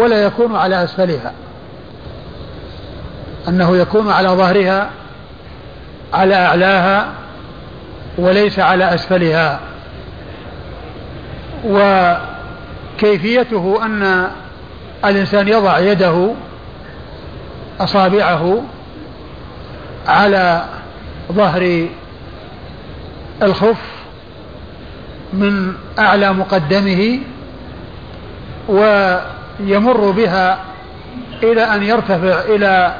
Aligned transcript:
ولا 0.00 0.24
يكون 0.24 0.56
على 0.56 0.84
أسفلها 0.84 1.32
أنه 3.48 3.76
يكون 3.76 4.10
على 4.10 4.28
ظهرها 4.28 4.90
على 6.12 6.34
أعلاها 6.34 7.08
وليس 8.18 8.58
على 8.58 8.94
أسفلها. 8.94 9.60
وكيفيته 12.96 13.86
أن 13.86 14.30
الإنسان 15.04 15.48
يضع 15.48 15.78
يده 15.78 16.30
أصابعه 17.80 18.62
على 20.06 20.64
ظهر 21.32 21.86
الخف 23.42 23.82
من 25.32 25.74
أعلى 25.98 26.32
مقدمه 26.32 27.18
ويمر 29.60 30.10
بها 30.10 30.58
إلى 31.42 31.62
أن 31.62 31.82
يرتفع 31.82 32.40
إلى 32.48 32.94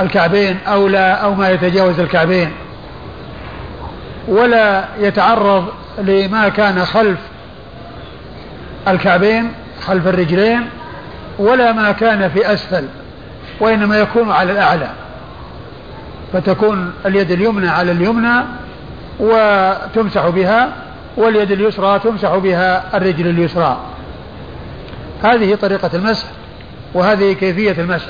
الكعبين 0.00 0.58
أو 0.66 0.88
لا 0.88 1.12
أو 1.12 1.34
ما 1.34 1.50
يتجاوز 1.50 2.00
الكعبين. 2.00 2.52
ولا 4.28 4.84
يتعرض 4.98 5.64
لما 5.98 6.48
كان 6.48 6.84
خلف 6.84 7.18
الكعبين 8.88 9.52
خلف 9.80 10.06
الرجلين 10.06 10.68
ولا 11.38 11.72
ما 11.72 11.92
كان 11.92 12.28
في 12.28 12.52
أسفل 12.52 12.84
وإنما 13.60 13.98
يكون 13.98 14.30
على 14.30 14.52
الأعلى. 14.52 14.90
فتكون 16.32 16.92
اليد 17.06 17.30
اليمنى 17.30 17.68
على 17.68 17.92
اليمنى 17.92 18.44
وتمسح 19.20 20.28
بها 20.28 20.68
واليد 21.16 21.52
اليسرى 21.52 21.98
تمسح 21.98 22.34
بها 22.34 22.96
الرجل 22.96 23.26
اليسرى. 23.26 23.78
هذه 25.22 25.54
طريقة 25.54 25.90
المسح 25.94 26.26
وهذه 26.94 27.32
كيفية 27.32 27.82
المسح. 27.82 28.08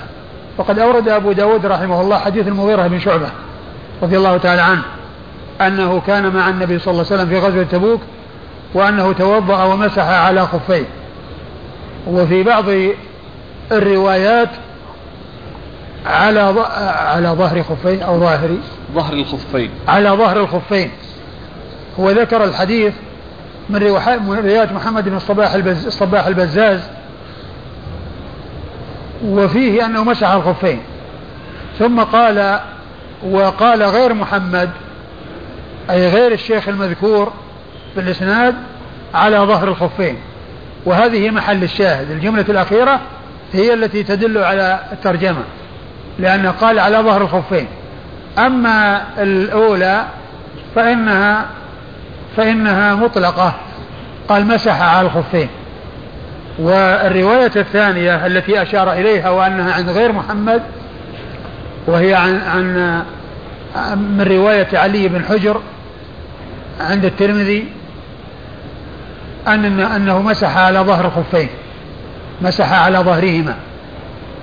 وقد 0.58 0.78
أورد 0.78 1.08
أبو 1.08 1.32
داود 1.32 1.66
رحمه 1.66 2.00
الله 2.00 2.18
حديث 2.18 2.48
المغيرة 2.48 2.86
بن 2.86 3.00
شعبة 3.00 3.28
رضي 4.02 4.16
الله 4.16 4.36
تعالى 4.36 4.62
عنه 4.62 4.82
أنه 5.60 6.00
كان 6.00 6.34
مع 6.34 6.48
النبي 6.48 6.78
صلى 6.78 6.92
الله 6.92 7.04
عليه 7.10 7.14
وسلم 7.14 7.28
في 7.28 7.38
غزوة 7.46 7.62
تبوك 7.62 8.00
وأنه 8.74 9.12
توضأ 9.12 9.64
ومسح 9.64 10.02
على 10.04 10.46
خفيه. 10.46 10.84
وفي 12.06 12.42
بعض 12.42 12.64
الروايات 13.72 14.48
على 16.06 16.40
على 16.86 17.28
ظهر 17.28 17.62
خفين 17.62 18.02
أو 18.02 18.20
ظاهر 18.20 18.56
ظهر 18.94 19.12
الخفين. 19.12 19.70
على 19.88 20.10
ظهر 20.10 20.40
الخفين. 20.40 20.90
هو 22.00 22.10
ذكر 22.10 22.44
الحديث 22.44 22.94
من 23.70 23.82
روايات 23.82 24.72
محمد 24.72 25.08
بن 25.08 25.16
الصباح 25.16 25.54
البز 25.54 25.86
الصباح 25.86 26.26
البزاز 26.26 26.80
وفيه 29.24 29.86
أنه 29.86 30.04
مسح 30.04 30.30
الخفين. 30.30 30.80
ثم 31.78 32.00
قال 32.00 32.60
وقال 33.22 33.82
غير 33.82 34.14
محمد 34.14 34.70
أي 35.90 36.08
غير 36.08 36.32
الشيخ 36.32 36.68
المذكور 36.68 37.32
في 37.94 38.00
الإسناد 38.00 38.54
على 39.14 39.38
ظهر 39.38 39.68
الخفين. 39.68 40.16
وهذه 40.84 41.30
محل 41.30 41.62
الشاهد. 41.62 42.10
الجملة 42.10 42.44
الأخيرة 42.48 43.00
هي 43.52 43.74
التي 43.74 44.02
تدل 44.02 44.38
على 44.38 44.80
الترجمة 44.92 45.42
لأنه 46.18 46.50
قال 46.50 46.78
على 46.78 46.98
ظهر 46.98 47.22
الخفين. 47.22 47.66
أما 48.38 49.04
الأولى 49.18 50.04
فإنها 50.74 51.46
فإنها 52.36 52.94
مطلقة. 52.94 53.54
قال 54.28 54.46
مسح 54.46 54.82
على 54.82 55.06
الخفين. 55.06 55.48
والرواية 56.58 57.52
الثانية 57.56 58.26
التي 58.26 58.62
أشار 58.62 58.92
إليها 58.92 59.30
وأنها 59.30 59.72
عند 59.72 59.90
غير 59.90 60.12
محمد 60.12 60.62
وهي 61.86 62.14
عن, 62.14 62.40
عن 62.46 63.04
من 63.98 64.22
رواية 64.22 64.68
علي 64.72 65.08
بن 65.08 65.24
حجر 65.24 65.60
عند 66.80 67.04
الترمذي 67.04 67.68
أن 69.48 69.80
أنه 69.80 70.22
مسح 70.22 70.56
على 70.56 70.78
ظهر 70.78 71.06
الخفين 71.06 71.48
مسح 72.42 72.72
على 72.72 72.98
ظهرهما. 72.98 73.56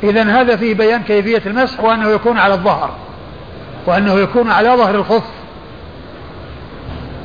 إذا 0.04 0.24
هذا 0.24 0.56
فيه 0.56 0.74
بيان 0.74 1.04
كيفية 1.04 1.42
المسح 1.46 1.80
وأنه 1.80 2.10
يكون 2.10 2.38
على 2.38 2.54
الظهر 2.54 2.96
وأنه 3.86 4.20
يكون 4.20 4.52
على 4.52 4.70
ظهر 4.70 4.96
الخف. 4.96 5.24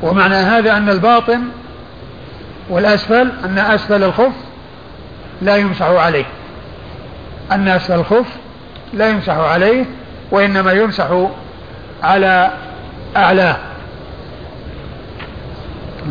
ومعنى 0.03 0.35
هذا 0.35 0.77
أن 0.77 0.89
الباطن 0.89 1.41
والأسفل 2.69 3.31
أن 3.45 3.57
أسفل 3.57 4.03
الخف 4.03 4.31
لا 5.41 5.57
يمسح 5.57 5.85
عليه. 5.85 6.25
أسفل 7.51 7.93
الخف 7.93 8.25
لا 8.93 9.09
يمسح 9.09 9.33
عليه 9.33 9.85
وإنما 10.31 10.71
يمسح 10.71 11.27
على 12.03 12.51
أعلاه. 13.17 13.57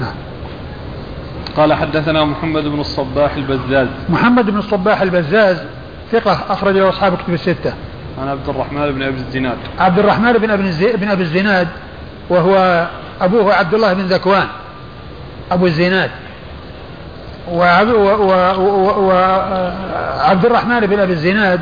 نعم. 0.01 0.15
قال 1.57 1.75
حدثنا 1.75 2.25
محمد 2.25 2.65
بن 2.65 2.81
الصباح 2.81 3.35
البزاز. 3.35 3.89
محمد 4.09 4.51
بن 4.51 4.59
الصباح 4.59 5.01
البزاز 5.01 5.63
ثقة 6.13 6.39
أخرج 6.51 6.77
له 6.77 6.89
أصحاب 6.89 7.17
كتب 7.17 7.35
الستة. 7.35 7.73
عن 8.23 8.29
عبد 8.29 8.49
الرحمن 8.49 8.93
بن 8.93 9.03
أبي 9.03 9.17
الزناد. 9.17 9.59
عبد 9.79 9.99
الرحمن 9.99 10.33
بن 10.33 10.51
أبي 10.51 10.93
بن 10.97 11.09
أبي 11.09 11.23
الزناد 11.23 11.69
وهو 12.31 12.87
أبوه 13.21 13.55
عبد 13.55 13.75
الله 13.75 13.93
بن 13.93 14.03
ذكوان 14.03 14.47
أبو 15.53 15.67
الزناد. 15.67 16.11
وعبد 17.49 17.95
الرحمن 20.45 20.81
بن 20.81 21.01
أبي 21.01 21.12
الزناد 21.12 21.61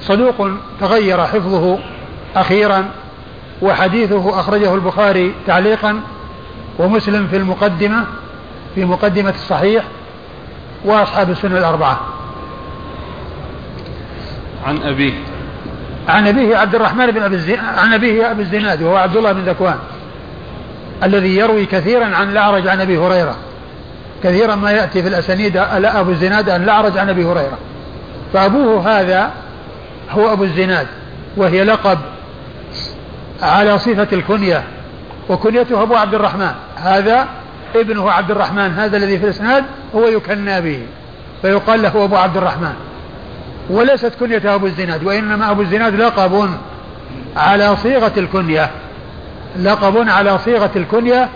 صدوق 0.00 0.48
تغير 0.80 1.26
حفظه 1.26 1.78
أخيرا 2.36 2.84
وحديثه 3.62 4.40
أخرجه 4.40 4.74
البخاري 4.74 5.34
تعليقا 5.46 6.00
ومسلم 6.78 7.26
في 7.26 7.36
المقدمة 7.36 8.04
في 8.74 8.84
مقدمة 8.84 9.30
الصحيح 9.30 9.84
وأصحاب 10.84 11.30
السنة 11.30 11.58
الأربعة. 11.58 12.00
عن 14.66 14.82
أبيه. 14.82 15.12
عن 16.08 16.26
أبيه 16.26 16.56
عبد 16.56 16.74
الرحمن 16.74 17.06
بن 17.06 17.22
أبي 17.22 17.34
الزناد 17.34 17.78
عن 17.78 17.92
أبيه 17.92 18.30
أبي 18.30 18.42
الزناد 18.42 18.82
وهو 18.82 18.96
عبد 18.96 19.16
الله 19.16 19.32
بن 19.32 19.40
ذكوان 19.40 19.78
الذي 21.02 21.36
يروي 21.36 21.66
كثيرا 21.66 22.04
عن 22.04 22.30
الأعرج 22.30 22.68
عن 22.68 22.80
أبي 22.80 22.98
هريرة. 22.98 23.36
كثيرا 24.24 24.54
ما 24.54 24.70
يأتي 24.70 25.02
في 25.02 25.08
الأسانيد 25.08 25.56
أبو 25.56 26.10
الزناد 26.10 26.50
عن 26.50 26.62
الأعرج 26.62 26.98
عن 26.98 27.08
أبي 27.08 27.24
هريرة. 27.24 27.58
فأبوه 28.32 29.00
هذا 29.00 29.30
هو 30.10 30.32
أبو 30.32 30.44
الزناد 30.44 30.86
وهي 31.36 31.64
لقب 31.64 31.98
على 33.42 33.78
صفة 33.78 34.08
الكنية 34.12 34.62
وكنيته 35.28 35.82
أبو 35.82 35.94
عبد 35.94 36.14
الرحمن. 36.14 36.50
هذا 36.76 37.28
ابنه 37.74 38.10
عبد 38.10 38.30
الرحمن 38.30 38.70
هذا 38.70 38.96
الذي 38.96 39.18
في 39.18 39.24
الإسناد 39.24 39.64
هو 39.94 40.08
يكنى 40.08 40.60
به 40.60 40.82
فيقال 41.42 41.82
له 41.82 42.04
أبو 42.04 42.16
عبد 42.16 42.36
الرحمن. 42.36 42.74
وليست 43.70 44.12
كنيته 44.20 44.54
أبو 44.54 44.66
الزناد 44.66 45.04
وإنما 45.04 45.50
أبو 45.50 45.62
الزناد 45.62 45.94
لقب 45.94 46.50
على 47.36 47.76
صيغة 47.76 48.12
الكنية 48.16 48.70
لقب 49.62 50.08
على 50.08 50.38
صيغة 50.38 50.70
الكنية 50.76 51.28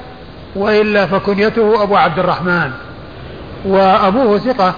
وإلا 0.56 1.06
فكنيته 1.06 1.82
أبو 1.82 1.96
عبد 1.96 2.18
الرحمن. 2.18 2.70
وأبوه 3.64 4.38
ثقة 4.38 4.74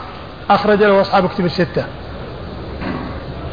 أخرج 0.50 0.82
له 0.82 1.00
أصحاب 1.00 1.28
كتب 1.28 1.44
الستة. 1.44 1.84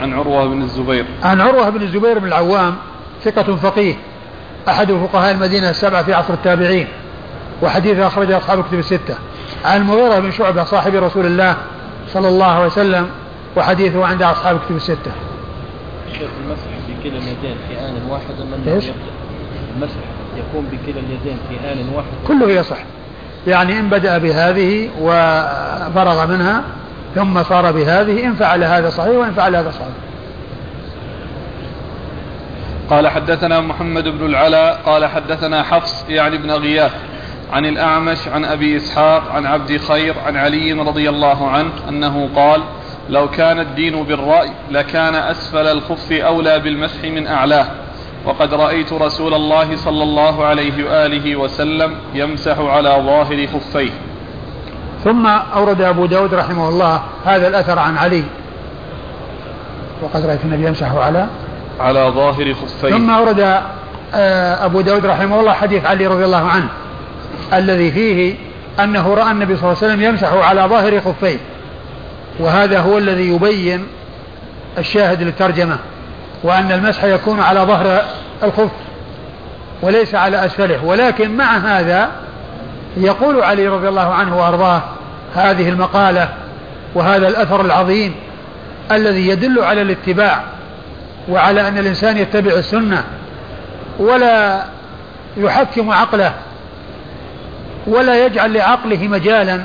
عن 0.02 0.14
عروة 0.14 0.46
بن 0.46 0.62
الزبير. 0.62 1.06
عن 1.24 1.42
عروة 1.42 1.70
بن 1.70 1.82
الزبير 1.82 2.20
بن 2.20 2.28
العوام 2.28 2.76
ثقة 3.24 3.56
فقيه. 3.56 3.96
أحد 4.70 4.92
فقهاء 4.92 5.32
المدينة 5.32 5.70
السبعة 5.70 6.04
في 6.04 6.14
عصر 6.14 6.34
التابعين. 6.34 6.88
وحديث 7.62 8.00
أخرجه 8.00 8.38
أصحاب 8.38 8.64
كتب 8.64 8.80
الستة. 8.80 9.16
عن 9.66 9.82
المغيرة 9.82 10.20
بن 10.20 10.32
شعبة 10.32 10.64
صاحب 10.64 10.96
رسول 10.96 11.26
الله 11.26 11.56
صلى 12.08 12.28
الله 12.28 12.46
عليه 12.46 12.66
وسلم 12.66 13.10
وحديثه 13.58 14.06
عند 14.06 14.22
أصحاب 14.22 14.60
كتب 14.66 14.76
الستة. 14.76 15.12
شيخ 16.12 16.30
المسح 16.46 16.68
بكلا 16.90 17.18
اليدين 17.18 17.58
في 17.70 17.80
آن 17.80 18.10
واحد 18.10 18.36
من 18.40 18.74
إيش؟ 18.74 18.86
المسح. 19.76 20.15
يكون 20.38 20.66
بكلا 20.72 21.00
اليدين 21.00 21.38
في 21.50 21.72
آن 21.72 21.90
واحد. 21.96 22.08
كله 22.28 22.52
يصح. 22.52 22.78
يعني 23.48 23.80
إن 23.80 23.90
بدأ 23.90 24.18
بهذه 24.18 24.90
وفرغ 25.02 26.28
منها 26.28 26.64
ثم 27.16 27.44
صار 27.44 27.72
بهذه 27.72 28.26
إن 28.26 28.34
فعل 28.34 28.64
هذا 28.64 28.90
صحيح 28.90 29.18
وإن 29.18 29.32
فعل 29.32 29.56
هذا 29.56 29.72
صحيح. 29.72 29.88
قال 32.90 33.08
حدثنا 33.08 33.62
محمد 33.62 34.08
بن 34.08 34.26
العلاء 34.26 34.82
قال 34.86 35.06
حدثنا 35.06 35.64
حفص 35.64 36.06
يعني 36.10 36.36
ابن 36.36 36.52
غياث 36.52 36.92
عن 37.54 37.66
الأعمش 37.66 38.28
عن 38.28 38.46
أبي 38.46 38.78
إسحاق 38.78 39.32
عن 39.32 39.46
عبد 39.46 39.78
خير 39.78 40.16
عن 40.26 40.38
علي 40.38 40.74
رضي 40.74 41.10
الله 41.10 41.50
عنه 41.50 41.72
أنه 41.90 42.30
قال 42.36 42.62
لو 43.10 43.30
كان 43.30 43.60
الدين 43.60 44.04
بالرأي 44.04 44.52
لكان 44.72 45.16
أسفل 45.16 45.68
الخف 45.68 46.12
أولى 46.12 46.60
بالمسح 46.60 47.04
من 47.04 47.28
أعلاه. 47.28 47.68
وقد 48.26 48.54
رأيت 48.54 48.94
رسول 48.94 49.34
الله 49.34 49.76
صلى 49.76 50.04
الله 50.04 50.46
عليه 50.46 50.84
وآله 50.84 51.36
وسلم 51.36 51.96
يمسح 52.14 52.60
على 52.60 52.90
ظاهر 52.90 53.48
خفيه. 53.48 53.92
ثم 55.04 55.28
أورد 55.28 55.82
أبو 55.82 56.06
داود 56.06 56.34
رحمه 56.34 56.70
الله 56.70 57.02
هذا 57.26 57.48
الأثر 57.48 57.80
عن 57.80 57.98
علي. 57.98 58.24
وقد 60.02 60.26
رأيت 60.26 60.46
النبي 60.46 60.68
يمسح 60.68 60.92
على 60.92 61.28
على 61.80 62.12
ظاهر 62.16 62.54
خفيه. 62.54 62.90
ثم 62.90 63.10
أورد 63.10 63.62
آه، 64.14 64.66
أبو 64.66 64.82
داود 64.82 65.06
رحمه 65.06 65.40
الله 65.40 65.54
حديث 65.54 65.86
علي 65.86 66.08
رضي 66.08 66.26
الله 66.26 66.48
عنه 66.48 66.68
الذي 67.54 67.92
فيه 67.92 68.36
أنه 68.80 69.14
رأى 69.14 69.32
النبي 69.32 69.56
صلى 69.56 69.64
الله 69.64 69.78
عليه 69.84 69.94
وسلم 69.94 70.02
يمسح 70.02 70.34
على 70.34 70.62
ظاهر 70.62 71.02
خفيه. 71.02 71.38
وهذا 72.40 72.80
هو 72.80 72.98
الذي 72.98 73.30
يبين 73.30 73.88
الشاهد 74.78 75.24
للترجمة. 75.24 75.78
وأن 76.46 76.72
المسح 76.72 77.04
يكون 77.04 77.40
على 77.40 77.60
ظهر 77.60 78.02
الخف 78.44 78.72
وليس 79.82 80.16
على 80.16 80.46
أسفله. 80.46 80.86
ولكن 80.86 81.38
مع 81.38 81.58
هذا 81.58 82.10
يقول 82.98 83.44
علي 83.44 83.68
رضي 83.68 83.90
الله 83.90 84.14
عنه 84.14 84.38
وأرضاه 84.38 84.82
هذه 85.36 85.70
المقالة 85.70 86.30
وهذا 86.96 87.28
الأثر 87.28 87.62
العظيم 87.62 88.16
الذي 88.92 89.28
يدل 89.28 89.60
على 89.60 89.82
الاتباع 89.82 90.44
وعلى 91.30 91.68
أن 91.68 91.78
الإنسان 91.78 92.18
يتبع 92.18 92.52
السنة 92.54 93.04
ولا 94.00 94.64
يحكم 95.38 95.92
عقله 95.92 96.34
ولا 97.88 98.26
يجعل 98.26 98.54
لعقله 98.54 99.08
مجالا 99.08 99.62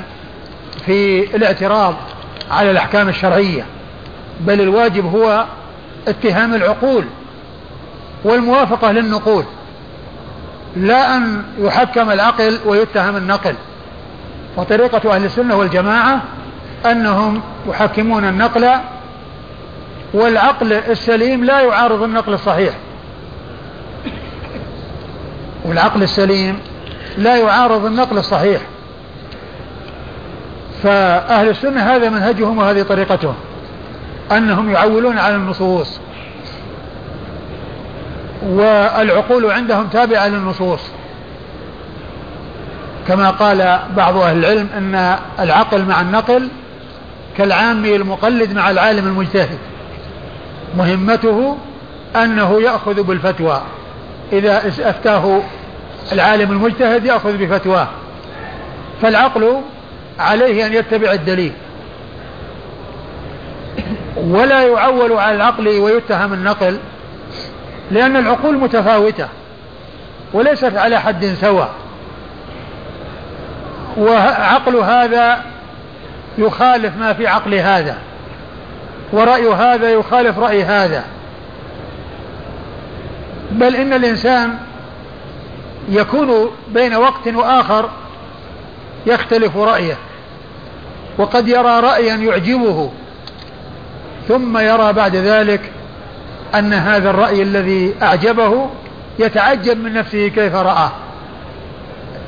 في 0.85 1.23
الاعتراض 1.35 1.95
على 2.51 2.71
الأحكام 2.71 3.09
الشرعية 3.09 3.65
بل 4.39 4.61
الواجب 4.61 5.05
هو 5.05 5.45
اتهام 6.07 6.55
العقول 6.55 7.05
والموافقة 8.23 8.91
للنقول 8.91 9.43
لا 10.75 11.17
أن 11.17 11.43
يحكم 11.59 12.11
العقل 12.11 12.59
ويتهم 12.65 13.17
النقل. 13.17 13.55
وطريقة 14.57 15.15
أهل 15.15 15.25
السنة 15.25 15.55
والجماعة 15.55 16.21
أنهم 16.85 17.41
يحكمون 17.69 18.25
النقل 18.25 18.69
والعقل 20.13 20.73
السليم 20.73 21.43
لا 21.43 21.61
يعارض 21.61 22.03
النقل 22.03 22.33
الصحيح. 22.33 22.73
والعقل 25.65 26.03
السليم 26.03 26.59
لا 27.17 27.35
يعارض 27.35 27.85
النقل 27.85 28.17
الصحيح. 28.17 28.61
فأهل 30.83 31.49
السنة 31.49 31.81
هذا 31.81 32.09
منهجهم 32.09 32.57
وهذه 32.57 32.81
طريقتهم. 32.81 33.35
أنهم 34.31 34.71
يعولون 34.71 35.17
على 35.17 35.35
النصوص. 35.35 35.99
والعقول 38.45 39.51
عندهم 39.51 39.87
تابعة 39.87 40.27
للنصوص. 40.27 40.81
كما 43.07 43.29
قال 43.29 43.79
بعض 43.97 44.17
أهل 44.17 44.37
العلم 44.37 44.67
أن 44.77 45.17
العقل 45.39 45.85
مع 45.85 46.01
النقل 46.01 46.47
كالعامي 47.37 47.95
المقلد 47.95 48.53
مع 48.53 48.71
العالم 48.71 49.07
المجتهد. 49.07 49.57
مهمته 50.77 51.57
أنه 52.15 52.61
يأخذ 52.61 53.03
بالفتوى. 53.03 53.61
إذا 54.33 54.67
أفتاه 54.67 55.41
العالم 56.11 56.51
المجتهد 56.51 57.05
يأخذ 57.05 57.37
بفتواه. 57.37 57.87
فالعقل 59.01 59.61
عليه 60.19 60.65
أن 60.65 60.73
يتبع 60.73 61.11
الدليل. 61.11 61.51
ولا 64.21 64.63
يعول 64.63 65.13
على 65.13 65.35
العقل 65.35 65.67
ويتهم 65.67 66.33
النقل 66.33 66.79
لأن 67.91 68.15
العقول 68.15 68.57
متفاوتة 68.57 69.27
وليست 70.33 70.75
على 70.75 70.99
حد 70.99 71.25
سواء. 71.25 71.69
وعقل 73.97 74.75
هذا 74.75 75.43
يخالف 76.37 76.97
ما 76.97 77.13
في 77.13 77.27
عقل 77.27 77.53
هذا 77.53 77.97
ورأي 79.13 79.47
هذا 79.53 79.89
يخالف 79.89 80.39
رأي 80.39 80.63
هذا. 80.63 81.03
بل 83.51 83.75
إن 83.75 83.93
الإنسان 83.93 84.57
يكون 85.89 86.51
بين 86.67 86.95
وقت 86.95 87.27
وآخر 87.27 87.89
يختلف 89.05 89.57
رأيه 89.57 89.97
وقد 91.17 91.47
يرى 91.47 91.79
رأيا 91.79 92.15
يعجبه. 92.15 92.91
ثم 94.27 94.57
يرى 94.57 94.93
بعد 94.93 95.15
ذلك 95.15 95.71
أن 96.55 96.73
هذا 96.73 97.09
الرأي 97.09 97.41
الذي 97.41 97.93
أعجبه 98.01 98.69
يتعجب 99.19 99.77
من 99.77 99.93
نفسه 99.93 100.27
كيف 100.27 100.55
رآه. 100.55 100.91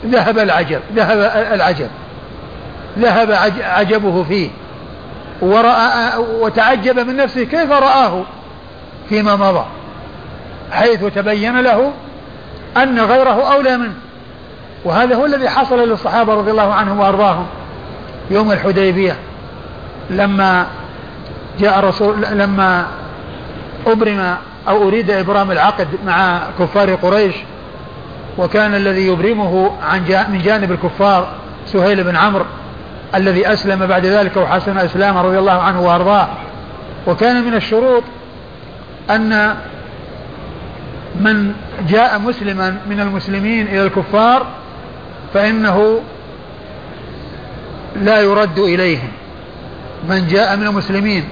ذهب 0.05 0.37
العجب 0.37 0.79
ذهب 0.95 1.19
العجب 1.53 1.89
ذهب 2.99 3.31
عجبه 3.61 4.23
فيه 4.23 4.49
ورأى 5.41 6.17
وتعجب 6.17 6.99
من 6.99 7.15
نفسه 7.15 7.43
كيف 7.43 7.71
رآه 7.71 8.23
فيما 9.09 9.35
مضى 9.35 9.65
حيث 10.71 11.05
تبين 11.05 11.59
له 11.61 11.91
أن 12.77 12.99
غيره 12.99 13.53
أولى 13.53 13.77
منه. 13.77 13.93
وهذا 14.85 15.15
هو 15.15 15.25
الذي 15.25 15.49
حصل 15.49 15.89
للصحابة 15.89 16.33
رضي 16.33 16.51
الله 16.51 16.73
عنهم 16.73 16.99
وأرضاهم 16.99 17.45
يوم 18.31 18.51
الحديبية 18.51 19.15
لما 20.09 20.67
جاء 21.59 21.85
رسول 21.85 22.21
لما 22.31 22.87
أبرم 23.87 24.35
أو 24.67 24.87
أريد 24.87 25.11
إبرام 25.11 25.51
العقد 25.51 25.87
مع 26.05 26.39
كفار 26.59 26.95
قريش 26.95 27.35
وكان 28.37 28.75
الذي 28.75 29.07
يبرمه 29.07 29.71
عن 29.83 30.25
من 30.29 30.41
جانب 30.41 30.71
الكفار 30.71 31.27
سهيل 31.65 32.03
بن 32.03 32.15
عمرو 32.15 32.45
الذي 33.15 33.53
أسلم 33.53 33.85
بعد 33.85 34.05
ذلك 34.05 34.37
وحسن 34.37 34.77
إسلامه 34.77 35.21
رضي 35.21 35.39
الله 35.39 35.61
عنه 35.61 35.81
وأرضاه. 35.81 36.27
وكان 37.07 37.43
من 37.43 37.53
الشروط 37.53 38.03
أن 39.09 39.55
من 41.15 41.53
جاء 41.89 42.19
مسلما 42.19 42.77
من 42.89 42.99
المسلمين 42.99 43.67
إلى 43.67 43.83
الكفار 43.83 44.45
فإنه 45.33 45.99
لا 47.95 48.21
يرد 48.21 48.59
إليهم. 48.59 49.09
من 50.09 50.27
جاء 50.27 50.57
من 50.57 50.67
المسلمين 50.67 51.23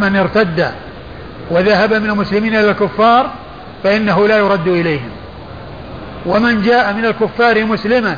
من 0.00 0.16
ارتد 0.16 0.70
وذهب 1.50 1.94
من 1.94 2.10
المسلمين 2.10 2.54
إلى 2.54 2.70
الكفار 2.70 3.30
فإنه 3.84 4.28
لا 4.28 4.38
يرد 4.38 4.68
إليهم. 4.68 5.10
ومن 6.26 6.62
جاء 6.62 6.92
من 6.92 7.04
الكفار 7.04 7.64
مسلما 7.64 8.16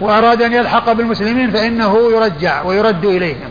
وأراد 0.00 0.42
أن 0.42 0.52
يلحق 0.52 0.92
بالمسلمين 0.92 1.50
فإنه 1.50 1.98
يرجع 2.12 2.62
ويرد 2.62 3.04
إليهم. 3.04 3.50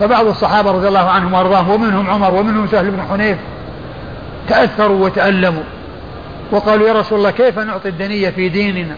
فبعض 0.00 0.26
الصحابة 0.26 0.70
رضي 0.70 0.88
الله 0.88 1.10
عنهم 1.10 1.34
وأرضاهم 1.34 1.70
ومنهم 1.70 2.10
عمر 2.10 2.34
ومنهم 2.34 2.66
سهل 2.66 2.90
بن 2.90 3.02
حنيف 3.10 3.38
تأثروا 4.48 5.04
وتألموا 5.04 5.62
وقالوا 6.50 6.88
يا 6.88 6.92
رسول 6.92 7.18
الله 7.18 7.30
كيف 7.30 7.58
نعطي 7.58 7.88
الدنية 7.88 8.30
في 8.30 8.48
ديننا؟ 8.48 8.96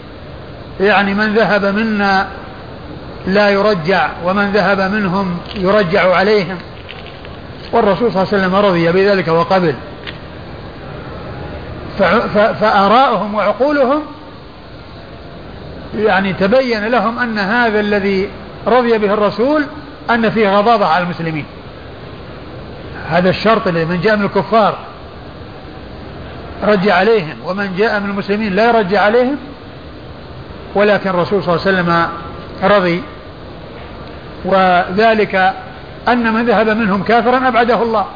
يعني 0.80 1.14
من 1.14 1.34
ذهب 1.34 1.64
منا 1.64 2.26
لا 3.28 3.50
يرجع 3.50 4.10
ومن 4.24 4.52
ذهب 4.52 4.80
منهم 4.80 5.38
يرجع 5.56 6.14
عليهم. 6.14 6.58
والرسول 7.72 8.12
صلى 8.12 8.22
الله 8.22 8.34
عليه 8.34 8.44
وسلم 8.44 8.54
رضي 8.54 8.92
بذلك 8.92 9.28
وقبل. 9.28 9.74
فآراؤهم 12.60 13.34
وعقولهم 13.34 14.02
يعني 15.98 16.32
تبين 16.32 16.86
لهم 16.86 17.18
أن 17.18 17.38
هذا 17.38 17.80
الذي 17.80 18.28
رضي 18.66 18.98
به 18.98 19.14
الرسول 19.14 19.64
أن 20.10 20.30
فيه 20.30 20.58
غضاضة 20.58 20.86
على 20.86 21.04
المسلمين. 21.04 21.44
هذا 23.08 23.30
الشرط 23.30 23.66
الذي 23.68 23.84
من 23.84 24.00
جاء 24.00 24.16
من 24.16 24.24
الكفار 24.24 24.78
رجع 26.64 26.94
عليهم 26.94 27.36
ومن 27.46 27.74
جاء 27.78 28.00
من 28.00 28.10
المسلمين 28.10 28.52
لا 28.52 28.68
يرجع 28.68 29.00
عليهم. 29.00 29.36
ولكن 30.74 31.10
الرسول 31.10 31.42
صلى 31.42 31.54
الله 31.54 31.66
عليه 31.66 31.78
وسلم 31.78 32.08
رضي 32.62 33.02
وذلك 34.44 35.54
أن 36.08 36.32
من 36.32 36.46
ذهب 36.46 36.68
منهم 36.68 37.02
كافرا 37.02 37.48
أبعده 37.48 37.82
الله. 37.82 38.06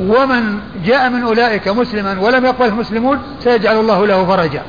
ومن 0.00 0.60
جاء 0.84 1.10
من 1.10 1.22
أولئك 1.22 1.68
مسلما 1.68 2.20
ولم 2.20 2.44
يقبل 2.44 2.66
المسلمون 2.66 3.22
سيجعل 3.40 3.80
الله 3.80 4.06
له 4.06 4.24
فرجا. 4.24 4.62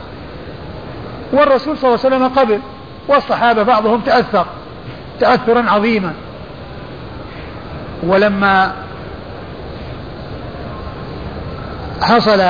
والرسول 1.34 1.78
صلى 1.78 1.90
الله 1.90 2.06
عليه 2.06 2.16
وسلم 2.16 2.28
قبل 2.28 2.60
والصحابة 3.08 3.64
بعضهم 3.64 4.02
تأثر 4.02 4.46
تأثرا 5.20 5.70
عظيما. 5.70 6.14
ولما 8.04 8.74
حصل 12.02 12.42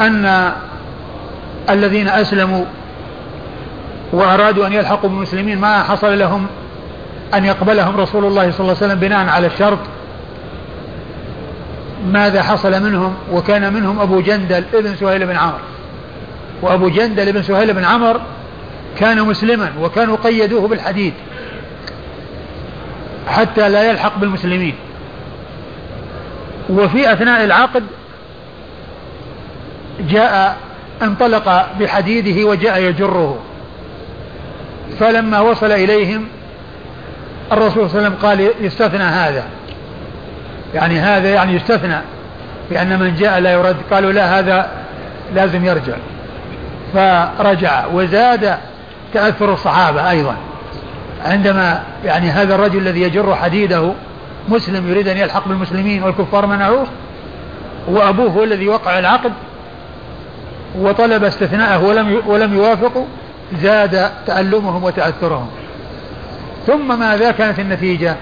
أن 0.00 0.52
الذين 1.70 2.08
أسلموا 2.08 2.64
وأرادوا 4.12 4.66
أن 4.66 4.72
يلحقوا 4.72 5.10
بالمسلمين 5.10 5.58
ما 5.58 5.82
حصل 5.82 6.18
لهم 6.18 6.46
أن 7.34 7.44
يقبلهم 7.44 7.96
رسول 7.96 8.24
الله 8.24 8.50
صلى 8.50 8.60
الله 8.60 8.76
عليه 8.76 8.86
وسلم 8.86 9.00
بناء 9.00 9.28
على 9.28 9.46
الشرط. 9.46 9.78
ماذا 12.06 12.42
حصل 12.42 12.82
منهم؟ 12.82 13.14
وكان 13.32 13.72
منهم 13.72 14.00
أبو 14.00 14.20
جندل 14.20 14.64
ابن 14.74 14.96
سهيل 14.96 15.26
بن 15.26 15.36
عمرو. 15.36 15.58
وأبو 16.62 16.88
جندل 16.88 17.28
ابن 17.28 17.42
سهيل 17.42 17.72
بن 17.72 17.84
عمرو 17.84 18.20
كان 18.98 19.22
مسلما 19.22 19.72
وكانوا 19.80 20.16
قيدوه 20.16 20.68
بالحديد 20.68 21.12
حتى 23.28 23.68
لا 23.68 23.90
يلحق 23.90 24.18
بالمسلمين. 24.18 24.74
وفي 26.70 27.12
أثناء 27.12 27.44
العقد 27.44 27.82
جاء 30.00 30.56
انطلق 31.02 31.66
بحديده 31.80 32.48
وجاء 32.48 32.82
يجره. 32.82 33.38
فلما 35.00 35.40
وصل 35.40 35.72
إليهم 35.72 36.26
الرسول 37.52 37.90
صلى 37.90 37.98
الله 37.98 37.98
عليه 37.98 38.08
وسلم 38.08 38.28
قال 38.28 38.66
يستثنى 38.66 39.04
هذا. 39.04 39.44
يعني 40.74 40.98
هذا 40.98 41.28
يعني 41.28 41.54
يستثنى 41.54 41.98
بأن 42.70 42.98
من 42.98 43.14
جاء 43.14 43.38
لا 43.38 43.52
يرد. 43.52 43.76
قالوا 43.90 44.12
لا 44.12 44.38
هذا 44.38 44.70
لازم 45.34 45.64
يرجع. 45.64 45.94
فرجع 46.94 47.86
وزاد 47.86 48.54
تأثر 49.14 49.52
الصحابة 49.52 50.10
أيضا. 50.10 50.36
عندما 51.24 51.82
يعني 52.04 52.30
هذا 52.30 52.54
الرجل 52.54 52.78
الذي 52.78 53.02
يجر 53.02 53.34
حديده 53.34 53.92
مسلم 54.48 54.90
يريد 54.90 55.08
أن 55.08 55.16
يلحق 55.16 55.48
بالمسلمين 55.48 56.02
والكفار 56.02 56.46
منعوه 56.46 56.86
وأبوه 57.88 58.30
هو 58.30 58.44
الذي 58.44 58.68
وقع 58.68 58.98
العقد 58.98 59.32
وطلب 60.78 61.24
استثناءه 61.24 61.84
ولم 61.84 62.22
ولم 62.26 62.54
يوافقوا 62.54 63.06
زاد 63.62 64.10
تألمهم 64.26 64.84
وتأثرهم. 64.84 65.48
ثم 66.66 66.98
ماذا 66.98 67.30
كانت 67.30 67.58
النتيجة؟ 67.58 68.16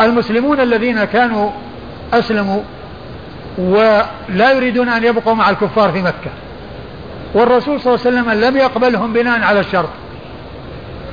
المسلمون 0.00 0.60
الذين 0.60 1.04
كانوا 1.04 1.50
أسلموا 2.12 2.60
ولا 3.58 4.52
يريدون 4.52 4.88
أن 4.88 5.04
يبقوا 5.04 5.34
مع 5.34 5.50
الكفار 5.50 5.92
في 5.92 6.02
مكة. 6.02 6.30
والرسول 7.34 7.80
صلى 7.80 7.94
الله 7.94 8.06
عليه 8.06 8.18
وسلم 8.18 8.44
لم 8.44 8.56
يقبلهم 8.56 9.12
بناء 9.12 9.42
على 9.42 9.60
الشرط. 9.60 9.88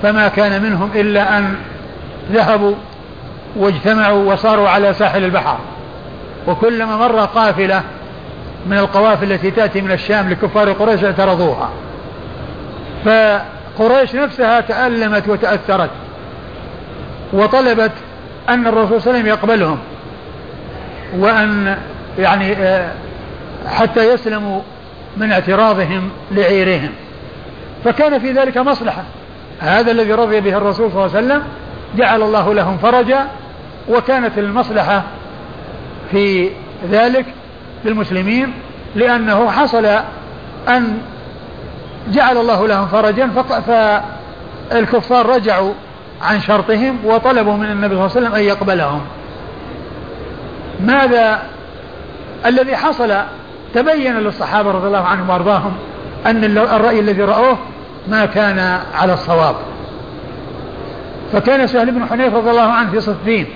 فما 0.04 0.28
كان 0.28 0.64
منهم 0.64 0.90
إلا 0.96 1.38
أن 1.38 1.56
ذهبوا 2.32 2.76
واجتمعوا 3.56 4.34
وصاروا 4.34 4.70
على 4.70 4.94
ساحل 4.94 5.24
البحر. 5.24 5.58
وكلما 6.48 6.98
مر 6.98 7.20
قافلة 7.20 7.84
من 8.68 8.78
القوافل 8.78 9.32
التي 9.32 9.52
تأتي 9.52 9.82
من 9.82 9.92
الشام 9.92 10.30
لكفار 10.30 10.72
قريش 10.72 11.04
اعترضوها. 11.04 11.70
فقريش 13.06 14.16
نفسها 14.16 14.62
تألمت 14.62 15.30
وتأثرت 15.30 15.90
وطلبت 17.34 17.92
أن 18.50 18.68
الرسول 18.68 19.02
صلى 19.02 19.12
الله 19.12 19.20
عليه 19.20 19.20
وسلم 19.20 19.28
يقبلهم 19.28 19.80
وأن 21.18 21.78
يعني 22.20 22.54
آه، 22.54 22.92
حتى 23.68 24.14
يسلموا 24.14 24.62
من 25.18 25.32
اعتراضهم 25.32 26.10
لعيرهم. 26.32 26.90
فكان 27.86 28.20
في 28.20 28.32
ذلك 28.32 28.58
مصلحة. 28.58 29.04
هذا 29.60 29.92
الذي 29.92 30.14
رضي 30.14 30.42
به 30.42 30.58
الرسول 30.58 30.92
صلى 30.92 31.06
الله 31.06 31.18
عليه 31.18 31.28
وسلم 31.28 31.44
جعل 31.98 32.22
الله 32.22 32.54
لهم 32.54 32.78
فرجا 32.78 33.28
وكانت 33.90 34.38
المصلحة 34.38 35.04
في 36.12 36.50
ذلك 36.92 37.26
للمسلمين 37.86 38.54
لأنه 38.96 39.52
حصل 39.52 39.86
أن 40.70 40.98
جعل 42.08 42.38
الله 42.38 42.68
لهم 42.68 42.88
فرجا 42.88 43.30
فالكفار 44.72 45.26
رجعوا 45.26 45.74
عن 46.22 46.42
شرطهم 46.42 46.98
وطلبوا 47.06 47.54
من 47.54 47.72
النبي 47.72 47.96
صلى 47.96 48.06
الله 48.06 48.12
عليه 48.16 48.22
وسلم 48.22 48.36
أن 48.36 48.44
يقبلهم. 48.44 49.02
ماذا 50.80 51.42
الذي 52.46 52.78
حصل؟ 52.78 53.14
تبين 53.74 54.18
للصحابة 54.18 54.72
رضي 54.72 54.88
الله 54.88 55.06
عنهم 55.06 55.30
وأرضاهم 55.30 55.74
أن 56.26 56.44
الرأي 56.58 57.00
الذي 57.00 57.22
رأوه 57.22 57.58
ما 58.08 58.26
كان 58.26 58.80
على 58.96 59.14
الصواب. 59.14 59.56
فكان 61.34 61.68
سهل 61.68 61.92
بن 61.92 62.06
حنيف 62.06 62.34
رضي 62.34 62.50
الله 62.50 62.72
عنه 62.72 62.92
في 62.92 63.00
صفين. 63.00 63.48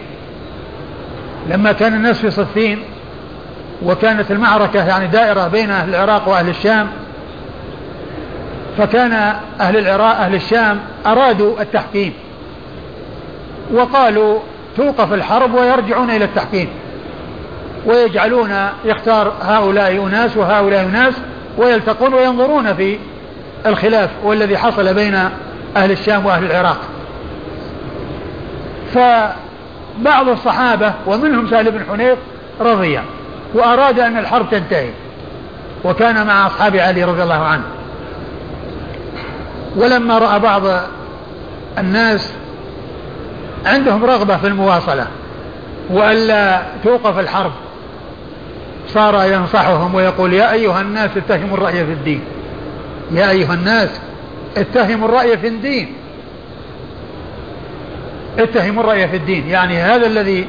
لما 1.50 1.72
كان 1.72 1.94
الناس 1.94 2.20
في 2.20 2.32
صفين 2.32 2.80
وكانت 3.84 4.32
المعركة 4.32 4.88
يعني 4.88 5.08
دائرة 5.08 5.48
بين 5.48 5.72
أهل 5.72 5.90
العراق 5.90 6.30
وأهل 6.30 6.50
الشام 6.50 6.88
فكان 8.78 9.36
أهل 9.60 9.78
العراق 9.78 10.16
أهل 10.16 10.36
الشام 10.36 10.80
أرادوا 11.06 11.62
التحكيم. 11.62 12.14
وقالوا 13.74 14.40
توقف 14.78 15.14
الحرب 15.14 15.54
ويرجعون 15.54 16.10
إلى 16.10 16.26
التحكيم. 16.26 16.68
ويجعلون 17.86 18.52
يختار 18.86 19.34
هؤلاء 19.42 20.08
أناس 20.08 20.38
وهؤلاء 20.38 20.86
أناس 20.86 21.14
ويلتقون 21.58 22.14
وينظرون 22.14 22.74
في 22.74 22.98
الخلاف 23.66 24.10
والذي 24.24 24.58
حصل 24.58 24.94
بين 24.94 25.16
أهل 25.78 25.92
الشام 25.92 26.26
وأهل 26.26 26.46
العراق. 26.46 26.78
فبعض 28.94 30.30
الصحابة 30.30 30.94
ومنهم 31.08 31.50
سهل 31.50 31.72
بن 31.72 31.82
حنيف 31.92 32.18
رضي 32.62 33.00
وأراد 33.54 34.00
أن 34.00 34.18
الحرب 34.18 34.50
تنتهي 34.52 34.90
وكان 35.84 36.28
مع 36.28 36.48
أصحاب 36.48 36.76
علي 36.76 37.04
رضي 37.04 37.24
الله 37.24 37.44
عنه. 37.44 37.64
ولما 39.76 40.18
رأى 40.18 40.40
بعض 40.40 40.62
الناس 41.78 42.34
عندهم 43.66 44.06
رغبة 44.06 44.38
في 44.38 44.48
المواصلة 44.48 45.08
وألا 45.90 46.62
توقف 46.84 47.20
الحرب 47.20 47.52
صار 48.88 49.32
ينصحهم 49.32 49.96
ويقول 49.96 50.34
يا 50.34 50.52
أيها 50.52 50.82
الناس 50.82 51.10
اتهموا 51.18 51.58
الرأي 51.58 51.86
في 51.86 51.92
الدين. 51.92 52.22
يا 53.12 53.30
أيها 53.30 53.54
الناس 53.54 53.90
اتهموا 54.58 55.08
الرأي 55.08 55.38
في 55.38 55.48
الدين. 55.48 55.94
اتهموا 58.40 58.84
الرأي 58.84 59.08
في 59.08 59.16
الدين. 59.16 59.50
يعني 59.50 59.78
هذا 59.78 60.08
الذي 60.08 60.48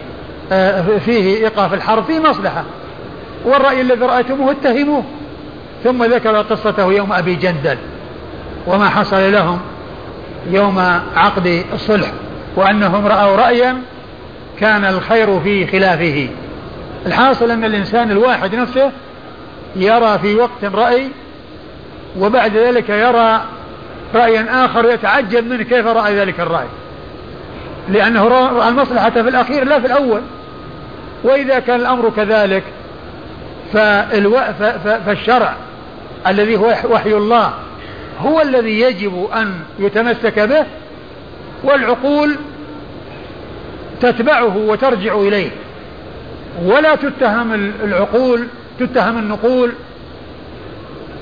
آه، 0.52 0.99
فيه 0.99 1.37
إيقاف 1.37 1.75
الحرب 1.75 2.04
فيه 2.04 2.18
مصلحة 2.21 2.64
والرأي 3.45 3.80
الذي 3.80 4.04
رأيتموه 4.04 4.50
اتهموه. 4.50 5.02
ثم 5.85 6.04
ذكر 6.04 6.37
قصته 6.37 6.92
يوم 6.92 7.12
أبي 7.12 7.35
جندل. 7.35 7.78
وما 8.66 8.88
حصل 8.88 9.32
لهم 9.32 9.61
يوم 10.50 10.78
عقد 11.16 11.64
الصلح 11.73 12.12
وأنهم 12.56 13.06
رأوا 13.06 13.37
رأيا 13.37 13.82
كان 14.61 14.85
الخير 14.85 15.40
في 15.40 15.66
خلافه 15.66 16.28
الحاصل 17.06 17.50
أن 17.50 17.64
الإنسان 17.64 18.11
الواحد 18.11 18.54
نفسه 18.54 18.90
يرى 19.76 20.18
في 20.18 20.35
وقت 20.35 20.64
رأي 20.64 21.08
وبعد 22.18 22.56
ذلك 22.56 22.88
يرى 22.88 23.42
رأيا 24.14 24.64
آخر 24.64 24.90
يتعجب 24.90 25.46
منه 25.46 25.62
كيف 25.62 25.87
رأى 25.87 26.14
ذلك 26.14 26.40
الرأي 26.40 26.66
لأنه 27.88 28.28
رأى 28.28 28.68
المصلحة 28.68 29.11
في 29.11 29.20
الأخير 29.20 29.64
لا 29.64 29.80
في 29.80 29.87
الأول 29.87 30.20
وإذا 31.25 31.58
كان 31.58 31.80
الأمر 31.80 32.12
كذلك. 32.16 32.62
فالشرع 35.06 35.54
الذي 36.26 36.56
هو 36.56 36.75
وحي 36.90 37.12
الله 37.14 37.52
هو 38.20 38.40
الذي 38.40 38.80
يجب 38.80 39.28
أن 39.35 39.54
يتمسك 39.78 40.38
به 40.38 40.66
والعقول 41.64 42.37
تتبعه 44.00 44.56
وترجع 44.56 45.14
إليه. 45.14 45.50
ولا 46.62 46.94
تتهم 46.94 47.52
العقول 47.85 48.46
تتهم 48.80 49.18
النقول 49.18 49.73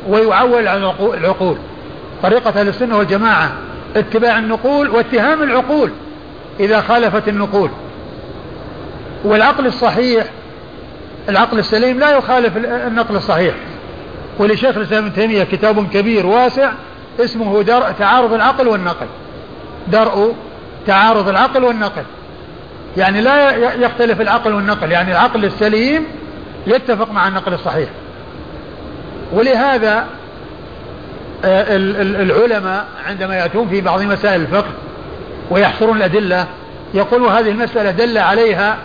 ويعول 0.09 0.69
على 0.69 0.95
العقول. 1.01 1.57
طريقة 2.23 2.61
أهل 2.61 2.69
السنة 2.69 2.99
والجماعة 2.99 3.53
اتباع 3.97 4.39
النقول 4.39 4.91
واتهام 4.91 5.43
العقول 5.43 5.91
إذا 6.61 6.81
خالفت 6.81 7.29
النقول. 7.29 7.71
والعقل 9.25 9.67
الصحيح 9.67 10.25
العقل 11.29 11.59
السليم 11.59 11.99
لا 11.99 12.11
يخالف 12.11 12.57
النقل 12.57 13.17
الصحيح. 13.17 13.55
ولشيخ 14.39 14.77
الإسلام 14.77 15.05
ابن 15.05 15.15
تيمية 15.15 15.45
كتاب 15.45 15.91
كبير 15.91 16.27
واسع 16.27 16.73
اسمه 17.21 17.63
درء 17.63 17.91
تعارض 17.99 18.33
العقل 18.33 18.69
والنقل. 18.69 19.07
درء 19.89 20.35
تعارض 20.87 21.29
العقل 21.29 21.65
والنقل. 21.65 22.03
يعني 22.97 23.21
لا 23.21 23.57
يختلف 23.75 24.21
العقل 24.21 24.55
والنقل 24.55 24.93
يعني 24.93 25.13
العقل 25.13 25.45
السليم 25.45 26.07
يتفق 26.67 27.11
مع 27.11 27.29
النقل 27.29 27.55
الصحيح. 27.55 27.89
ولهذا 29.33 30.07
آه، 31.45 31.77
العلماء 32.23 32.87
عندما 33.07 33.37
يأتون 33.37 33.69
في 33.69 33.81
بعض 33.81 34.03
مسائل 34.03 34.41
الفقه 34.41 34.71
ويحصرون 35.51 35.97
الأدلة 35.97 36.47
يقولوا 36.95 37.31
هذه 37.31 37.51
المسألة 37.51 37.91
دل 37.91 38.19
عليها 38.19 38.79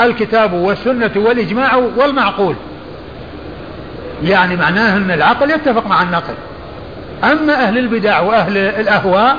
الكتاب 0.00 0.52
والسنة 0.52 1.10
والإجماع 1.16 1.76
والمعقول. 1.96 2.56
يعني 4.22 4.56
معناه 4.56 4.96
أن 4.96 5.10
العقل 5.10 5.50
يتفق 5.50 5.86
مع 5.86 6.02
النقل. 6.02 6.34
أما 7.24 7.54
أهل 7.54 7.78
البدع 7.78 8.20
وأهل 8.20 8.56
الأهواء 8.56 9.36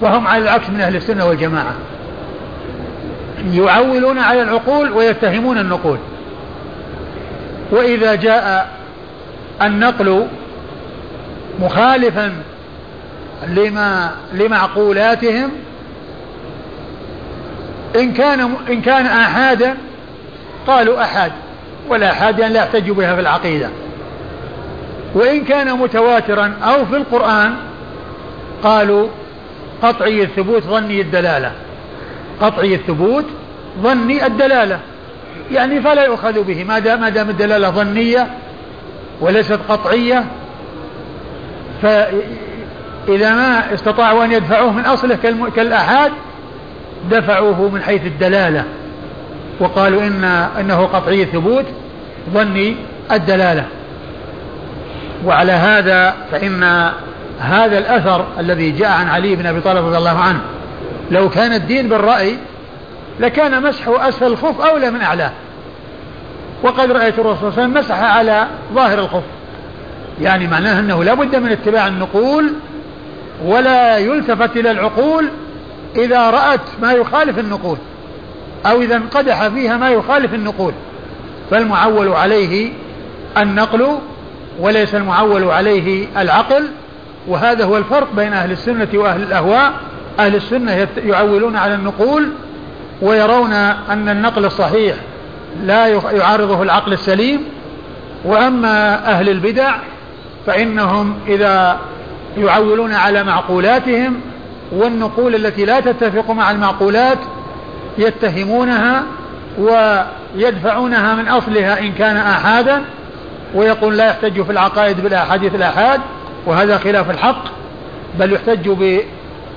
فهم 0.00 0.26
على 0.26 0.42
العكس 0.42 0.70
من 0.70 0.80
أهل 0.80 0.96
السنة 0.96 1.26
والجماعة. 1.26 1.74
يعولون 3.52 4.18
على 4.18 4.42
العقول 4.42 4.90
ويتهمون 4.92 5.58
النقول. 5.58 5.98
وإذا 7.70 8.14
جاء 8.14 8.68
النقل 9.62 10.26
مخالفا 11.60 12.32
لما 13.48 14.10
لمعقولاتهم 14.32 15.50
إن 17.96 18.12
كان 18.12 18.54
إن 18.68 18.82
كان 18.82 19.06
آحادا 19.06 19.74
قالوا 20.66 21.02
أحاد 21.02 21.32
والآحاد 21.88 22.38
يعني 22.38 22.54
لا 22.54 22.60
يحتج 22.60 22.90
بها 22.90 23.14
في 23.14 23.20
العقيدة. 23.20 23.68
وإن 25.14 25.44
كان 25.44 25.78
متواترا 25.78 26.56
أو 26.62 26.86
في 26.86 26.96
القرآن 26.96 27.54
قالوا 28.62 29.08
قطعي 29.82 30.22
الثبوت 30.22 30.62
ظني 30.62 31.00
الدلالة. 31.00 31.52
قطعي 32.40 32.74
الثبوت 32.74 33.24
ظني 33.82 34.26
الدلالة. 34.26 34.78
يعني 35.52 35.80
فلا 35.80 36.04
يؤخذ 36.04 36.42
به. 36.42 36.64
ما 36.64 36.78
دام 36.78 37.06
دام 37.06 37.30
الدلالة 37.30 37.70
ظنية 37.70 38.26
وليست 39.20 39.58
قطعية 39.68 40.24
فإذا 41.82 43.34
ما 43.34 43.74
استطاعوا 43.74 44.24
أن 44.24 44.32
يدفعوه 44.32 44.72
من 44.72 44.84
أصله 44.84 45.18
كالآحاد 45.56 46.12
دفعوه 47.10 47.68
من 47.68 47.82
حيث 47.82 48.06
الدلالة. 48.06 48.64
وقالوا 49.60 50.02
إن 50.02 50.24
إنه 50.60 50.84
قطعي 50.84 51.22
الثبوت 51.22 51.64
ظني 52.34 52.76
الدلالة. 53.12 53.64
وعلى 55.24 55.52
هذا 55.52 56.14
فإن 56.32 56.90
هذا 57.40 57.78
الأثر 57.78 58.26
الذي 58.38 58.70
جاء 58.70 58.90
عن 58.90 59.08
علي 59.08 59.36
بن 59.36 59.46
أبي 59.46 59.60
طالب 59.60 59.86
رضي 59.86 59.96
الله 59.96 60.18
عنه 60.18 60.40
لو 61.10 61.30
كان 61.30 61.52
الدين 61.52 61.88
بالرأي 61.88 62.38
لكان 63.20 63.62
مسحه 63.62 64.08
أسفل 64.08 64.26
الخف 64.26 64.60
أولى 64.60 64.90
من 64.90 65.00
أعلاه. 65.00 65.30
وقد 66.62 66.90
رأيت 66.90 67.18
الرسول 67.18 67.38
صلى 67.38 67.48
الله 67.48 67.62
عليه 67.62 67.62
وسلم 67.62 67.80
مسح 67.80 68.16
على 68.16 68.46
ظاهر 68.74 68.98
الخف 68.98 69.22
يعني 70.20 70.46
معناه 70.46 70.80
أنه 70.80 71.04
لا 71.04 71.14
بد 71.14 71.36
من 71.36 71.52
اتباع 71.52 71.86
النقول 71.86 72.52
ولا 73.44 73.98
يلتفت 73.98 74.56
إلى 74.56 74.70
العقول 74.70 75.28
إذا 75.96 76.30
رأت 76.30 76.60
ما 76.82 76.92
يخالف 76.92 77.38
النقول 77.38 77.78
أو 78.66 78.82
إذا 78.82 78.96
انقدح 78.96 79.48
فيها 79.48 79.76
ما 79.76 79.90
يخالف 79.90 80.34
النقول. 80.34 80.72
فالمعول 81.50 82.08
عليه 82.08 82.72
النقل 83.36 83.98
وليس 84.60 84.94
المعول 84.94 85.44
عليه 85.44 86.06
العقل 86.16 86.68
وهذا 87.28 87.64
هو 87.64 87.76
الفرق 87.76 88.08
بين 88.16 88.32
أهل 88.32 88.52
السنة 88.52 88.88
وأهل 88.94 89.22
الأهواء. 89.22 89.72
أهل 90.18 90.34
السنة 90.34 90.88
يعولون 91.04 91.56
على 91.56 91.74
النقول 91.74 92.28
ويرون 93.02 93.52
أن 93.52 94.08
النقل 94.08 94.44
الصحيح 94.44 94.96
لا 95.62 95.86
يعارضه 95.86 96.62
العقل 96.62 96.92
السليم. 96.92 97.40
وأما 98.24 99.06
أهل 99.10 99.28
البدع 99.28 99.74
فإنهم 100.46 101.14
إذا 101.26 101.78
يعولون 102.36 102.94
على 102.94 103.24
معقولاتهم 103.24 104.20
والنقول 104.72 105.34
التي 105.34 105.64
لا 105.64 105.80
تتفق 105.80 106.30
مع 106.30 106.50
المعقولات 106.50 107.18
يتهمونها 107.98 109.02
ويدفعونها 109.58 111.14
من 111.14 111.28
أصلها 111.28 111.80
إن 111.80 111.92
كان 111.92 112.16
آحادا. 112.16 112.82
ويقول 113.54 113.96
لا 113.96 114.06
يحتج 114.06 114.42
في 114.42 114.52
العقائد 114.52 115.00
بالأحاديث 115.00 115.54
الآحاد 115.54 116.00
وهذا 116.46 116.78
خلاف 116.78 117.10
الحق 117.10 117.44
بل 118.18 118.32
يحتج 118.32 118.70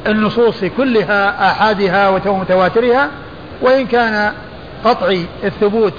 بالنصوص 0.05 0.65
كلها 0.77 1.51
آحادها 1.51 2.09
ومتواترها 2.09 3.09
وإن 3.61 3.87
كان 3.87 4.33
قطعي 4.85 5.25
الثبوت 5.43 5.93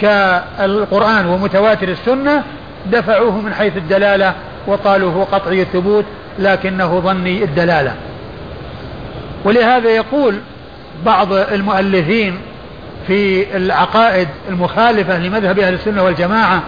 كالقرآن 0.00 1.26
ومتواتر 1.26 1.88
السنة 1.88 2.42
دفعوه 2.86 3.40
من 3.40 3.54
حيث 3.54 3.76
الدلالة 3.76 4.34
وقالوا 4.66 5.12
هو 5.12 5.22
قطعي 5.22 5.62
الثبوت 5.62 6.04
لكنه 6.38 7.00
ظني 7.00 7.44
الدلالة. 7.44 7.94
ولهذا 9.44 9.90
يقول 9.90 10.38
بعض 11.06 11.32
المؤلفين 11.32 12.38
في 13.06 13.56
العقائد 13.56 14.28
المخالفة 14.48 15.18
لمذهب 15.18 15.58
أهل 15.58 15.74
السنة 15.74 16.02
والجماعة 16.02 16.62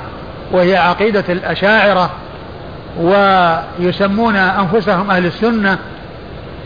وهي 0.53 0.77
عقيدة 0.77 1.25
الأشاعرة 1.29 2.11
ويسمون 3.01 4.37
أنفسهم 4.37 5.11
أهل 5.11 5.27
السنة 5.27 5.79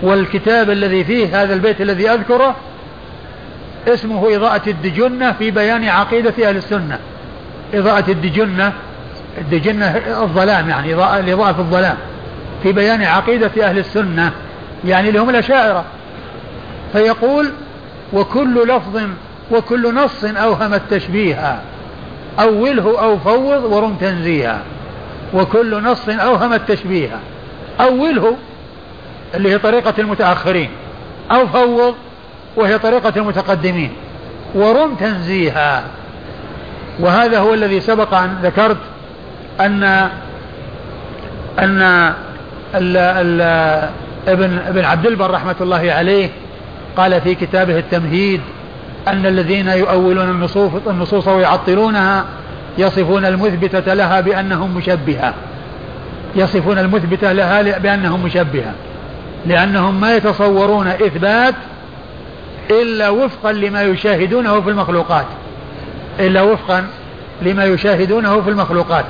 والكتاب 0.02 0.70
الذي 0.70 1.04
فيه 1.04 1.42
هذا 1.42 1.54
البيت 1.54 1.80
الذي 1.80 2.10
أذكره 2.10 2.56
اسمه 3.88 4.36
إضاءة 4.36 4.62
الدجنة 4.66 5.32
في 5.32 5.50
بيان 5.50 5.88
عقيدة 5.88 6.48
أهل 6.48 6.56
السنة. 6.56 6.98
إضاءة 7.74 8.10
الدجنة 8.10 8.72
الدجنة 9.38 10.00
الظلام 10.22 10.68
يعني 10.68 10.94
إضاءة 10.94 11.18
الإضاءة 11.18 11.52
في 11.52 11.58
الظلام 11.58 11.96
في 12.62 12.72
بيان 12.72 13.02
عقيدة 13.02 13.68
أهل 13.68 13.78
السنة 13.78 14.32
يعني 14.84 15.08
اللي 15.08 15.20
هم 15.20 15.30
الأشاعرة. 15.30 15.84
فيقول 16.92 17.50
وكل 18.12 18.68
لفظ 18.68 19.00
وكل 19.50 19.94
نص 19.94 20.24
أوهم 20.24 20.74
التشبيه. 20.74 21.60
أوله 22.40 23.02
أو 23.02 23.18
فوض 23.18 23.64
ورم 23.64 23.94
تنزيها 23.94 24.58
وكل 25.34 25.82
نص 25.82 26.08
أوهم 26.08 26.52
التشبيه. 26.52 27.18
أوله 27.80 28.36
اللي 29.34 29.52
هي 29.52 29.58
طريقة 29.58 29.94
المتأخرين 29.98 30.70
أو 31.30 31.46
فوض 31.46 31.94
وهي 32.56 32.78
طريقة 32.78 33.12
المتقدمين. 33.16 33.92
ورم 34.54 34.94
تنزيها. 34.94 35.84
وهذا 37.00 37.38
هو 37.38 37.54
الذي 37.54 37.80
سبق 37.80 38.14
أن 38.14 38.38
ذكرت 38.42 38.76
أن 39.60 39.82
أن 41.58 41.82
ال 42.74 42.96
ال 42.96 43.40
ابن 44.28 44.58
ابن 44.58 44.84
عبد 44.84 45.06
البر 45.06 45.30
رحمة 45.30 45.56
الله 45.60 45.92
عليه 45.92 46.28
قال 46.96 47.20
في 47.20 47.34
كتابه 47.34 47.78
التمهيد 47.78 48.40
أن 49.08 49.26
الذين 49.26 49.68
يؤولون 49.68 50.30
النصوص 50.86 51.28
ويعطلونها 51.28 52.24
يصفون 52.78 53.24
المثبتة 53.24 53.94
لها 53.94 54.20
بأنهم 54.20 54.76
مشبهة. 54.76 55.34
يصفون 56.36 56.78
المثبتة 56.78 57.32
لها 57.32 57.78
بأنهم 57.78 58.24
مشبهة. 58.24 58.72
لأنهم 59.46 60.00
ما 60.00 60.16
يتصورون 60.16 60.86
إثبات 60.86 61.54
إلا 62.70 63.08
وفقا 63.08 63.52
لما 63.52 63.82
يشاهدونه 63.82 64.60
في 64.60 64.70
المخلوقات. 64.70 65.26
إلا 66.20 66.42
وفقا 66.42 66.84
لما 67.42 67.64
يشاهدونه 67.64 68.42
في 68.42 68.50
المخلوقات. 68.50 69.04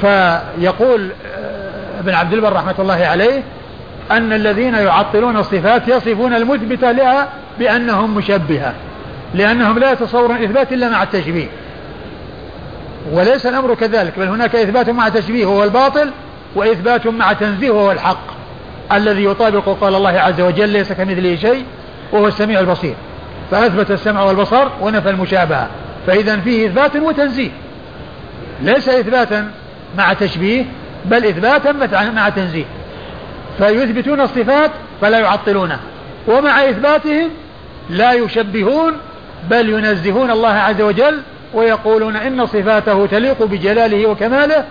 فيقول 0.00 1.10
آه، 1.36 2.00
ابن 2.00 2.14
عبد 2.14 2.32
البر 2.32 2.52
رحمة 2.52 2.74
الله 2.78 3.06
عليه 3.06 3.42
أن 4.16 4.32
الذين 4.32 4.74
يعطلون 4.74 5.36
الصفات 5.36 5.88
يصفون 5.88 6.34
المثبتة 6.34 6.92
لها 6.92 7.28
بأنهم 7.58 8.14
مشبهة 8.14 8.74
لأنهم 9.34 9.78
لا 9.78 9.92
يتصورون 9.92 10.42
إثبات 10.42 10.72
إلا 10.72 10.88
مع 10.88 11.02
التشبيه. 11.02 11.46
وليس 13.12 13.46
الأمر 13.46 13.74
كذلك 13.74 14.18
بل 14.18 14.28
هناك 14.28 14.56
إثبات 14.56 14.90
مع 14.90 15.08
تشبيه 15.08 15.46
وهو 15.46 15.64
الباطل 15.64 16.10
وإثبات 16.54 17.06
مع 17.06 17.32
تنزيه 17.32 17.70
وهو 17.70 17.92
الحق. 17.92 18.32
الذي 18.92 19.24
يطابق 19.24 19.68
قال 19.80 19.94
الله 19.94 20.10
عز 20.10 20.40
وجل 20.40 20.68
ليس 20.68 20.92
كمثله 20.92 21.36
شيء 21.36 21.64
وهو 22.12 22.28
السميع 22.28 22.60
البصير. 22.60 22.94
فأثبت 23.50 23.90
السمع 23.90 24.22
والبصر 24.22 24.68
ونفى 24.80 25.10
المشابهة. 25.10 25.68
فإذا 26.06 26.36
فيه 26.36 26.66
إثبات 26.66 26.96
وتنزيه. 26.96 27.50
ليس 28.62 28.88
إثباتا 28.88 29.50
مع 29.98 30.12
تشبيه 30.12 30.64
بل 31.04 31.26
إثباتا 31.26 31.72
مع 32.14 32.28
تنزيه. 32.28 32.64
فيثبتون 33.58 34.20
الصفات 34.20 34.70
فلا 35.00 35.18
يعطلونها 35.18 35.80
ومع 36.28 36.68
إثباتهم 36.68 37.28
لا 37.90 38.12
يشبهون 38.12 38.92
بل 39.50 39.68
ينزهون 39.68 40.30
الله 40.30 40.48
عز 40.48 40.80
وجل 40.80 41.20
ويقولون 41.54 42.16
إن 42.16 42.46
صفاته 42.46 43.06
تليق 43.06 43.42
بجلاله 43.42 44.06
وكماله 44.06 44.64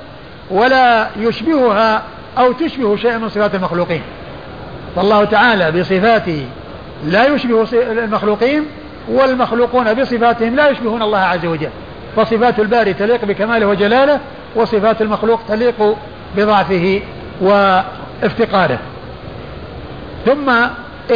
ولا 0.51 1.07
يشبهها 1.19 2.03
أو 2.37 2.51
تشبه 2.51 2.95
شيئا 2.95 3.17
من 3.17 3.29
صفات 3.29 3.55
المخلوقين. 3.55 4.01
فالله 4.95 5.25
تعالى 5.25 5.71
بصفاته 5.71 6.45
لا 7.05 7.27
يشبه 7.27 7.67
المخلوقين 7.73 8.65
والمخلوقون 9.09 9.93
بصفاتهم 9.93 10.55
لا 10.55 10.69
يشبهون 10.69 11.01
الله 11.01 11.19
عز 11.19 11.45
وجل. 11.45 11.69
فصفات 12.15 12.59
الباري 12.59 12.93
تليق 12.93 13.25
بكماله 13.25 13.65
وجلاله 13.65 14.19
وصفات 14.55 15.01
المخلوق 15.01 15.39
تليق 15.47 15.95
بضعفه 16.37 17.01
وافتقاره 18.23 18.79
ثم 20.25 20.49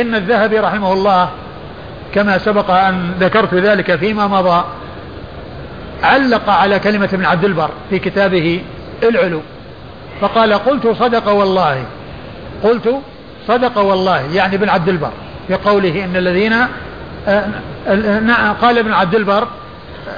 إن 0.01 0.15
الذهبي 0.15 0.59
رحمه 0.59 0.93
الله 0.93 1.29
كما 2.13 2.37
سبق 2.37 2.71
أن 2.71 3.11
ذكرت 3.19 3.53
ذلك 3.53 3.95
فيما 3.95 4.27
مضى 4.27 4.63
علق 6.03 6.49
على 6.49 6.79
كلمة 6.79 7.09
ابن 7.13 7.25
عبد 7.25 7.45
البر 7.45 7.69
في 7.89 7.99
كتابه 7.99 8.61
العلو. 9.03 9.41
فقال 10.21 10.53
قلت 10.53 10.87
صدق 10.87 11.29
والله 11.29 11.83
قلت 12.63 12.95
صدق 13.47 13.77
والله 13.77 14.21
يعني 14.33 14.55
ابن 14.55 14.69
عبد 14.69 14.89
البر 14.89 15.11
في 15.47 15.55
قوله 15.55 16.05
إن 16.05 16.15
الذين 16.15 16.53
آه، 17.27 17.47
نعم 18.19 18.53
قال 18.53 18.77
ابن 18.77 18.93
عبد 18.93 19.15
البر 19.15 19.47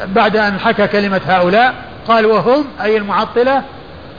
بعد 0.08 0.38
أن 0.38 0.60
حكى 0.60 0.88
كلمة 0.88 1.22
هؤلاء 1.28 1.74
قال 2.08 2.26
وهم 2.26 2.66
أي 2.84 2.98
المعطلة 2.98 3.64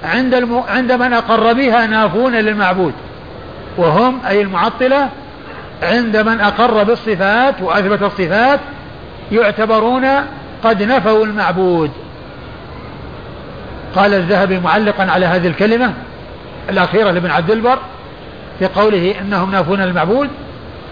عند 0.04 0.48
عند 0.68 0.92
من 0.92 1.12
أقر 1.12 1.52
بها 1.52 1.86
نافون 1.86 2.34
للمعبود. 2.34 2.92
وهم 3.78 4.20
أي 4.26 4.42
المعطلة 4.42 5.08
عند 5.82 6.16
من 6.16 6.40
أقر 6.40 6.82
بالصفات 6.82 7.54
وأثبت 7.62 8.02
الصفات 8.02 8.60
يعتبرون 9.32 10.06
قد 10.64 10.82
نفوا 10.82 11.24
المعبود. 11.24 11.90
قال 13.96 14.14
الذهبي 14.14 14.60
معلقا 14.60 15.10
على 15.10 15.26
هذه 15.26 15.46
الكلمة 15.46 15.92
الأخيرة 16.70 17.10
لابن 17.10 17.30
عبد 17.30 17.50
البر 17.50 17.78
في 18.58 18.66
قوله 18.66 19.14
إنهم 19.20 19.50
نافون 19.50 19.80
المعبود 19.80 20.28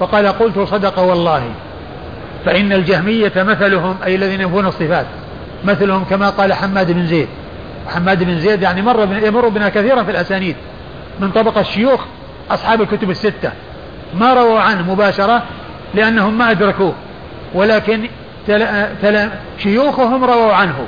فقال 0.01 0.27
قلت 0.27 0.59
صدق 0.59 0.99
والله 0.99 1.42
فإن 2.45 2.73
الجهمية 2.73 3.33
مثلهم 3.37 3.97
أي 4.05 4.14
الذين 4.14 4.40
ينفون 4.40 4.66
الصفات 4.66 5.07
مثلهم 5.64 6.05
كما 6.05 6.31
قال 6.31 6.53
حماد 6.53 6.92
بن 6.92 7.07
زيد. 7.07 7.29
حماد 7.94 8.25
بن 8.25 8.40
زيد 8.40 8.62
يعني 8.62 8.83
مر 8.83 9.09
يمر 9.22 9.49
بنا 9.49 9.68
كثيرا 9.68 10.03
في 10.03 10.11
الأسانيد. 10.11 10.57
من 11.20 11.31
طبقة 11.31 11.61
الشيوخ 11.61 12.01
أصحاب 12.51 12.83
الكتب 12.83 13.11
الستة. 13.11 13.51
ما 14.14 14.35
رووا 14.35 14.61
عنه 14.61 14.92
مباشرة 14.92 15.42
لأنهم 15.94 16.38
ما 16.38 16.51
أدركوه. 16.51 16.94
ولكن 17.55 18.09
تل... 18.46 18.66
تل... 19.03 19.31
شيوخهم 19.59 20.25
رووا 20.25 20.53
عنه. 20.53 20.87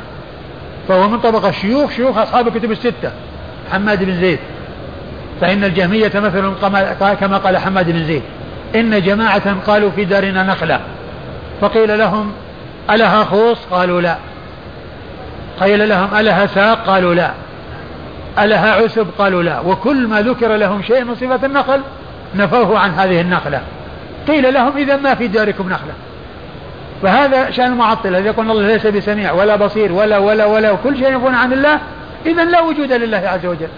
فهو 0.88 1.08
من 1.08 1.20
طبقة 1.20 1.48
الشيوخ 1.48 1.90
شيوخ 1.90 2.18
أصحاب 2.18 2.48
الكتب 2.48 2.70
الستة. 2.70 3.10
حماد 3.72 4.04
بن 4.04 4.20
زيد. 4.20 4.38
فإن 5.40 5.64
الجهمية 5.64 6.12
مثل 6.14 6.52
كما 7.20 7.38
قال 7.38 7.58
حماد 7.58 7.90
بن 7.90 8.04
زيد. 8.04 8.22
إن 8.74 9.02
جماعة 9.02 9.60
قالوا 9.66 9.90
في 9.90 10.04
دارنا 10.04 10.42
نخلة. 10.42 10.80
فقيل 11.60 11.98
لهم 11.98 12.32
ألها 12.90 13.24
خوص؟ 13.24 13.58
قالوا 13.70 14.00
لا. 14.00 14.16
قيل 15.60 15.88
لهم 15.88 16.14
ألها 16.14 16.46
ساق؟ 16.46 16.86
قالوا 16.86 17.14
لا. 17.14 17.30
ألها 18.38 18.72
عسب؟ 18.72 19.06
قالوا 19.18 19.42
لا. 19.42 19.60
وكل 19.60 20.06
ما 20.06 20.22
ذكر 20.22 20.56
لهم 20.56 20.82
شيء 20.82 21.04
من 21.04 21.14
صفة 21.14 21.46
النخل 21.46 21.80
نفوه 22.34 22.78
عن 22.78 22.90
هذه 22.90 23.20
النخلة 23.20 23.60
قيل 24.28 24.54
لهم 24.54 24.76
إذا 24.76 24.96
ما 24.96 25.14
في 25.14 25.28
داركم 25.28 25.68
نخلة 25.68 25.92
فهذا 27.02 27.50
شأن 27.50 27.72
المعطلة 27.72 28.18
إذا 28.18 28.26
يقول 28.26 28.50
الله 28.50 28.66
ليس 28.66 28.86
بسميع 28.86 29.32
ولا 29.32 29.56
بصير 29.56 29.92
ولا 29.92 30.18
ولا 30.18 30.44
ولا 30.44 30.70
وكل 30.70 30.98
شيء 30.98 31.12
يقول 31.12 31.34
عن 31.34 31.52
الله 31.52 31.80
إذا 32.26 32.44
لا 32.44 32.60
وجود 32.60 32.92
لله 32.92 33.22
عز 33.24 33.46
وجل. 33.46 33.68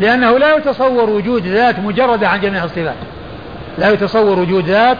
لأنه 0.00 0.38
لا 0.38 0.56
يتصور 0.56 1.10
وجود 1.10 1.46
ذات 1.46 1.78
مجردة 1.78 2.28
عن 2.28 2.40
جميع 2.40 2.64
الصفات. 2.64 2.94
لا 3.78 3.90
يتصور 3.90 4.38
وجود 4.38 4.64
ذات 4.64 4.98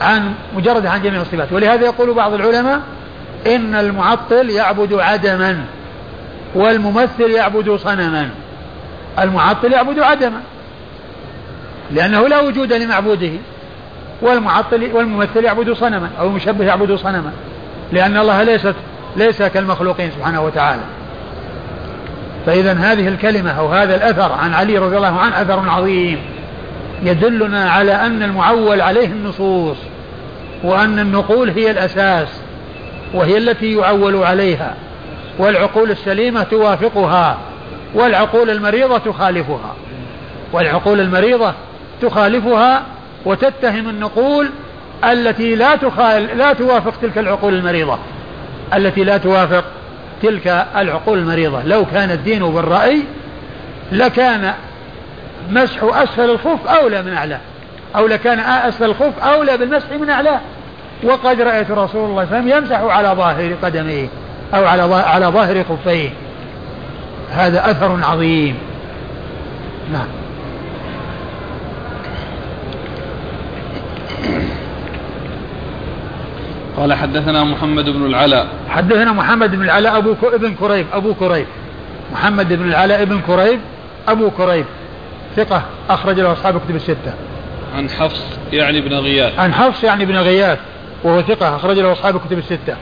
عن 0.00 0.32
مجرد 0.56 0.86
عن 0.86 1.02
جميع 1.02 1.20
الصفات. 1.20 1.52
ولهذا 1.52 1.84
يقول 1.84 2.14
بعض 2.14 2.34
العلماء 2.34 2.80
إن 3.54 3.74
المعطل 3.74 4.50
يعبد 4.50 4.92
عدما 4.92 5.64
والممثل 6.54 7.30
يعبد 7.30 7.76
صنما. 7.76 8.30
المعطل 9.18 9.72
يعبد 9.72 9.98
عدما. 9.98 10.40
لأنه 11.90 12.28
لا 12.28 12.40
وجود 12.40 12.72
لمعبوده. 12.72 13.30
والمعطل 14.22 14.90
والممثل 14.92 15.44
يعبد 15.44 15.72
صنما 15.72 16.10
أو 16.20 16.26
المشبه 16.26 16.64
يعبد 16.64 16.94
صنما. 16.94 17.32
لأن 17.92 18.16
الله 18.16 18.42
ليست 18.42 18.74
ليس 19.16 19.42
كالمخلوقين 19.42 20.10
سبحانه 20.10 20.42
وتعالى. 20.44 20.82
فإذا 22.46 22.72
هذه 22.72 23.08
الكلمة 23.08 23.50
أو 23.50 23.68
هذا 23.68 23.96
الأثر 23.96 24.32
عن 24.32 24.54
علي 24.54 24.78
رضي 24.78 24.96
الله 24.96 25.20
عنه 25.20 25.42
أثر 25.42 25.68
عظيم. 25.68 26.18
يدلنا 27.02 27.70
على 27.70 27.92
أن 27.92 28.22
المعول 28.22 28.80
عليه 28.80 29.06
النصوص 29.06 29.76
وأن 30.64 30.98
النقول 30.98 31.50
هي 31.50 31.70
الأساس. 31.70 32.28
وهي 33.16 33.38
التي 33.38 33.72
يعول 33.72 34.16
عليها 34.16 34.74
والعقول 35.38 35.90
السليمة 35.90 36.42
توافقها 36.42 37.38
والعقول 37.94 38.50
المريضة 38.50 38.98
تخالفها. 38.98 39.74
والعقول 40.52 41.00
المريضة 41.00 41.54
تخالفها 42.02 42.82
وتتهم 43.24 43.88
النقول 43.88 44.50
التي 45.04 45.54
لا 45.54 45.76
تخال 45.76 46.38
لا 46.38 46.52
توافق 46.52 46.94
تلك 47.02 47.18
العقول 47.18 47.54
المريضة. 47.54 47.98
التي 48.74 49.04
لا 49.04 49.16
توافق 49.16 49.64
تلك 50.22 50.66
العقول 50.76 51.18
المريضة. 51.18 51.62
لو 51.62 51.84
كان 51.84 52.10
الدين 52.10 52.52
بالرأي 52.52 53.02
لكان 53.92 54.52
مسح 55.50 55.82
أسفل 55.82 56.30
الخف 56.30 56.66
أولى 56.66 57.02
من 57.02 57.12
أعلاه 57.12 57.40
أو 57.96 58.06
لكان 58.06 58.38
أسفل 58.38 58.84
الخف 58.84 59.18
أولى 59.18 59.56
بالمسح 59.56 59.92
من 60.00 60.10
أعلاه 60.10 60.40
وقد 61.04 61.40
رأيت 61.40 61.70
رسول 61.70 61.80
الله 61.80 61.86
صلى 61.94 62.04
الله 62.04 62.20
عليه 62.20 62.30
وسلم 62.30 62.48
يمسح 62.48 62.80
على 62.80 63.08
ظاهر 63.08 63.54
قدميه 63.62 64.08
أو 64.54 64.64
على 64.64 64.94
على 64.94 65.26
ظاهر 65.26 65.64
خفيه. 65.64 66.10
هذا 67.30 67.70
أثر 67.70 68.04
عظيم. 68.04 68.58
نعم. 69.92 70.06
قال 76.76 76.94
حدثنا 76.94 77.44
محمد 77.44 77.84
بن 77.84 78.06
العلاء. 78.06 78.46
حدثنا 78.68 79.12
محمد 79.12 79.50
بن 79.50 79.62
العلاء 79.62 79.98
أبو 79.98 80.14
ابن 80.22 80.54
كريب 80.54 80.86
أبو 80.92 81.14
كريب. 81.14 81.46
محمد 82.12 82.52
بن 82.52 82.68
العلاء 82.68 83.02
ابن 83.02 83.20
كريب 83.26 83.60
أبو 84.08 84.30
كريب. 84.30 84.64
ثقة 85.36 85.62
أخرج 85.90 86.20
له 86.20 86.32
أصحاب 86.32 86.60
كتب 86.60 86.76
الستة. 86.76 87.14
عن 87.76 87.90
حفص 87.90 88.22
يعني 88.52 88.80
بن 88.80 88.94
غياث. 88.94 89.38
عن 89.38 89.54
حفص 89.54 89.84
يعني 89.84 90.04
بن 90.04 90.16
غياث. 90.16 90.58
وهو 91.04 91.22
ثقة 91.22 91.56
أخرج 91.56 91.78
له 91.78 91.92
أصحاب 91.92 92.20
كتب 92.20 92.38
الستة. 92.38 92.76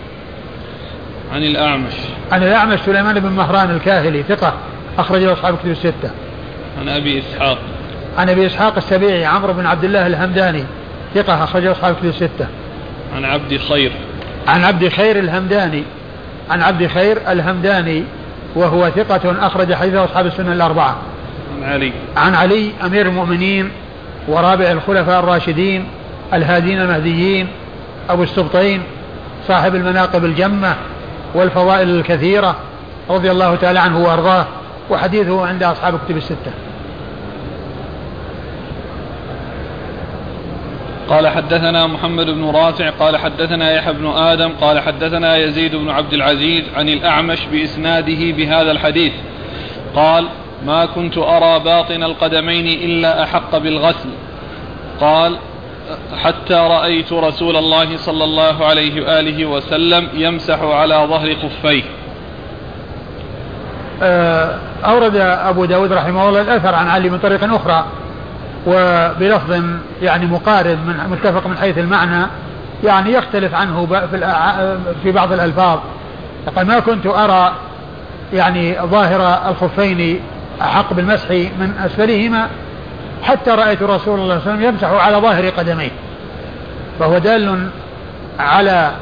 عن 1.32 1.42
الأعمش. 1.42 1.92
عن 2.32 2.42
الأعمش 2.42 2.80
سليمان 2.80 3.20
بن 3.20 3.28
مهران 3.28 3.70
الكاهلي 3.70 4.22
ثقة 4.22 4.54
أخرج 4.98 5.22
له 5.22 5.32
أصحاب 5.32 5.56
كتب 5.58 5.70
الستة. 5.70 6.10
عن 6.80 6.88
أبي 6.88 7.18
إسحاق. 7.18 7.58
عن 8.18 8.28
أبي 8.28 8.46
إسحاق 8.46 8.76
السبيعي 8.76 9.24
عمرو 9.24 9.52
بن 9.52 9.66
عبد 9.66 9.84
الله 9.84 10.06
الهمداني 10.06 10.64
ثقة 11.14 11.44
أخرج 11.44 11.64
له 11.64 11.72
أصحاب 11.72 11.94
كتب 11.94 12.08
الستة. 12.08 12.46
عن 13.16 13.24
عبد 13.24 13.56
خير. 13.56 13.92
عن 14.48 14.64
عبد 14.64 14.88
خير 14.88 15.18
الهمداني 15.18 15.82
عن 16.50 16.62
عبد 16.62 16.86
خير 16.86 17.18
الهمداني 17.28 18.04
وهو 18.54 18.90
ثقة 18.90 19.46
أخرج 19.46 19.74
حديثه 19.74 20.04
أصحاب 20.04 20.26
السنة 20.26 20.52
الأربعة. 20.52 20.96
عن 21.62 21.72
علي. 21.72 21.92
عن 22.16 22.34
علي 22.34 22.70
أمير 22.86 23.06
المؤمنين 23.06 23.70
ورابع 24.28 24.70
الخلفاء 24.70 25.20
الراشدين 25.20 25.86
الهادين 26.34 26.80
المهديين 26.80 27.48
أبو 28.10 28.22
السبطين 28.22 28.82
صاحب 29.48 29.74
المناقب 29.74 30.24
الجمة 30.24 30.76
والفضائل 31.34 31.88
الكثيرة 31.88 32.56
رضي 33.10 33.30
الله 33.30 33.54
تعالى 33.54 33.78
عنه 33.78 34.04
وأرضاه 34.04 34.46
وحديثه 34.90 35.46
عند 35.46 35.62
أصحاب 35.62 35.98
كتب 36.06 36.16
الستة. 36.16 36.52
قال 41.08 41.28
حدثنا 41.28 41.86
محمد 41.86 42.26
بن 42.26 42.44
رافع 42.44 42.90
قال 42.90 43.16
حدثنا 43.16 43.72
يحيى 43.72 43.92
بن 43.92 44.06
آدم 44.06 44.52
قال 44.60 44.80
حدثنا 44.80 45.36
يزيد 45.36 45.76
بن 45.76 45.90
عبد 45.90 46.12
العزيز 46.12 46.64
عن 46.76 46.88
الأعمش 46.88 47.38
بإسناده 47.52 48.32
بهذا 48.32 48.70
الحديث. 48.70 49.12
قال 49.96 50.26
ما 50.66 50.86
كنت 50.86 51.18
أرى 51.18 51.60
باطن 51.60 52.02
القدمين 52.02 52.66
إلا 52.66 53.22
أحق 53.22 53.58
بالغسل. 53.58 54.08
قال 55.00 55.36
حتى 56.22 56.54
رأيت 56.54 57.12
رسول 57.12 57.56
الله 57.56 57.96
صلى 57.96 58.24
الله 58.24 58.66
عليه 58.66 59.02
وآله 59.02 59.46
وسلم 59.46 60.08
يمسح 60.14 60.62
على 60.62 60.94
ظهر 60.94 61.34
خفيه 61.34 61.82
آه، 64.02 64.58
أورد 64.84 65.16
أبو 65.16 65.64
داود 65.64 65.92
رحمه 65.92 66.28
الله 66.28 66.40
الأثر 66.40 66.74
عن 66.74 66.88
علي 66.88 67.10
من 67.10 67.18
طريق 67.18 67.54
أخرى 67.54 67.84
وبلفظ 68.66 69.62
يعني 70.02 70.26
مقارب 70.26 70.78
من 70.86 71.10
متفق 71.10 71.46
من 71.46 71.56
حيث 71.56 71.78
المعنى 71.78 72.26
يعني 72.84 73.12
يختلف 73.12 73.54
عنه 73.54 73.86
في 75.02 75.12
بعض 75.12 75.32
الألفاظ. 75.32 75.78
قال 76.56 76.66
ما 76.66 76.80
كنت 76.80 77.06
أرى 77.06 77.52
يعني 78.32 78.76
ظاهر 78.80 79.50
الخفين 79.50 80.20
أحق 80.62 80.92
بالمسح 80.92 81.30
من 81.30 81.74
أسفلهما 81.84 82.48
حتى 83.24 83.50
رأيت 83.50 83.82
رسول 83.82 83.90
الله 83.90 83.98
صلى 84.04 84.22
الله 84.22 84.32
عليه 84.32 84.42
وسلم 84.42 84.62
يمسح 84.62 84.88
على 84.88 85.16
ظاهر 85.16 85.48
قدميه. 85.48 85.90
فهو 87.00 87.18
دال 87.18 87.68
على 88.38 88.92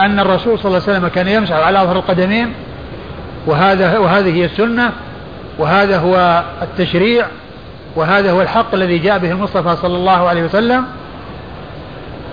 أن 0.00 0.20
الرسول 0.20 0.58
صلى 0.58 0.66
الله 0.66 0.82
عليه 0.88 0.98
وسلم 0.98 1.08
كان 1.08 1.28
يمسح 1.28 1.52
على 1.54 1.78
ظهر 1.78 1.96
القدمين 1.96 2.52
وهذا 3.46 3.98
وهذه 3.98 4.34
هي 4.34 4.44
السنة 4.44 4.92
وهذا 5.58 5.98
هو 5.98 6.44
التشريع 6.62 7.26
وهذا 7.96 8.32
هو 8.32 8.42
الحق 8.42 8.74
الذي 8.74 8.98
جاء 8.98 9.18
به 9.18 9.30
المصطفى 9.30 9.76
صلى 9.82 9.96
الله 9.96 10.28
عليه 10.28 10.42
وسلم. 10.42 10.84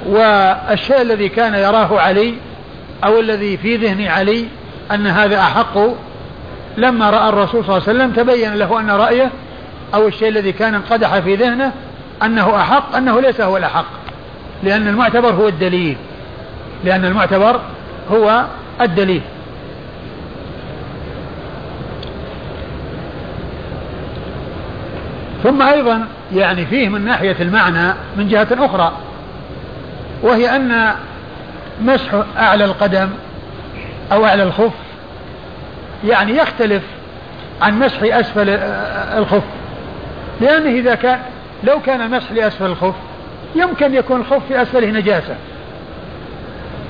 والشيء 0.10 1.02
الذي 1.02 1.30
كان 1.30 1.54
يراه 1.54 2.00
علي 2.00 2.34
أو 3.04 3.20
الذي 3.20 3.58
في 3.58 3.76
ذهن 3.76 4.08
علي 4.08 4.46
أن 4.92 5.08
هذا 5.08 5.40
أحق 5.40 5.78
لما 6.78 7.10
رأى 7.10 7.30
الرسول 7.30 7.66
صلى 7.66 7.78
الله 7.78 7.88
عليه 7.88 7.98
وسلم 8.00 8.12
تبين 8.12 8.54
له 8.54 8.80
أن 8.80 8.90
رأيه 8.90 9.32
أو 9.94 10.08
الشيء 10.08 10.28
الذي 10.28 10.52
كان 10.52 10.76
انقدح 10.76 11.20
في 11.20 11.36
ذهنه 11.36 11.72
أنه 12.24 12.56
أحق 12.56 12.96
أنه 12.96 13.22
ليس 13.22 13.42
هو 13.42 13.58
الأحق. 13.58 13.86
لأن 14.64 14.88
المعتبر 14.88 15.30
هو 15.30 15.48
الدليل. 15.48 15.98
لأن 16.84 17.06
المعتبر 17.06 17.62
هو 18.12 18.46
الدليل. 18.82 19.22
ثم 25.44 25.62
أيضا 25.62 26.08
يعني 26.36 26.66
فيه 26.66 26.90
من 26.90 27.06
ناحية 27.06 27.36
المعنى 27.40 27.94
من 28.18 28.28
جهة 28.28 28.48
أخرى 28.52 28.92
وهي 30.24 30.56
أن 30.56 30.94
مسح 31.82 32.24
أعلى 32.38 32.66
القدم 32.66 33.10
أو 34.12 34.26
أعلى 34.26 34.44
الخف 34.44 34.74
يعني 36.06 36.38
يختلف 36.38 36.84
عن 37.62 37.80
مسح 37.80 38.04
أسفل 38.04 38.50
الخف. 39.18 39.44
لأنه 40.42 40.70
إذا 40.70 40.96
كان 40.96 41.20
لو 41.64 41.80
كان 41.80 42.02
المسح 42.02 42.32
لأسفل 42.32 42.66
الخف 42.66 42.94
يمكن 43.56 43.96
يكون 43.96 44.20
الخف 44.20 44.48
في 44.48 44.62
أسفله 44.62 44.88
نجاسة. 44.88 45.36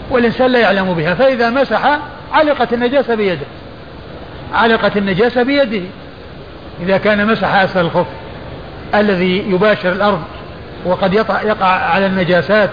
والإنسان 0.09 0.51
لا 0.51 0.59
يعلم 0.59 0.93
بها 0.93 1.13
فإذا 1.13 1.49
مسح 1.49 1.99
علقت 2.33 2.73
النجاسة 2.73 3.15
بيده. 3.15 3.45
علقت 4.53 4.97
النجاسة 4.97 5.43
بيده. 5.43 5.85
إذا 6.83 6.97
كان 6.97 7.27
مسح 7.27 7.55
أسفل 7.55 7.79
الخف 7.79 8.05
الذي 8.95 9.37
يباشر 9.37 9.91
الأرض 9.91 10.21
وقد 10.85 11.13
يقع, 11.13 11.65
على 11.67 12.05
النجاسات 12.05 12.69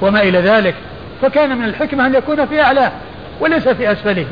وما 0.00 0.22
إلى 0.22 0.38
ذلك 0.38 0.74
فكان 1.22 1.58
من 1.58 1.64
الحكمة 1.64 2.06
أن 2.06 2.14
يكون 2.14 2.46
في 2.46 2.62
أعلاه 2.62 2.92
وليس 3.40 3.68
في 3.68 3.92
أسفله. 3.92 4.26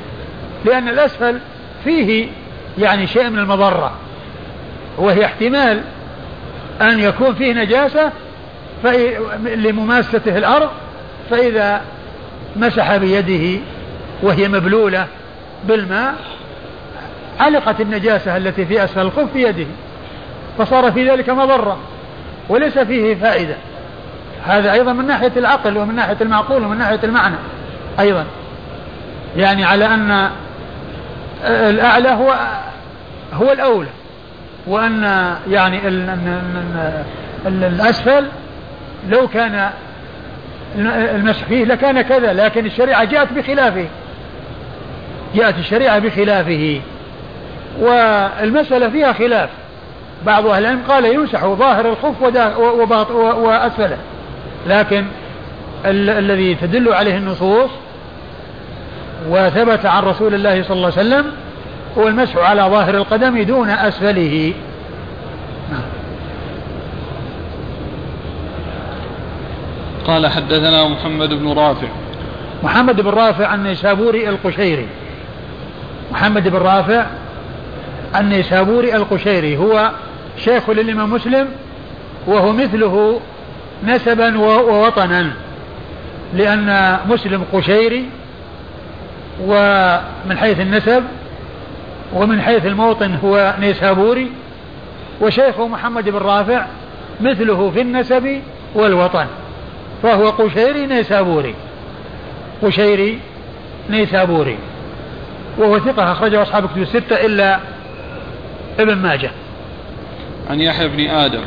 لأن 0.65 0.89
الأسفل 0.89 1.39
فيه 1.85 2.29
يعني 2.79 3.07
شيء 3.07 3.31
من 3.31 3.39
المضرة. 3.39 3.93
وهي 4.99 5.25
احتمال 5.25 5.81
أن 6.81 6.99
يكون 6.99 7.35
فيه 7.35 7.53
نجاسة 7.53 8.13
لمماسته 9.45 10.39
الأرض 10.39 10.69
فإذا 11.31 11.83
مسح 12.57 12.97
بيده 12.97 13.61
وهي 14.23 14.49
مبلولة 14.49 15.07
بالماء 15.65 16.15
علقت 17.41 17.81
النجاسة 17.81 18.37
التي 18.37 18.67
في 18.67 18.85
أسفل 18.85 19.01
الخف 19.01 19.33
في 19.33 19.43
يده 19.43 19.67
فصار 20.59 20.93
في 20.93 21.11
ذلك 21.11 21.31
مضرة 21.31 21.79
وليس 22.49 22.79
فيه 22.79 23.15
فائدة. 23.15 23.55
هذا 24.47 24.73
أيضا 24.73 24.93
من 24.93 25.07
ناحية 25.07 25.33
العقل 25.37 25.79
ومن 25.79 25.95
ناحية 25.95 26.17
المعقول 26.21 26.65
ومن 26.65 26.79
ناحية 26.79 27.01
المعنى 27.05 27.37
أيضا. 28.01 28.25
يعني 29.37 29.65
على 29.65 29.87
أن 29.87 30.31
الأعلى 31.45 32.09
هو 32.09 32.35
هو 33.33 33.53
الأولى. 33.53 33.89
وأن 34.67 35.35
يعني 35.51 35.89
الأسفل 37.47 38.27
لو 39.09 39.29
كان 39.29 39.71
المسح 41.15 41.45
فيه 41.45 41.65
لكان 41.65 42.03
كذا 42.03 42.33
لكن 42.33 42.67
الشريعة 42.67 43.05
جاءت 43.05 43.33
بخلافه. 43.33 43.87
جاءت 45.35 45.59
الشريعة 45.59 45.99
بخلافه. 45.99 46.81
والمسألة 47.81 48.89
فيها 48.89 49.13
خلاف. 49.13 49.51
بعض 50.27 50.47
أهل 50.47 50.63
العلم 50.63 50.83
قال 50.89 51.05
يمسح 51.05 51.45
ظاهر 51.45 51.89
الخف 51.89 52.23
وأسفله. 53.13 53.99
لكن 54.67 55.05
ال 55.85 56.11
الذي 56.11 56.55
تدل 56.55 56.93
عليه 56.93 57.17
النصوص 57.17 57.71
وثبت 59.29 59.87
عن 59.87 60.03
رسول 60.03 60.35
الله 60.35 60.63
صلى 60.63 60.77
الله 60.77 60.93
عليه 60.97 61.09
وسلم 61.09 61.33
هو 61.99 62.09
المسح 62.09 62.37
على 62.37 62.63
ظاهر 62.63 62.95
القدم 62.95 63.43
دون 63.43 63.71
أسفله. 63.71 64.53
قال 70.07 70.27
حدثنا 70.27 70.89
محمد 70.89 71.29
بن 71.29 71.53
رافع 71.53 71.89
محمد 72.63 73.01
بن 73.01 73.11
رافع 73.11 73.55
النيسابوري 73.55 74.29
القشيري 74.29 74.87
محمد 76.13 76.49
بن 76.49 76.57
رافع 76.57 77.07
النيسابوري 78.17 78.97
القشيري 78.97 79.57
هو 79.57 79.91
شيخ 80.45 80.71
للإمام 80.71 81.13
مسلم 81.13 81.49
وهو 82.27 82.53
مثله 82.53 83.21
نسبا 83.85 84.39
ووطنا 84.39 85.31
لأن 86.35 86.99
مسلم 87.09 87.45
قشيري 87.53 88.05
ومن 89.45 90.39
حيث 90.39 90.61
النسب 90.61 91.05
ومن 92.13 92.41
حيث 92.41 92.67
الموطن 92.67 93.15
هو 93.25 93.55
نيسابوري 93.61 94.31
وشيخه 95.21 95.69
محمد 95.69 96.09
بن 96.09 96.19
رافع 96.19 96.67
مثله 97.21 97.71
في 97.71 97.81
النسب 97.81 98.41
والوطن 98.75 99.27
فهو 100.03 100.31
قشيري 100.31 100.87
نيسابوري 100.87 101.55
قشيري 102.63 103.19
نيسابوري 103.91 104.59
وهو 105.59 105.79
ثقة 105.79 106.13
أخرجه 106.13 106.43
أصحاب 106.43 106.67
كتب 106.67 106.83
الستة 106.83 107.27
إلا 107.27 107.61
ابن 108.79 108.95
ماجه. 108.95 109.31
عن 110.51 110.61
يحيى 110.61 110.89
بن 110.89 111.01
آدم. 111.01 111.43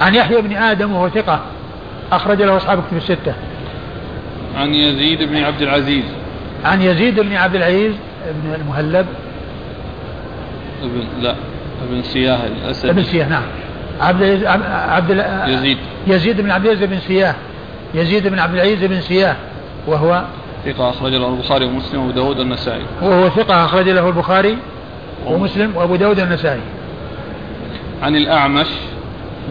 عن 0.00 0.14
يحيى 0.14 0.42
بن 0.42 0.56
آدم 0.56 0.92
وهو 0.92 1.08
ثقة 1.08 1.40
أخرج 2.12 2.42
له 2.42 2.56
أصحاب 2.56 2.82
كتب 2.86 2.96
الستة. 2.96 3.34
عن 4.56 4.74
يزيد 4.74 5.22
بن 5.22 5.36
عبد 5.36 5.62
العزيز. 5.62 6.04
عن 6.64 6.82
يزيد 6.82 7.20
بن 7.20 7.36
عبد 7.36 7.54
العزيز 7.54 7.94
بن 8.44 8.54
المهلب. 8.54 9.06
ابن 10.82 11.22
لا 11.22 11.34
ابن 11.88 12.02
سياه 12.02 12.38
الأسدي. 12.46 12.90
ابن 12.90 13.02
سياه 13.02 13.28
نعم. 13.28 13.42
عبد 14.00 14.44
عبد 14.70 15.24
يزيد. 15.48 15.78
يزيد 16.06 16.40
بن 16.40 16.50
عبد 16.50 16.66
العزيز 16.66 16.84
بن 16.84 16.98
سياه. 17.00 17.34
يزيد 17.94 18.28
بن 18.28 18.38
عبد 18.38 18.54
العزيز 18.54 18.84
بن 18.84 19.00
سياه. 19.00 19.36
وهو 19.86 20.24
ثقة 20.66 20.90
أخرج 20.90 21.12
له 21.12 21.28
البخاري 21.28 21.64
ومسلم 21.64 22.00
وأبو 22.00 22.10
داود 22.10 22.38
والنسائي. 22.38 22.82
وهو 23.02 23.28
ثقة 23.28 23.64
أخرج 23.64 23.88
له 23.88 24.08
البخاري 24.08 24.56
ومسلم 25.26 25.76
وأبو 25.76 25.96
داود 25.96 26.20
والنسائي. 26.20 26.60
عن 28.02 28.16
الأعمش 28.16 28.68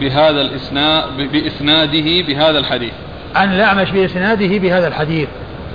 بهذا 0.00 0.40
الإسناد 0.40 1.04
بإسناده 1.32 2.26
بهذا 2.26 2.58
الحديث. 2.58 2.92
عن 3.34 3.54
الأعمش 3.54 3.90
بإسناده 3.90 4.58
بهذا 4.58 4.88
الحديث. 4.88 5.28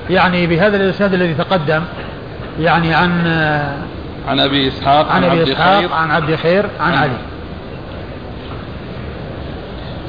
يعني 0.10 0.48
بهذا 0.48 0.78
الإسناد 0.78 1.14
الذي 1.14 1.34
تقدم 1.34 1.84
يعني 2.60 2.94
عن 2.94 3.24
عن 4.28 4.40
أبي 4.40 4.68
إسحاق 4.68 5.12
عن, 5.12 5.24
عن 5.24 5.30
أبي 5.32 5.52
إسحاق 5.54 5.94
عن 5.94 6.12
عبد 6.12 6.36
خير 6.36 6.70
عن 6.80 6.94
علي. 6.94 7.18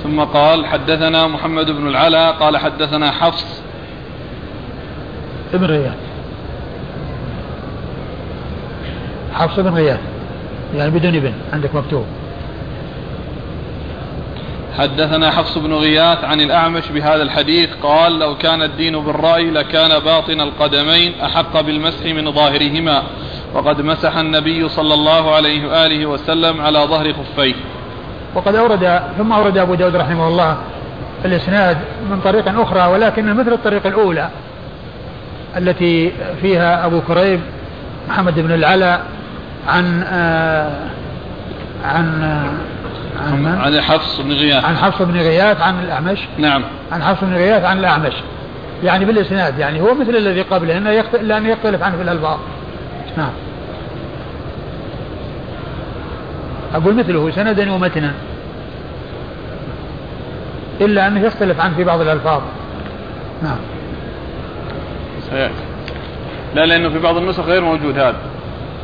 ثم 0.02 0.20
قال 0.20 0.66
حدثنا 0.66 1.26
محمد 1.26 1.70
بن 1.70 1.88
العلا 1.88 2.30
قال 2.30 2.56
حدثنا 2.56 3.10
حفص. 3.10 3.62
ابن 5.54 5.66
رياض. 5.66 5.94
حفص 9.34 9.60
بن 9.60 9.74
رياض. 9.74 9.98
يعني 10.76 10.90
بدون 10.90 11.16
ابن 11.16 11.32
عندك 11.52 11.74
مكتوب. 11.74 12.04
حدثنا 14.78 15.30
حفص 15.30 15.58
بن 15.58 15.72
غياث 15.72 16.24
عن 16.24 16.40
الأعمش 16.40 16.88
بهذا 16.88 17.22
الحديث 17.22 17.70
قال 17.82 18.18
لو 18.18 18.36
كان 18.36 18.62
الدين 18.62 18.98
بالرأي 18.98 19.50
لكان 19.50 19.98
باطن 19.98 20.40
القدمين 20.40 21.20
أحق 21.20 21.60
بالمسح 21.60 22.06
من 22.06 22.32
ظاهرهما. 22.32 23.02
وقد 23.54 23.80
مسح 23.80 24.16
النبي 24.16 24.68
صلى 24.68 24.94
الله 24.94 25.34
عليه 25.34 25.68
وآله 25.68 26.06
وسلم 26.06 26.60
على 26.60 26.78
ظهر 26.78 27.12
خفيه. 27.12 27.54
وقد 28.34 28.54
أورد 28.54 29.00
ثم 29.18 29.32
أورد 29.32 29.58
أبو 29.58 29.74
داود 29.74 29.96
رحمه 29.96 30.28
الله 30.28 30.56
الإسناد 31.24 31.76
من 32.10 32.20
طريق 32.20 32.60
أخرى 32.60 32.92
ولكن 32.92 33.34
مثل 33.34 33.52
الطريق 33.52 33.86
الأولى 33.86 34.28
التي 35.56 36.12
فيها 36.42 36.86
أبو 36.86 37.00
كريب 37.00 37.40
محمد 38.08 38.40
بن 38.40 38.52
العلا 38.52 39.00
عن 39.68 40.02
آه 40.02 40.70
عن 41.84 42.22
آه 42.22 42.50
عن 43.26 43.46
عن 43.46 43.80
حفص 43.80 44.20
بن 44.20 44.32
غياث. 44.32 44.64
عن 44.64 44.76
حفص 44.76 45.02
بن 45.02 45.16
غياث 45.16 45.60
عن 45.60 45.80
الأعمش. 45.84 46.18
نعم. 46.38 46.62
عن 46.92 47.02
حفص 47.02 47.24
بن 47.24 47.34
غياث 47.34 47.64
عن 47.64 47.78
الأعمش. 47.78 48.12
يعني 48.84 49.04
بالإسناد 49.04 49.58
يعني 49.58 49.80
هو 49.80 49.94
مثل 49.94 50.16
الذي 50.16 50.42
قبله 50.42 50.76
إنه 50.76 50.90
يختلف 50.90 51.22
لأنه 51.22 51.48
يختلف 51.48 51.82
عنه 51.82 51.96
في 51.96 52.02
الألفاظ. 52.02 52.38
نعم. 53.16 53.32
أقول 56.74 56.94
مثله 56.94 57.30
سندا 57.30 57.72
ومتنا. 57.72 58.12
إلا 60.80 61.06
أنه 61.06 61.20
يختلف 61.20 61.60
عنه 61.60 61.76
في 61.76 61.84
بعض 61.84 62.00
الألفاظ. 62.00 62.42
نعم. 63.42 63.58
سيأتي. 65.30 65.54
لا 66.54 66.66
لأنه 66.66 66.88
في 66.88 66.98
بعض 66.98 67.16
النسخ 67.16 67.44
غير 67.44 67.64
موجود 67.64 67.98
هذا. 67.98 68.16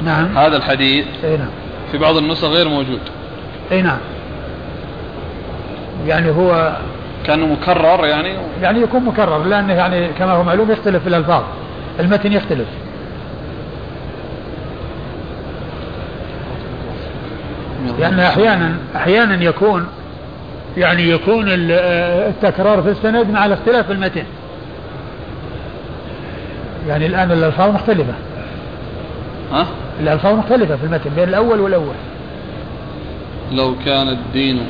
نعم. 0.05 0.39
هذا 0.39 0.57
الحديث 0.57 1.07
إي 1.25 1.37
نعم. 1.37 1.51
في 1.93 1.99
بعض 1.99 2.17
النسخ 2.17 2.49
غير 2.49 2.69
موجود. 2.69 3.01
إي 3.73 3.83
نعم. 3.83 3.99
يعني 6.07 6.31
هو 6.31 6.77
كأنه 7.27 7.47
مكرر 7.47 8.07
يعني؟ 8.07 8.35
يعني 8.63 8.81
يكون 8.81 9.05
مكرر 9.05 9.45
لأنه 9.45 9.73
يعني 9.73 10.09
كما 10.09 10.33
هو 10.33 10.43
معلوم 10.43 10.71
يختلف 10.71 11.03
في 11.03 11.09
الألفاظ. 11.09 11.43
المتن 12.01 12.33
يختلف. 12.33 12.67
لأن 17.99 18.21
أحيانا 18.21 18.77
أحيانا 18.97 19.45
يكون 19.45 19.87
يعني 20.77 21.09
يكون 21.09 21.45
التكرار 21.49 22.83
في 22.83 22.91
السند 22.91 23.31
مع 23.31 23.47
الاختلاف 23.47 23.87
في 23.87 23.93
المتن. 23.93 24.25
يعني 26.89 27.07
الآن 27.07 27.33
الألفاظ 27.33 27.75
مختلفة. 27.75 28.15
ها؟ 29.53 29.67
الألفاظ 30.01 30.39
مختلفة 30.39 30.77
في 30.77 30.85
المتن 30.85 31.11
بين 31.17 31.29
الأول 31.29 31.61
والأول. 31.61 31.95
لو 33.53 33.75
كان 33.85 34.09
الدين 34.09 34.61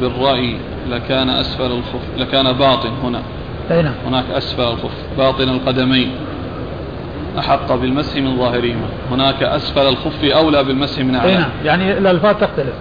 بالرأي 0.00 0.56
لكان 0.90 1.30
أسفل 1.30 1.72
الخف 1.72 2.00
لكان 2.18 2.52
باطن 2.52 2.90
هنا. 3.04 3.22
أي 3.70 3.82
نعم. 3.82 3.94
هناك 4.06 4.24
أسفل 4.36 4.62
الخف 4.62 4.92
باطن 5.18 5.48
القدمين. 5.48 6.10
أحق 7.38 7.74
بالمسح 7.74 8.16
من 8.16 8.36
ظاهرهما. 8.38 8.86
هناك 9.10 9.42
أسفل 9.42 9.88
الخف 9.88 10.24
أولى 10.24 10.64
بالمسح 10.64 10.98
من 10.98 11.14
أعلاه 11.14 11.38
نعم. 11.38 11.50
يعني 11.64 11.98
الألفاظ 11.98 12.34
تختلف. 12.34 12.74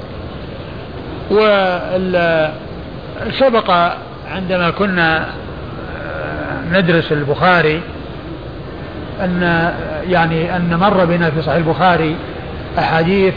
وسبق 3.27 3.71
عندما 4.31 4.69
كنا 4.69 5.25
ندرس 6.71 7.11
البخاري 7.11 7.81
أن 9.23 9.71
يعني 10.09 10.55
أن 10.55 10.75
مر 10.75 11.05
بنا 11.05 11.29
في 11.29 11.41
صحيح 11.41 11.55
البخاري 11.55 12.15
أحاديث 12.79 13.33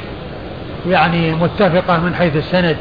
يعني 0.89 1.35
متفقة 1.35 1.99
من 2.01 2.15
حيث 2.15 2.37
السند 2.37 2.77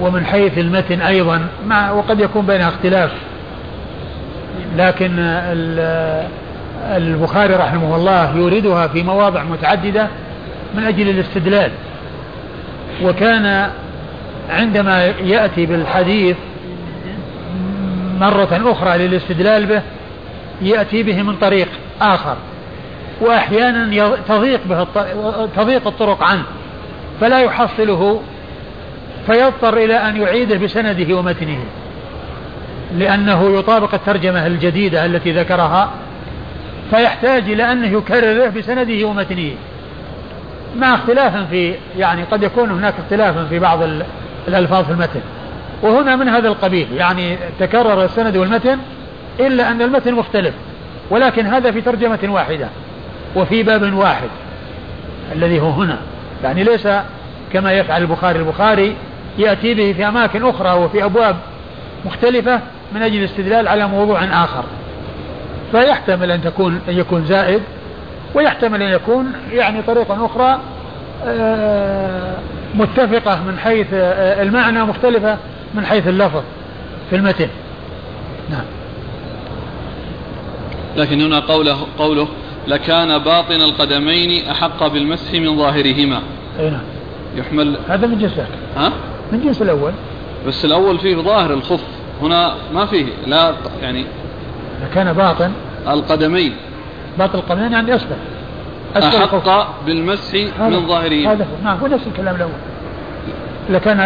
ومن 0.00 0.26
حيث 0.26 0.58
المتن 0.58 1.00
أيضا 1.00 1.46
مع 1.66 1.90
وقد 1.90 2.20
يكون 2.20 2.46
بينها 2.46 2.68
اختلاف. 2.68 3.10
لكن 4.76 5.16
البخاري 6.84 7.54
رحمه 7.54 7.96
الله 7.96 8.36
يوردها 8.36 8.88
في 8.88 9.02
مواضع 9.02 9.42
متعددة 9.42 10.08
من 10.74 10.84
أجل 10.84 11.08
الاستدلال. 11.08 11.70
وكان 13.02 13.70
عندما 14.50 15.04
يأتي 15.06 15.66
بالحديث 15.66 16.36
مرة 18.20 18.72
أخرى 18.72 18.98
للاستدلال 18.98 19.66
به 19.66 19.82
يأتي 20.62 21.02
به 21.02 21.22
من 21.22 21.36
طريق 21.36 21.68
آخر. 22.00 22.36
وأحيانا 23.20 24.16
تضيق 24.28 24.60
به 24.66 24.86
تضيق 25.56 25.86
الطرق 25.86 26.22
عنه 26.22 26.44
فلا 27.20 27.40
يحصله 27.40 28.22
فيضطر 29.26 29.76
إلى 29.76 29.94
أن 29.94 30.16
يعيده 30.16 30.56
بسنده 30.56 31.14
ومتنه 31.14 31.58
لأنه 32.98 33.58
يطابق 33.58 33.94
الترجمة 33.94 34.46
الجديدة 34.46 35.06
التي 35.06 35.32
ذكرها 35.32 35.90
فيحتاج 36.90 37.50
إلى 37.50 37.72
أنه 37.72 37.86
يكرره 37.86 38.48
بسنده 38.48 39.06
ومتنه. 39.06 39.52
مع 40.76 40.94
اختلاف 40.94 41.48
في 41.50 41.74
يعني 41.98 42.22
قد 42.22 42.42
يكون 42.42 42.70
هناك 42.70 42.94
اختلاف 43.04 43.38
في 43.38 43.58
بعض 43.58 43.78
الألفاظ 44.48 44.84
في 44.84 44.90
المتن. 44.90 45.20
وهنا 45.82 46.16
من 46.16 46.28
هذا 46.28 46.48
القبيل 46.48 46.86
يعني 46.96 47.36
تكرر 47.60 48.04
السند 48.04 48.36
والمتن 48.36 48.78
إلا 49.40 49.70
أن 49.70 49.82
المتن 49.82 50.14
مختلف. 50.14 50.54
ولكن 51.10 51.46
هذا 51.46 51.70
في 51.70 51.80
ترجمة 51.80 52.18
واحدة 52.24 52.68
وفي 53.36 53.62
باب 53.62 53.94
واحد 53.94 54.28
الذي 55.32 55.60
هو 55.60 55.70
هنا. 55.70 55.98
يعني 56.44 56.64
ليس 56.64 56.88
كما 57.52 57.72
يفعل 57.72 58.02
البخاري 58.02 58.38
البخاري 58.38 58.96
يأتي 59.38 59.74
به 59.74 59.92
في 59.92 60.08
أماكن 60.08 60.44
أخرى 60.44 60.72
وفي 60.72 61.04
أبواب 61.04 61.36
مختلفة 62.04 62.60
من 62.94 63.02
أجل 63.02 63.18
الاستدلال 63.18 63.68
على 63.68 63.88
موضوع 63.88 64.24
آخر. 64.24 64.64
فيحتمل 65.72 66.30
أن 66.30 66.42
تكون 66.42 66.80
أن 66.88 66.98
يكون 66.98 67.24
زائد 67.24 67.62
ويحتمل 68.34 68.82
أن 68.82 68.92
يكون 68.92 69.32
يعني 69.52 69.82
طريقة 69.82 70.26
أخرى 70.26 70.60
آه، 71.24 72.34
متفقة 72.74 73.44
من 73.44 73.58
حيث 73.58 73.86
آه، 73.92 74.42
المعنى 74.42 74.84
مختلفة 74.84 75.38
من 75.74 75.86
حيث 75.86 76.08
اللفظ 76.08 76.42
في 77.10 77.16
المتن. 77.16 77.48
نعم. 78.50 78.64
لكن 80.96 81.20
هنا 81.20 81.40
قوله 81.40 81.76
قوله 81.98 82.28
لكان 82.68 83.18
باطن 83.18 83.60
القدمين 83.60 84.48
أحق 84.50 84.86
بالمسح 84.86 85.32
من 85.32 85.56
ظاهرهما. 85.56 86.22
أي 86.60 86.70
نعم. 86.70 86.82
يحمل 87.36 87.76
هذا 87.88 88.06
من 88.06 88.18
جنس 88.18 88.32
ها؟ 88.76 88.92
من 89.32 89.40
جنس 89.44 89.62
الأول. 89.62 89.92
بس 90.46 90.64
الأول 90.64 90.98
فيه 90.98 91.16
ظاهر 91.16 91.52
الخف 91.52 91.84
هنا 92.22 92.54
ما 92.74 92.86
فيه 92.86 93.06
لا 93.26 93.54
يعني 93.82 94.04
لكان 94.82 95.12
باطن. 95.12 95.52
القدمين. 95.88 96.56
باطن 97.18 97.38
القدمين 97.38 97.72
يعني 97.72 97.94
أسفل 97.94 98.16
أسفل 98.96 99.16
أحق 99.16 99.84
بالمسح 99.86 100.34
من 100.60 100.86
ظاهرهما 100.88 101.32
هذا 101.32 101.46
نعم 101.64 101.78
هو 101.78 101.86
نفس 101.86 102.06
الكلام 102.06 102.36
الأول. 102.36 102.52
لكان 103.70 103.98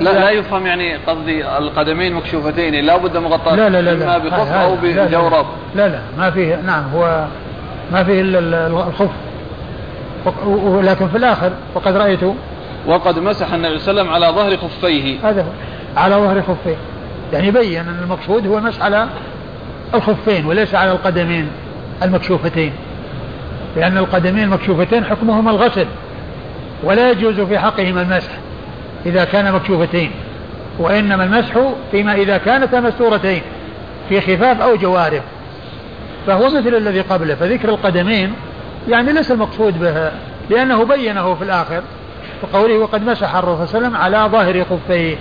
لا 0.00 0.12
لا 0.12 0.30
يفهم 0.30 0.66
يعني 0.66 0.96
قصدي 0.96 1.48
القدمين 1.58 2.14
مكشوفتين. 2.14 2.84
لا 2.84 2.96
بد 2.96 3.16
مغطاة 3.16 3.56
لا 3.56 3.68
لا 3.68 3.82
لا 3.82 3.92
إما 3.92 4.18
بخف 4.18 4.52
أو 4.52 4.76
بجورب 4.82 5.46
لا 5.74 5.88
لا. 5.88 5.98
ما 6.18 6.30
فيه 6.30 6.56
نعم 6.56 6.84
هو 6.94 7.24
ما 7.92 8.04
فيه 8.04 8.20
إلا 8.20 8.66
الخف. 8.66 9.10
ولكن 10.46 11.08
في 11.08 11.16
الآخر 11.16 11.52
وقد 11.74 11.96
رأيت 11.96 12.20
وقد 12.86 13.18
مسح 13.18 13.52
النبي 13.52 13.78
صلى 13.78 14.00
الله 14.00 14.12
عليه 14.12 14.20
وسلم 14.20 14.24
على 14.24 14.26
ظهر 14.36 14.56
خفيه. 14.56 15.28
هذا 15.28 15.42
هو. 15.42 15.48
على 15.96 16.14
ظهر 16.14 16.42
خفيه. 16.42 16.76
يعني 17.32 17.50
بين 17.50 17.78
أن 17.78 17.98
المقصود 18.02 18.46
هو 18.46 18.58
المسح 18.58 18.82
على 18.82 19.06
الخفين 19.94 20.46
وليس 20.46 20.74
على 20.74 20.92
القدمين 20.92 21.48
المكشوفتين. 22.02 22.72
لأن 23.76 23.98
القدمين 23.98 24.44
المكشوفتين 24.44 25.04
حكمهما 25.04 25.50
الغسل 25.50 25.86
ولا 26.82 27.10
يجوز 27.10 27.40
في 27.40 27.58
حقهما 27.58 28.02
المسح 28.02 28.30
إذا 29.06 29.24
كان 29.24 29.52
مكشوفتين 29.52 30.10
وإنما 30.78 31.24
المسح 31.24 31.52
فيما 31.90 32.14
إذا 32.14 32.38
كانتا 32.38 32.80
مستورتين 32.80 33.42
في 34.08 34.20
خفاف 34.20 34.60
أو 34.60 34.76
جوارب. 34.76 35.22
فهو 36.26 36.46
مثل 36.46 36.74
الذي 36.74 37.00
قبله 37.00 37.34
فذكر 37.34 37.68
القدمين 37.68 38.32
يعني 38.88 39.12
ليس 39.12 39.30
المقصود 39.30 39.80
به 39.80 40.10
لأنه 40.50 40.84
بينه 40.84 41.34
في 41.34 41.44
الآخر 41.44 41.82
بقوله 42.42 42.78
وقد 42.78 43.02
مسح 43.02 43.34
الرسول 43.34 43.68
صلى 43.68 43.78
الله 43.78 43.98
عليه 43.98 43.98
وسلم 43.98 44.16
على 44.16 44.28
ظاهر 44.32 44.64
خفيه. 44.64 45.16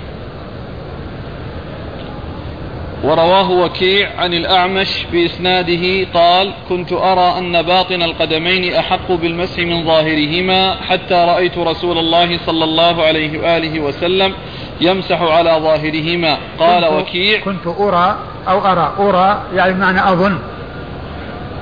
ورواه 3.03 3.51
وكيع 3.51 4.09
عن 4.17 4.33
الأعمش 4.33 5.05
بإسناده 5.11 6.07
قال 6.13 6.53
كنت 6.69 6.93
أرى 6.93 7.37
أن 7.37 7.61
باطن 7.61 8.01
القدمين 8.01 8.73
أحق 8.73 9.11
بالمسح 9.11 9.59
من 9.59 9.85
ظاهرهما 9.85 10.75
حتى 10.89 11.15
رأيت 11.15 11.57
رسول 11.57 11.97
الله 11.97 12.39
صلى 12.45 12.63
الله 12.63 13.03
عليه 13.03 13.39
وآله 13.39 13.79
وسلم 13.79 14.33
يمسح 14.81 15.21
على 15.21 15.59
ظاهرهما 15.63 16.37
قال 16.59 16.85
كنت 16.85 16.93
وكيع 16.93 17.39
كنت 17.39 17.67
أرى 17.67 18.15
أو 18.47 18.65
أرى. 18.65 18.93
أرى 18.99 19.41
يعني 19.55 19.73
بمعنى 19.73 19.99
أظن. 19.99 20.39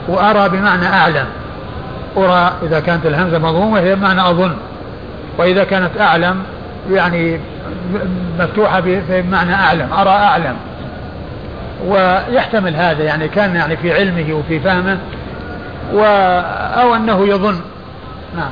وأرى 0.08 0.50
بمعنى 0.50 0.88
أعلم. 0.88 1.26
أرى 2.18 2.54
إذا 2.64 2.80
كانت 2.80 3.06
الهمزة 3.06 3.40
مضمومة 3.40 3.80
هي 3.80 3.96
بمعنى 3.96 4.22
أظن. 4.22 4.56
وإذا 5.38 5.64
كانت 5.64 5.92
أعلم 6.00 6.44
يعني 6.92 7.40
مفتوحة 8.40 8.80
بمعنى 9.10 9.54
أعلم. 9.54 9.94
أرى 9.94 10.10
أعلم. 10.10 10.56
ويحتمل 11.88 12.76
هذا 12.76 13.04
يعني 13.04 13.28
كان 13.28 13.56
يعني 13.56 13.78
في 13.78 13.94
علمه 13.94 14.34
وفي 14.34 14.60
فهمه 14.60 15.00
و 15.94 16.04
أو 16.82 16.96
أنه 16.96 17.28
يظن. 17.28 17.60
نعم. 18.36 18.50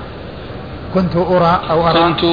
كنت 0.93 1.15
أرى 1.15 1.61
أو 1.69 1.87
أرى. 1.87 1.99
كنت 1.99 2.23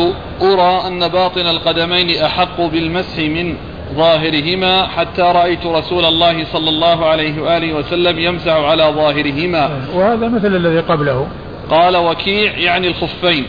أرى 0.43 0.87
أن 0.87 1.09
باطن 1.09 1.47
القدمين 1.47 2.23
أحق 2.23 2.61
بالمسح 2.61 3.19
من 3.19 3.55
ظاهرهما 3.95 4.87
حتى 4.87 5.23
رأيت 5.23 5.67
رسول 5.67 6.05
الله 6.05 6.45
صلى 6.45 6.69
الله 6.69 7.07
عليه 7.07 7.43
وآله 7.43 7.73
وسلم 7.73 8.19
يمسح 8.19 8.53
على 8.53 8.85
ظاهرهما. 8.85 9.71
وهذا 9.95 10.29
مثل 10.29 10.57
الذي 10.57 10.79
قبله. 10.79 11.27
قال 11.71 11.97
وكيع 11.97 12.59
يعني 12.59 12.89
الخفين. 12.89 13.47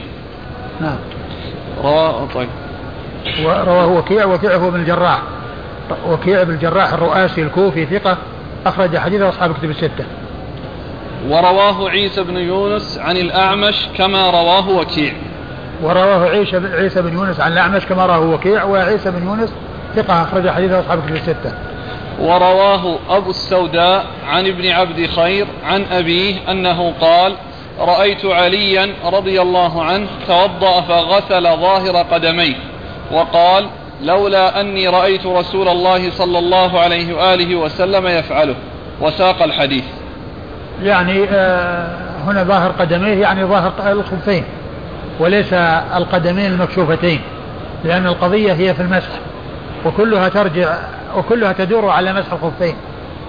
نعم. 0.82 0.98
رواه 1.84 2.28
طيب. 2.34 2.50
ورواه 3.44 3.88
وكيع 3.88 4.26
وكيع 4.26 4.56
هو 4.56 4.72
بن 4.72 4.80
الجراح. 4.80 5.22
وكيع 6.08 6.44
بن 6.44 6.54
الجراح 6.54 6.94
الرؤاسي 6.94 7.42
الكوفي 7.42 7.86
ثقة 7.86 8.18
أخرج 8.66 8.98
حديثه 8.98 9.30
أصحاب 9.30 9.54
كتب 9.54 9.70
الستة. 9.70 10.06
ورواه 11.30 11.90
عيسى 11.90 12.24
بن 12.24 12.38
يونس 12.38 12.98
عن 12.98 13.18
الأعمش 13.18 13.88
كما 13.98 14.30
رواه 14.30 14.70
وكيع. 14.70 15.14
ورواه 15.84 16.30
عيسى 16.30 16.62
عيسى 16.74 17.02
بن 17.02 17.14
يونس 17.14 17.40
عن 17.40 17.52
الأعمش 17.52 17.86
كما 17.86 18.06
رواه 18.06 18.20
وكيع 18.20 18.64
وعيسى 18.64 19.12
بن 19.12 19.28
يونس 19.28 19.54
ثقة 19.96 20.22
أخرج 20.24 20.50
حديثه 20.50 20.80
أصحاب 20.80 21.06
كتب 21.06 21.16
الستة. 21.16 21.54
ورواه 22.20 22.96
أبو 23.10 23.30
السوداء 23.30 24.06
عن 24.28 24.48
ابن 24.48 24.68
عبد 24.68 25.10
خير 25.16 25.48
عن 25.66 25.86
أبيه 25.92 26.52
أنه 26.52 26.94
قال 27.02 27.36
رأيت 27.80 28.26
عليا 28.26 28.94
رضي 29.06 29.42
الله 29.42 29.84
عنه 29.84 30.08
توضأ 30.28 30.82
فغسل 30.82 31.44
ظاهر 31.44 31.98
قدميه. 31.98 32.56
وقال 33.12 33.68
لولا 34.06 34.62
أني 34.62 34.88
رأيت 34.88 35.26
رسول 35.26 35.68
الله 35.68 36.12
صلى 36.12 36.40
الله 36.40 36.80
عليه 36.80 37.14
وآله 37.14 37.56
وسلم 37.56 38.08
يفعله. 38.08 38.56
وساق 39.02 39.44
الحديث. 39.44 39.84
يعني 40.84 41.24
آه 41.30 41.88
هنا 42.28 42.44
ظاهر 42.44 42.72
قدميه 42.72 43.22
يعني 43.22 43.44
ظاهر 43.44 43.74
الخفين 43.92 44.44
وليس 45.20 45.54
القدمين 45.96 46.46
المكشوفتين 46.46 47.22
لأن 47.84 48.08
القضية 48.08 48.54
هي 48.54 48.74
في 48.74 48.82
المسح 48.82 49.10
وكلها 49.86 50.30
ترجع 50.30 50.78
وكلها 51.16 51.54
تدور 51.54 51.90
على 51.90 52.14
مسح 52.14 52.34
الخفين 52.34 52.76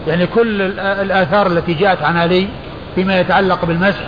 يعني 0.08 0.26
كل 0.26 0.62
الآثار 0.80 1.46
التي 1.46 1.74
جاءت 1.74 2.02
عن 2.02 2.16
علي 2.16 2.48
فيما 2.94 3.20
يتعلق 3.20 3.64
بالمسح 3.64 4.04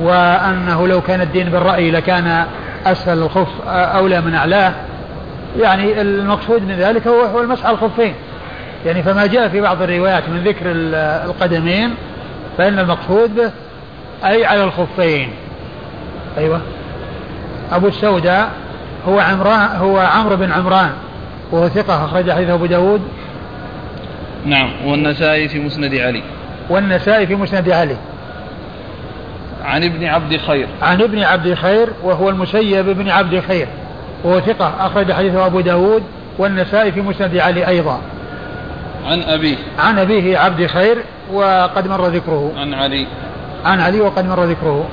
وأنه 0.00 0.88
لو 0.88 1.00
كان 1.00 1.20
الدين 1.20 1.48
بالرأي 1.48 1.90
لكان 1.90 2.44
أسفل 2.86 3.18
الخف 3.18 3.48
أولى 3.68 4.20
من 4.20 4.34
أعلاه 4.34 4.72
يعني 5.58 6.00
المقصود 6.00 6.62
من 6.62 6.74
ذلك 6.74 7.06
هو 7.06 7.20
هو 7.20 7.40
المسح 7.40 7.66
على 7.66 7.74
الخفين. 7.74 8.14
يعني 8.86 9.02
فما 9.02 9.26
جاء 9.26 9.48
في 9.48 9.60
بعض 9.60 9.82
الروايات 9.82 10.28
من 10.28 10.44
ذكر 10.44 10.66
القدمين 11.24 11.94
فإن 12.58 12.78
المقصود 12.78 13.34
به 13.34 13.50
أي 14.24 14.44
على 14.44 14.64
الخفين. 14.64 15.30
أيوة. 16.38 16.60
أبو 17.72 17.88
السوداء 17.88 18.50
هو 19.08 19.18
عمران 19.18 19.76
هو 19.76 19.98
عمرو 19.98 20.36
بن 20.36 20.52
عمران 20.52 20.90
وهو 21.52 21.68
ثقة 21.68 22.04
أخرج 22.04 22.30
حديث 22.30 22.48
أبو 22.48 22.66
داود. 22.66 23.02
نعم. 24.46 24.70
والنسائي 24.86 25.48
في 25.48 25.58
مسند 25.58 25.94
علي. 25.94 26.22
والنسائي 26.70 27.26
في 27.26 27.34
مسند 27.34 27.70
علي. 27.70 27.96
عن 29.64 29.84
ابن 29.84 30.04
عبد 30.04 30.36
خير. 30.36 30.68
عن 30.82 31.02
ابن 31.02 31.22
عبد 31.22 31.54
خير 31.54 31.88
وهو 32.02 32.28
المسيب 32.28 32.86
بن 32.86 33.08
عبد 33.08 33.40
خير. 33.40 33.66
وهو 34.24 34.40
ثقة 34.40 34.86
أخرج 34.86 35.12
حديثه 35.12 35.46
أبو 35.46 35.60
داود 35.60 36.02
والنسائي 36.38 36.92
في 36.92 37.00
مسند 37.00 37.36
علي 37.36 37.68
أيضا. 37.68 38.00
عن 39.06 39.22
أبيه. 39.22 39.56
عن 39.78 39.98
أبيه 39.98 40.38
عبد 40.38 40.66
خير 40.66 41.04
وقد 41.32 41.88
مر 41.88 42.06
ذكره. 42.06 42.52
عن 42.56 42.74
علي. 42.74 43.06
عن 43.64 43.80
علي 43.80 44.00
وقد 44.00 44.26
مر 44.26 44.44
ذكره. 44.44 44.88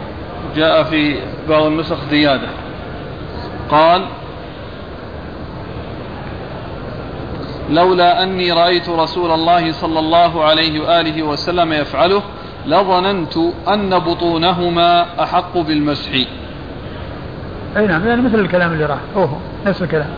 جاء 0.56 0.84
في 0.84 1.16
بعض 1.50 1.64
النسخ 1.64 1.98
زيادة. 2.10 2.48
قال 3.70 4.02
لولا 7.70 8.24
أني 8.24 8.52
رأيت 8.52 8.90
رسول 8.90 9.32
الله 9.32 9.72
صلى 9.72 10.00
الله 10.00 10.44
عليه 10.44 10.80
وآله 10.80 11.24
وسلم 11.24 11.74
يفعله 11.74 12.22
لظننت 12.66 13.38
أن 13.68 14.00
بطونهما 14.00 15.06
أحق 15.24 15.58
بالمسح. 15.58 16.12
أي 17.78 17.88
نعم 17.88 18.08
يعني 18.08 18.22
مثل 18.22 18.40
الكلام 18.40 18.74
اللي 18.74 18.86
راح. 18.86 19.00
أوه 19.16 19.40
نفس 19.66 19.82
الكلام. 19.82 20.10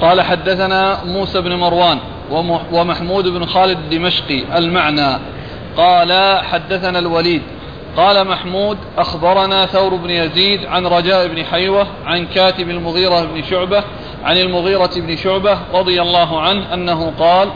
قال 0.00 0.22
حدثنا 0.22 1.04
موسى 1.04 1.40
بن 1.40 1.54
مروان 1.54 1.98
ومحمود 2.72 3.28
بن 3.28 3.46
خالد 3.46 3.78
الدمشقي 3.78 4.58
المعنى. 4.58 5.18
قال 5.76 6.38
حدثنا 6.44 6.98
الوليد. 6.98 7.42
قال 7.96 8.26
محمود 8.26 8.78
أخبرنا 8.98 9.66
ثور 9.66 9.94
بن 9.94 10.10
يزيد 10.10 10.64
عن 10.64 10.86
رجاء 10.86 11.28
بن 11.28 11.44
حيوة 11.44 11.86
عن 12.06 12.26
كاتب 12.26 12.70
المغيرة 12.70 13.24
بن 13.24 13.42
شعبة 13.42 13.84
عن 14.24 14.36
المغيرة 14.36 14.90
بن 14.96 15.16
شعبة 15.16 15.58
رضي 15.74 16.02
الله 16.02 16.40
عنه 16.40 16.74
أنه 16.74 17.12
قال 17.18 17.48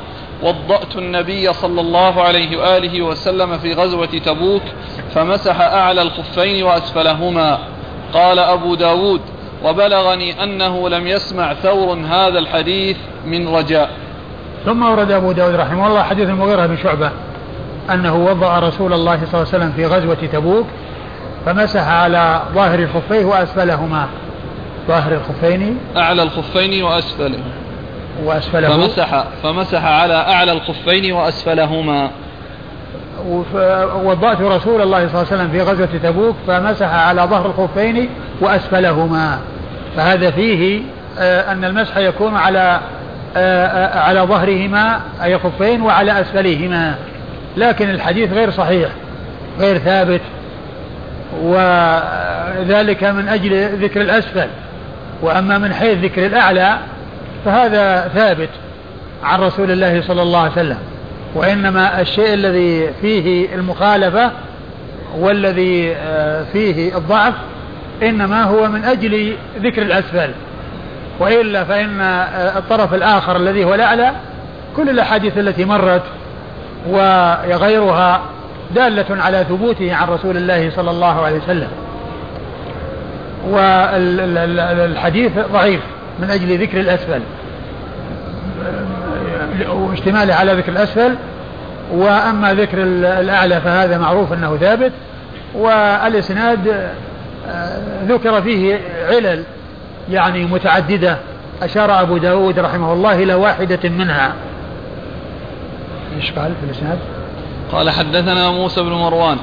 وضأت 0.42 0.96
النبي 0.96 1.52
صلى 1.52 1.80
الله 1.80 2.22
عليه 2.22 2.56
وآله 2.56 3.02
وسلم 3.02 3.58
في 3.58 3.72
غزوة 3.72 4.06
تبوك 4.06 4.62
فمسح 5.14 5.60
أعلى 5.60 6.02
الخفين 6.02 6.64
وأسفلهما. 6.64 7.58
قال 8.14 8.38
أبو 8.38 8.74
داود 8.74 9.20
وبلغني 9.64 10.42
أنه 10.42 10.88
لم 10.88 11.06
يسمع 11.06 11.54
ثور 11.54 11.98
هذا 12.10 12.38
الحديث 12.38 12.96
من 13.26 13.48
رجاء. 13.48 13.90
ثم 14.64 14.82
ورد 14.82 15.10
أبو 15.10 15.32
داود 15.32 15.54
رحمه 15.54 15.86
الله 15.86 16.02
حديث 16.02 16.28
المغيرة 16.28 16.66
بن 16.66 16.76
شعبة 16.76 17.10
أنه 17.90 18.16
وضع 18.16 18.58
رسول 18.58 18.92
الله 18.92 19.16
صلى 19.16 19.24
الله 19.24 19.54
عليه 19.54 19.64
وسلم 19.64 19.72
في 19.72 19.86
غزوة 19.86 20.28
تبوك 20.32 20.66
فمسح 21.46 21.88
على 21.88 22.42
ظاهر 22.54 22.78
الخفين 22.78 23.24
وأسفلهما. 23.24 24.08
ظاهر 24.88 25.12
الخفين؟ 25.12 25.78
أعلى 25.96 26.22
الخفين 26.22 26.82
وأسفله 26.82 27.38
وأسفله. 28.24 28.68
فمسح 28.68 29.24
فمسح 29.42 29.84
على 29.84 30.14
أعلى 30.14 30.52
الخفين 30.52 31.12
وأسفلهما. 31.12 32.10
وضعت 34.04 34.40
رسول 34.40 34.82
الله 34.82 35.08
صلى 35.08 35.22
الله 35.22 35.26
عليه 35.32 35.36
وسلم 35.36 35.48
في 35.48 35.62
غزوة 35.62 35.88
تبوك 36.02 36.36
فمسح 36.46 36.94
على 36.94 37.22
ظهر 37.22 37.46
الخفين 37.46 38.08
وأسفلهما. 38.40 39.38
فهذا 39.96 40.30
فيه 40.30 40.82
آه، 41.18 41.52
أن 41.52 41.64
المسح 41.64 41.96
يكون 41.96 42.36
على 42.36 42.80
آه، 43.36 43.66
آه، 43.66 44.00
على 44.00 44.20
ظهرهما 44.20 45.00
أي 45.22 45.34
الخفين 45.34 45.82
وعلى 45.82 46.20
أسفلهما. 46.20 46.94
لكن 47.56 47.90
الحديث 47.90 48.32
غير 48.32 48.50
صحيح 48.50 48.88
غير 49.60 49.78
ثابت. 49.78 50.20
وذلك 51.42 53.04
من 53.04 53.28
أجل 53.28 53.68
ذكر 53.84 54.00
الأسفل. 54.00 54.48
وأما 55.22 55.58
من 55.58 55.74
حيث 55.74 55.98
ذكر 55.98 56.26
الأعلى 56.26 56.78
فهذا 57.44 58.08
ثابت 58.14 58.48
عن 59.24 59.40
رسول 59.40 59.70
الله 59.70 60.02
صلى 60.02 60.22
الله 60.22 60.38
عليه 60.38 60.52
وسلم. 60.52 60.78
وإنما 61.34 62.00
الشيء 62.00 62.34
الذي 62.34 62.90
فيه 63.00 63.54
المخالفة 63.54 64.30
والذي 65.18 65.94
آه، 65.96 66.44
فيه 66.52 66.96
الضعف 66.96 67.34
إنما 68.02 68.44
هو 68.44 68.68
من 68.68 68.84
أجل 68.84 69.36
ذكر 69.62 69.82
الأسفل. 69.82 70.30
وإلا 71.20 71.64
فإن 71.64 72.00
آه، 72.00 72.58
الطرف 72.58 72.94
الآخر 72.94 73.36
الذي 73.36 73.64
هو 73.64 73.74
الأعلى 73.74 74.12
كل 74.76 74.90
الأحاديث 74.90 75.38
التي 75.38 75.64
مرت 75.64 76.02
وغيرها 76.90 78.20
دالة 78.74 79.22
على 79.22 79.44
ثبوته 79.48 79.94
عن 79.94 80.08
رسول 80.08 80.36
الله 80.36 80.70
صلى 80.76 80.90
الله 80.90 81.24
عليه 81.24 81.36
وسلم. 81.36 81.68
والحديث 83.50 85.32
ضعيف. 85.52 85.80
من 86.20 86.30
أجل 86.30 86.62
ذكر 86.62 86.80
الأسفل. 86.80 87.20
واشتماله 89.68 90.34
على 90.34 90.52
ذكر 90.52 90.72
الأسفل 90.72 91.14
وأما 91.92 92.54
ذكر 92.54 92.82
الأعلى 92.82 93.60
فهذا 93.60 93.98
معروف 93.98 94.32
أنه 94.32 94.56
ثابت 94.56 94.92
والإسناد 95.54 96.90
آه، 97.48 97.78
ذكر 98.08 98.42
فيه 98.42 98.80
علل 99.08 99.42
يعني 100.10 100.44
متعددة. 100.44 101.16
أشار 101.62 102.02
أبو 102.02 102.16
داود 102.16 102.58
رحمه 102.58 102.92
الله 102.92 103.22
إلى 103.22 103.34
واحدة 103.34 103.88
منها. 103.88 104.32
إيش 106.16 106.32
قال 106.32 106.52
في 106.60 106.66
الإسناد؟ 106.66 106.98
قال 107.72 107.90
حدثنا 107.90 108.50
موسى 108.50 108.82
بن 108.82 108.92
مروان. 108.92 109.36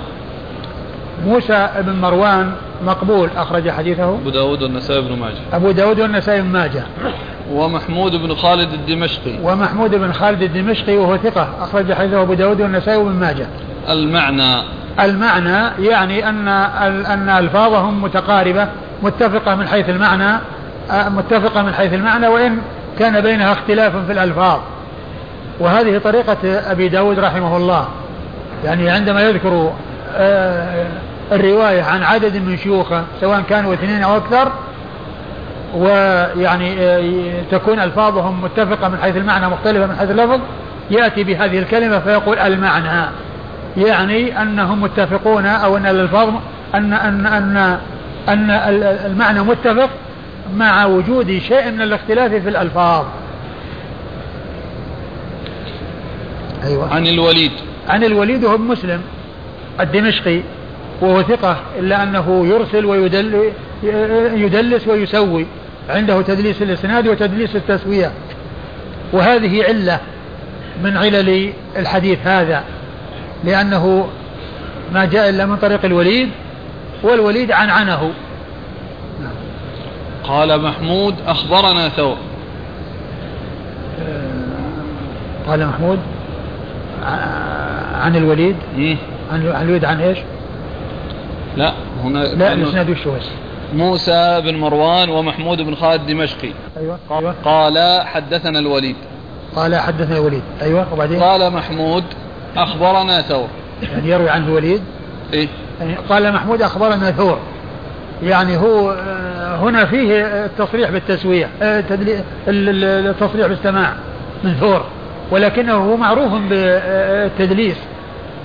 موسى 1.26 1.69
بن 1.80 1.93
مروان 2.01 2.51
مقبول 2.86 3.29
أخرج 3.38 3.69
حديثه. 3.69 4.03
أبو 4.03 4.29
داود 4.29 4.63
والنسائي 4.63 5.01
بن 5.01 5.19
ماجه. 5.19 5.38
أبو 5.53 5.71
داود 5.71 5.99
والنسائي 5.99 6.41
بن 6.41 6.47
ماجه. 6.47 6.83
ومحمود 7.51 8.15
بن 8.15 8.36
خالد 8.36 8.73
الدمشقي. 8.73 9.39
ومحمود 9.43 9.95
بن 9.95 10.13
خالد 10.13 10.41
الدمشقي 10.41 10.97
وهو 10.97 11.17
ثقة 11.17 11.49
أخرج 11.61 11.93
حديثه 11.93 12.21
أبو 12.21 12.33
داود 12.33 12.61
والنسائي 12.61 13.03
بن 13.03 13.11
ماجه. 13.11 13.47
المعنى. 13.89 14.63
المعنى 14.99 15.86
يعني 15.88 16.29
أن 16.29 16.47
أن 17.07 17.29
ألفاظهم 17.29 18.01
متقاربة 18.01 18.67
متفقة 19.03 19.55
من 19.55 19.67
حيث 19.67 19.89
المعنى 19.89 20.39
آه، 20.91 21.09
متفقة 21.09 21.63
من 21.63 21.73
حيث 21.73 21.93
المعنى 21.93 22.27
وإن 22.27 22.57
كان 22.99 23.21
بينها 23.21 23.51
اختلاف 23.51 24.05
في 24.05 24.11
الألفاظ. 24.11 24.59
وهذه 25.59 25.97
طريقة 25.97 26.38
أبي 26.71 26.89
داود 26.89 27.19
رحمه 27.19 27.57
الله. 27.57 27.88
يعني 28.65 28.89
عندما 28.89 29.21
يذكر 29.21 29.73
آه، 30.15 30.88
الرواية 31.32 31.84
عن 31.84 32.03
عدد 32.03 32.36
من 32.36 32.57
شيوخه 32.57 33.03
سواء 33.21 33.41
كانوا 33.49 33.73
اثنين 33.73 34.03
أو 34.03 34.17
أكثر 34.17 34.51
ويعني 35.76 36.80
آه، 36.80 37.43
تكون 37.51 37.80
ألفاظهم 37.80 38.41
متفقة 38.43 38.88
من 38.88 38.97
حيث 38.97 39.17
المعنى 39.17 39.47
مختلفة 39.47 39.86
من 39.86 39.95
حيث 39.95 40.11
اللفظ 40.11 40.39
يأتي 40.91 41.23
بهذه 41.23 41.59
الكلمة 41.59 41.99
فيقول 41.99 42.39
المعنى. 42.39 43.09
يعني 43.78 44.41
أنهم 44.41 44.82
متفقون 44.82 45.45
أو 45.45 45.78
أن 45.78 45.86
الألفاظ 45.86 46.30
أن 46.76 46.93
أن 46.93 47.26
أن 47.26 47.80
أن 48.30 48.49
المعنى 49.05 49.39
متفق 49.39 49.89
مع 50.55 50.86
وجود 50.86 51.39
شيء 51.47 51.71
من 51.71 51.82
الاختلاف 51.82 52.32
في 52.32 52.49
الألفاظ. 52.49 53.05
أيوة. 56.63 56.93
عن 56.93 57.07
الوليد. 57.07 57.51
عن 57.89 58.03
الوليد 58.03 58.43
وهو 58.43 58.57
مسلم 58.57 59.01
الدمشقي. 59.80 60.41
وهو 61.01 61.21
ثقة 61.21 61.57
إلا 61.79 62.03
أنه 62.03 62.47
يرسل 62.47 62.85
ويدل 62.85 63.51
يدلس 64.33 64.87
ويسوي. 64.87 65.45
عنده 65.89 66.21
تدليس 66.21 66.61
الإسناد 66.61 67.07
وتدليس 67.07 67.55
التسوية. 67.55 68.11
وهذه 69.13 69.63
علة 69.63 69.99
من 70.83 70.97
علل 70.97 71.53
الحديث 71.77 72.19
هذا 72.27 72.63
لأنه 73.43 74.07
ما 74.93 75.05
جاء 75.05 75.29
إلا 75.29 75.45
من 75.45 75.57
طريق 75.57 75.85
الوليد 75.85 76.29
والوليد 77.03 77.51
عن 77.51 77.69
عنه 77.69 78.11
قال 80.23 80.61
محمود 80.61 81.15
أخبرنا 81.27 81.89
ثور. 81.89 82.17
قال 85.47 85.67
محمود 85.67 85.99
عن 88.01 88.15
الوليد؟ 88.15 88.55
إيه؟ 88.77 88.97
عن 89.31 89.41
الوليد 89.41 89.85
عن 89.85 90.01
إيش؟ 90.01 90.17
لا 91.57 91.73
هنا 92.03 92.19
لا 92.19 92.53
الاسناد 92.53 92.89
وش 92.89 93.07
موسى 93.73 94.41
بن 94.45 94.55
مروان 94.55 95.09
ومحمود 95.09 95.61
بن 95.61 95.75
خالد 95.75 96.01
الدمشقي 96.01 96.51
أيوة. 96.77 96.99
أيوة. 97.11 97.35
قال 97.45 98.01
حدثنا 98.05 98.59
الوليد. 98.59 98.95
قال 99.55 99.75
حدثنا 99.75 100.17
الوليد. 100.17 100.43
أيوة 100.61 100.93
وبعدين؟ 100.93 101.23
قال 101.23 101.53
محمود 101.53 102.03
أخبرنا 102.57 103.21
ثور. 103.21 103.47
يعني 103.83 104.09
يروي 104.09 104.29
عنه 104.29 104.47
الوليد 104.47 104.81
إيه. 105.33 105.47
يعني 105.79 105.95
قال 106.09 106.33
محمود 106.33 106.61
أخبرنا 106.61 107.11
ثور. 107.11 107.39
يعني 108.23 108.57
هو 108.57 108.91
آه، 108.91 109.55
هنا 109.55 109.85
فيه 109.85 110.21
التصريح 110.45 110.89
بالتسوية 110.89 111.49
آه، 111.61 111.83
التصريح 112.47 113.47
بالسماع 113.47 113.93
من 114.43 114.53
ثور. 114.53 114.85
ولكنه 115.31 115.73
هو 115.73 115.97
معروف 115.97 116.31
بالتدليس 116.49 117.77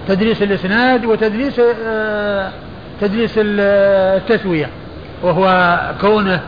تدليس 0.08 0.42
الإسناد 0.42 1.04
وتدليس 1.04 1.60
آه، 1.86 2.50
تدليس 3.00 3.32
التسوية 3.36 4.68
وهو 5.22 5.78
كونه 6.00 6.40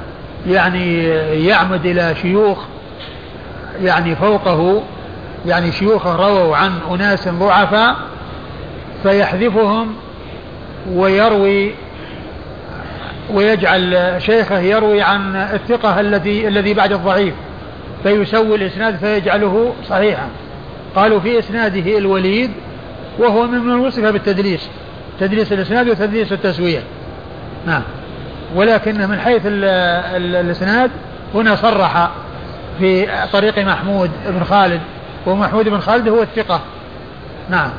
يعني 0.49 1.05
يعمد 1.47 1.87
إلى 1.87 2.15
شيوخ 2.23 2.59
يعني 3.83 4.17
فوقه 4.17 4.83
يعني 5.47 5.73
شيوخه 5.73 6.17
رووا 6.17 6.57
عن 6.57 6.73
أناس 6.91 7.29
ضعفاء 7.29 7.97
فيحذفهم 9.03 9.95
ويروي 10.93 11.71
ويجعل 13.35 14.15
شيخه 14.19 14.59
يروي 14.59 15.03
عن 15.03 15.37
الثقة 15.37 16.01
الذي 16.01 16.49
الذي 16.49 16.75
بعد 16.75 16.93
الضعيف 16.93 17.35
فيسوي 18.03 18.55
الإسناد 18.57 18.97
فيجعله 18.97 19.73
صحيحا. 19.89 20.29
قالوا 20.97 21.21
في 21.21 21.39
إسناده 21.39 21.99
الوليد 21.99 22.51
وهو 23.19 23.47
ممن 23.47 23.75
وصف 23.75 24.05
بالتدليس. 24.05 24.69
تدليس 25.23 25.53
الإسناد 25.53 25.89
وتدليس 25.89 26.33
التسوية. 26.33 26.83
نعم. 27.67 27.83
ولكن 28.55 29.09
من 29.09 29.21
حيث 29.21 29.43
الإسناد 29.45 30.91
هنا 31.35 31.57
صرح 31.57 32.11
في 32.79 33.09
طريق 33.33 33.59
محمود 33.59 34.11
بن 34.27 34.45
خالد 34.45 34.81
ومحمود 35.27 35.69
بن 35.69 35.81
خالد 35.81 36.09
هو 36.09 36.23
الثقة. 36.23 36.61
نعم. 37.51 37.71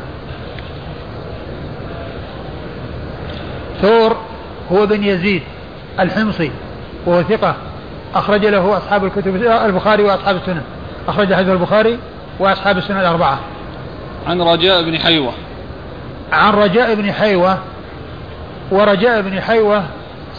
ثور 3.82 4.18
هو 4.72 4.86
بن 4.86 5.04
يزيد 5.04 5.42
الحمصي 6.00 6.52
وهو 7.06 7.24
ثقة. 7.24 7.56
أخرج 8.16 8.46
له 8.46 8.78
أصحاب 8.78 9.06
الكتب 9.06 9.36
البخاري 9.36 10.04
وأصحاب 10.04 10.36
السنن 10.36 10.62
أخرج 11.08 11.34
حديث 11.34 11.50
البخاري 11.50 12.00
وأصحاب 12.40 12.78
السنن 12.78 13.00
الأربعة. 13.00 13.40
عن 14.28 14.42
رجاء 14.42 14.84
بن 14.84 15.00
حيوة. 15.00 15.34
عن 16.34 16.54
رجاء 16.54 16.96
بن 16.96 17.12
حيوة 17.12 17.58
ورجاء 18.72 19.22
بن 19.22 19.42
حيوة 19.42 19.84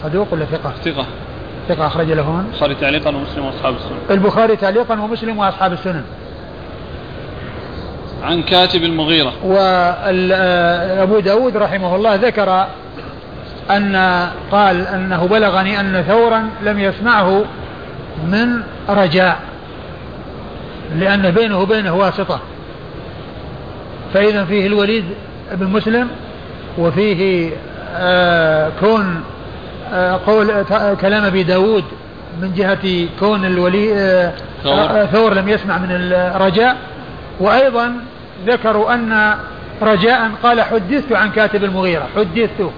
صدوق 0.03 0.27
ولا 0.33 0.45
ثقة؟ 0.45 0.73
ثقة. 0.85 1.07
ثقة 1.69 1.87
أخرج 1.87 2.13
له 2.13 2.33
من؟ 2.33 2.45
البخاري 2.51 2.75
تعليقا 2.75 3.11
ومسلم 3.11 3.45
وأصحاب 3.45 3.75
السنن. 3.75 3.99
البخاري 4.11 4.57
تعليقا 4.57 5.01
ومسلم 5.01 5.39
وأصحاب 5.39 5.73
السنن. 5.73 6.05
عن 8.23 8.43
كاتب 8.43 8.83
المغيرة. 8.83 9.33
وأبو 9.45 11.21
داود 11.21 11.57
رحمه 11.57 11.97
الله 11.97 12.15
ذكر 12.15 12.67
أن 13.71 13.97
قال 14.53 14.87
أنه 14.87 15.27
بلغني 15.27 15.81
أن 15.81 16.05
ثورا 16.09 16.51
لم 16.63 16.79
يسمعه 16.79 17.45
من 18.27 18.63
رجاء 18.89 19.39
لأن 20.97 21.31
بينه 21.31 21.61
وبينه 21.61 21.95
واسطة. 21.95 22.41
فإذا 24.15 24.45
فيه 24.45 24.67
الوليد 24.67 25.05
بن 25.53 25.67
مسلم 25.67 26.09
وفيه 26.79 27.51
آه 27.97 28.71
كون 28.81 29.25
آه 29.93 30.21
قول 30.27 30.51
آه 30.51 30.95
كلام 30.95 31.25
أبي 31.25 31.43
داود 31.43 31.85
من 32.43 32.55
جهة 32.55 33.09
كون 33.21 33.45
الولي 33.45 34.33
ثور. 34.65 35.07
ثور 35.07 35.35
لم 35.35 35.49
يسمع 35.49 35.79
من 35.79 35.89
الرجاء. 35.91 36.77
وأيضا 37.41 37.97
ذكروا 38.47 38.95
أن 38.95 39.35
رجاء 39.83 40.31
قال 40.43 40.63
حدثت 40.63 41.13
عن 41.13 41.31
كاتب 41.31 41.65
المغيرة 41.65 42.07
حدثت. 42.17 42.71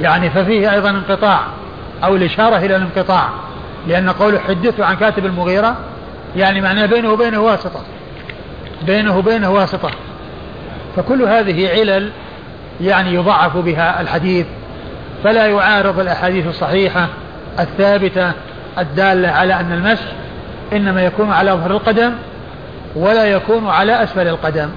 يعني 0.00 0.30
ففيه 0.30 0.72
أيضا 0.72 0.90
انقطاع 0.90 1.40
أو 2.04 2.16
الإشارة 2.16 2.56
إلى 2.56 2.76
الانقطاع 2.76 3.28
لأن 3.88 4.10
قوله 4.10 4.38
حدثت 4.38 4.80
عن 4.80 4.96
كاتب 4.96 5.26
المغيرة 5.26 5.76
يعني 6.36 6.60
معناه 6.60 6.86
بينه 6.86 7.12
وبينه 7.12 7.40
واسطة. 7.40 7.80
بينه 8.86 9.18
وبينه 9.18 9.50
واسطة. 9.50 9.90
فكل 10.98 11.22
هذه 11.22 11.68
علل 11.68 12.10
يعني 12.80 13.14
يضعف 13.14 13.56
بها 13.56 14.00
الحديث 14.00 14.46
فلا 15.24 15.46
يعارض 15.46 16.00
الأحاديث 16.00 16.46
الصحيحة 16.46 17.08
الثابتة 17.58 18.32
الدالة 18.78 19.28
على 19.28 19.54
أن 19.54 19.72
المسح 19.72 20.12
إنما 20.72 21.02
يكون 21.02 21.30
على 21.30 21.50
ظهر 21.50 21.70
القدم 21.70 22.12
ولا 22.96 23.24
يكون 23.24 23.66
على 23.66 24.02
أسفل 24.02 24.28
القدم. 24.28 24.68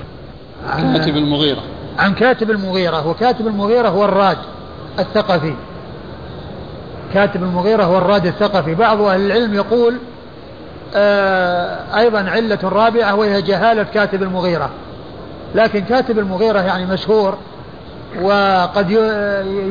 عن 0.69 0.97
كاتب 0.97 1.17
المغيرة. 1.17 1.61
عن 1.99 2.13
كاتب 2.13 2.51
المغيرة 2.51 3.07
وكاتب 3.07 3.47
المغيرة 3.47 3.89
هو 3.89 4.05
الراج 4.05 4.37
الثقفي. 4.99 5.53
كاتب 7.13 7.43
المغيرة 7.43 7.83
هو 7.83 7.97
الراد 7.97 8.25
الثقفي. 8.25 8.75
بعض 8.75 9.01
أهل 9.01 9.25
العلم 9.25 9.53
يقول 9.53 9.97
آه 10.95 11.97
أيضا 11.97 12.19
علة 12.29 12.59
رابعة 12.63 13.15
وهي 13.15 13.41
جهالة 13.41 13.83
كاتب 13.83 14.23
المغيرة. 14.23 14.69
لكن 15.55 15.79
كاتب 15.79 16.19
المغيرة 16.19 16.59
يعني 16.59 16.85
مشهور 16.85 17.37
وقد 18.21 18.91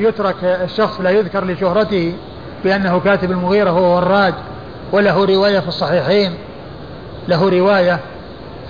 يترك 0.01 0.45
الشخص 0.45 1.01
لا 1.01 1.11
يذكر 1.11 1.45
لشهرته 1.45 2.15
بأنه 2.65 3.01
كاتب 3.01 3.31
المغيرة 3.31 3.71
هو 3.71 3.97
وراج 3.97 4.35
وله 4.93 5.25
رواية 5.25 5.61
في 5.61 5.69
الصحيحين 5.69 6.35
له 7.29 7.49
رواية 7.49 8.01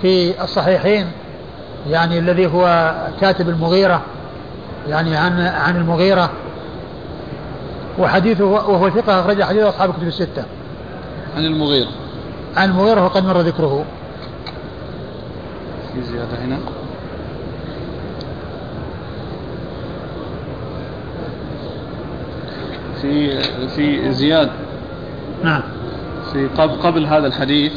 في 0.01 0.43
الصحيحين 0.43 1.07
يعني 1.89 2.19
الذي 2.19 2.47
هو 2.47 2.95
كاتب 3.21 3.49
المغيرة 3.49 4.01
يعني 4.89 5.15
عن 5.15 5.41
عن 5.41 5.75
المغيرة 5.75 6.29
وحديثه 7.99 8.45
وهو 8.45 8.89
ثقة 8.89 9.19
أخرج 9.19 9.43
حديث 9.43 9.63
أصحاب 9.63 9.89
الكتب 9.89 10.07
الستة. 10.07 10.43
عن 11.37 11.45
المغيرة. 11.45 11.89
عن 12.57 12.69
المغيرة 12.69 13.05
وقد 13.05 13.25
مر 13.25 13.41
ذكره. 13.41 13.85
في 15.93 16.03
زيادة 16.03 16.45
هنا. 16.45 16.57
في 23.01 23.41
في 23.67 24.11
زياد. 24.11 24.49
نعم. 25.43 25.61
في 26.33 26.47
قبل 26.57 26.73
قبل 26.73 27.05
هذا 27.05 27.27
الحديث 27.27 27.73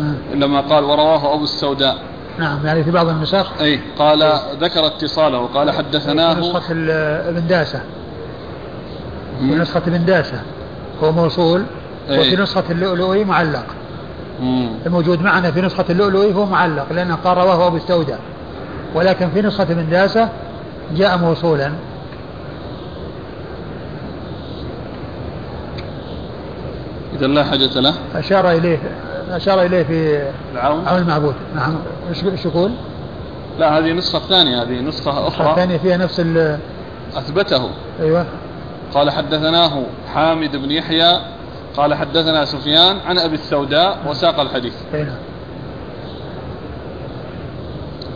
نعم. 0.00 0.14
لما 0.34 0.60
قال 0.60 0.84
ورواه 0.84 1.34
أبو 1.34 1.44
السوداء. 1.44 1.96
نعم 2.38 2.66
يعني 2.66 2.84
في 2.84 2.90
بعض 2.90 3.08
النسخ. 3.08 3.52
أي 3.60 3.80
قال 3.98 4.32
ذكر 4.60 4.86
اتصاله 4.86 5.38
وقال 5.38 5.70
حدثناه. 5.70 6.34
في 6.34 6.40
نسخة 6.40 6.72
ابن 7.28 7.46
داسة 7.46 7.80
في 9.40 9.44
نسخة 9.44 9.82
ابن 9.86 10.04
داسة 10.04 10.42
هو 11.02 11.12
موصول. 11.12 11.62
أي. 12.10 12.18
وفي 12.18 12.36
نسخة 12.36 12.64
اللؤلؤي 12.70 13.24
معلق. 13.24 13.66
مم. 14.40 14.68
الموجود 14.86 15.22
معنا 15.22 15.50
في 15.50 15.60
نسخة 15.60 15.84
اللؤلؤي 15.90 16.34
هو 16.34 16.46
معلق 16.46 16.92
لأنه 16.92 17.14
قال 17.14 17.36
رواه 17.36 17.66
أبو 17.66 17.76
السوداء. 17.76 18.18
ولكن 18.94 19.30
في 19.30 19.42
نسخة 19.42 19.62
ابن 19.62 19.90
داسة 19.90 20.28
جاء 20.96 21.18
موصولا. 21.18 21.72
إذا 27.20 27.26
لا 27.26 27.44
حاجة 27.44 27.80
له. 27.80 27.94
أشار 28.14 28.50
إليه 28.50 28.78
أشار 29.30 29.62
إليه 29.62 29.82
في 29.82 30.30
العون. 30.52 30.88
عون 30.88 30.98
المعبود. 30.98 31.34
نعم. 31.54 31.78
إيش 32.32 32.44
يقول؟ 32.44 32.72
لا 33.58 33.78
هذه 33.78 33.92
نسخة 33.92 34.18
ثانية 34.18 34.62
هذه 34.62 34.80
نسخة 34.80 35.28
أخرى. 35.28 35.54
ثانية 35.56 35.76
فيها 35.76 35.96
نفس 35.96 36.20
ال 36.20 36.58
أثبته. 37.14 37.70
أيوه. 38.00 38.26
قال 38.94 39.10
حدثناه 39.10 39.82
حامد 40.14 40.56
بن 40.56 40.70
يحيى 40.70 41.20
قال 41.76 41.94
حدثنا 41.94 42.44
سفيان 42.44 42.96
عن 43.06 43.18
أبي 43.18 43.34
السوداء 43.34 43.98
وساق 44.06 44.40
الحديث. 44.40 44.74
أي 44.94 45.02
نعم. 45.02 45.18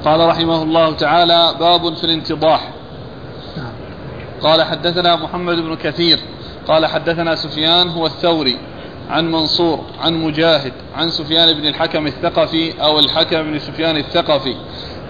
قال 0.05 0.29
رحمه 0.29 0.63
الله 0.63 0.93
تعالى 0.95 1.55
باب 1.61 1.95
في 1.95 2.05
الانتضاح. 2.05 2.71
نعم. 3.57 3.73
قال 4.43 4.63
حدثنا 4.63 5.17
محمد 5.17 5.57
بن 5.57 5.75
كثير 5.75 6.19
قال 6.69 6.87
حدثنا 6.87 7.35
سفيان 7.35 7.89
هو 7.89 8.07
الثوري 8.07 8.59
عن 9.11 9.33
منصور 9.33 9.81
عن 10.01 10.15
مجاهد 10.15 10.73
عن 10.97 11.09
سفيان 11.09 11.61
بن 11.61 11.67
الحكم 11.67 12.07
الثقفي 12.07 12.83
أو 12.83 12.99
الحكم 12.99 13.43
بن 13.43 13.59
سفيان 13.59 13.97
الثقفي 13.97 14.55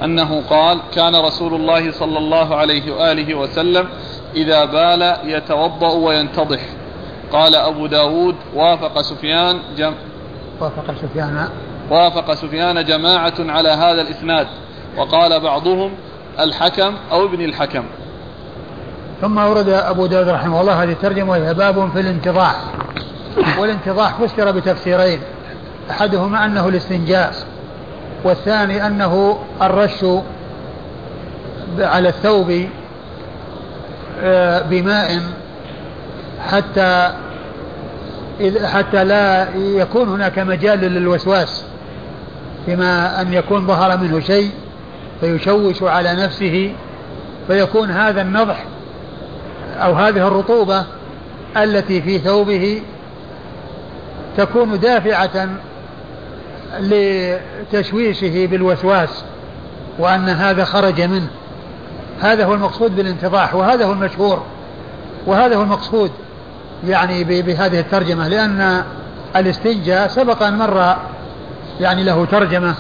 أنه 0.05 0.42
قال 0.51 0.78
كان 0.95 1.16
رسول 1.16 1.55
الله 1.55 1.90
صلى 1.90 2.18
الله 2.18 2.57
عليه 2.57 2.92
وآله 2.92 3.34
وسلم 3.34 3.88
إذا 4.36 4.64
بال 4.64 5.16
يتوضأ 5.24 5.92
وينتضح 5.92 6.61
قال 7.32 7.55
أبو 7.55 7.86
داود 7.86 8.34
وافق 8.55 9.01
سفيان 9.01 9.59
جم 9.76 9.95
وافق 10.61 10.95
سفيان. 11.03 11.49
وافق 11.90 12.34
سفيان 12.34 12.84
جماعة 12.84 13.34
على 13.38 13.68
هذا 13.68 14.03
الإسناد 14.03 14.47
وقال 14.97 15.40
بعضهم 15.40 15.90
الحكم 16.40 16.95
أو 17.12 17.24
ابن 17.24 17.45
الحكم 17.45 17.84
ثم 19.20 19.38
ورد 19.38 19.68
أبو 19.68 20.07
داود 20.07 20.28
رحمه 20.28 20.61
الله 20.61 20.82
هذه 20.82 20.92
الترجمة 20.92 21.30
وهي 21.30 21.55
باب 21.55 21.90
في 21.92 22.01
الانتضاح. 22.01 22.57
والانتضاح 23.59 24.14
فسر 24.14 24.51
بتفسيرين. 24.51 25.20
أحدهما 25.91 26.45
أنه 26.47 26.68
الاستنجاء 26.68 27.35
والثاني 28.24 28.87
أنه 28.87 29.39
الرش 29.62 30.05
على 31.78 32.09
الثوب 32.09 32.66
آه، 34.22 34.62
بماء 34.62 35.20
حتى 36.51 37.14
حتى 38.64 39.05
لا 39.05 39.49
يكون 39.57 40.09
هناك 40.09 40.39
مجال 40.39 40.78
للوسواس 40.78 41.64
بما 42.66 43.20
أن 43.20 43.32
يكون 43.32 43.66
ظهر 43.66 43.99
منه 43.99 44.20
شيء 44.20 44.51
فيشوش 45.20 45.82
على 45.82 46.14
نفسه 46.14 46.72
فيكون 47.47 47.91
هذا 47.91 48.22
النضح 48.22 48.64
أو 49.76 49.93
هذه 49.93 50.28
الرطوبة 50.28 50.85
التي 51.57 52.03
في 52.03 52.18
ثوبه 52.18 52.82
تكون 54.37 54.80
دافعة 54.80 55.49
لتشويشه 56.80 58.47
بالوسواس 58.47 59.24
وأن 59.99 60.28
هذا 60.28 60.64
خرج 60.64 61.01
منه. 61.01 61.28
هذا 62.20 62.45
هو 62.45 62.55
المقصود 62.55 62.97
بالانتضاح 62.97 63.55
وهذا 63.55 63.85
هو 63.85 63.93
المشهور 63.93 64.43
وهذا 65.26 65.57
هو 65.57 65.62
المقصود 65.62 66.11
يعني 66.87 67.24
بهذه 67.24 67.80
الترجمة 67.80 68.28
لأن 68.28 68.85
الاستنجاء 69.37 70.09
سبق 70.09 70.43
أن 70.43 70.59
مر 70.59 70.97
يعني 71.80 72.05
له 72.05 72.24
ترجمة 72.24 72.74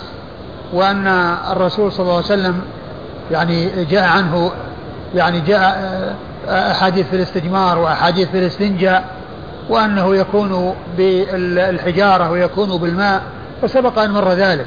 وأن 0.72 1.06
الرسول 1.50 1.92
صلى 1.92 2.04
الله 2.04 2.14
عليه 2.14 2.24
وسلم 2.24 2.60
يعني 3.30 3.84
جاء 3.84 4.04
عنه 4.04 4.52
يعني 5.14 5.40
جاء 5.40 6.16
أحاديث 6.48 7.06
في 7.08 7.16
الاستجمار 7.16 7.78
وأحاديث 7.78 8.28
في 8.28 8.38
الاستنجاء 8.38 9.04
وأنه 9.68 10.16
يكون 10.16 10.74
بالحجارة 10.96 12.30
ويكون 12.30 12.78
بالماء 12.78 13.22
وسبق 13.62 13.98
أن 13.98 14.10
مر 14.10 14.32
ذلك. 14.32 14.66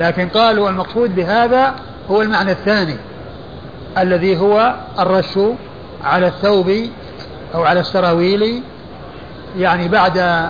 لكن 0.00 0.28
قالوا 0.28 0.70
المقصود 0.70 1.14
بهذا 1.14 1.74
هو 2.10 2.22
المعنى 2.22 2.52
الثاني 2.52 2.96
الذي 3.98 4.38
هو 4.38 4.74
الرش 4.98 5.38
على 6.04 6.26
الثوب 6.26 6.72
أو 7.54 7.62
على 7.62 7.80
السراويل 7.80 8.62
يعني 9.58 9.88
بعد 9.88 10.48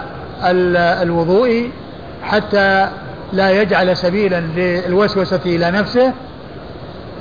الوضوء 1.03 1.70
حتى 2.22 2.88
لا 3.32 3.51
يجعل 3.62 3.97
سبيلا 3.97 4.40
للوسوسة 4.40 5.40
إلى 5.47 5.70
نفسه 5.70 6.12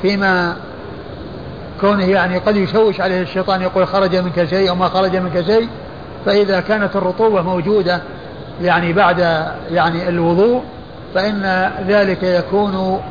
فيما 0.01 0.55
كونه 1.81 2.05
يعني 2.05 2.37
قد 2.37 2.57
يشوش 2.57 3.01
عليه 3.01 3.21
الشيطان 3.21 3.61
يقول 3.61 3.87
خرج 3.87 4.15
منك 4.15 4.45
شيء 4.45 4.69
أو 4.69 4.75
ما 4.75 4.87
خرج 4.87 5.15
منك 5.15 5.45
شيء. 5.45 5.67
فإذا 6.25 6.59
كانت 6.59 6.95
الرطوبة 6.95 7.41
موجودة 7.41 8.01
يعني 8.61 8.93
بعد 8.93 9.19
يعني 9.71 10.09
الوضوء 10.09 10.63
فإن 11.15 11.71
ذلك 11.87 12.23
يكون 12.23 13.01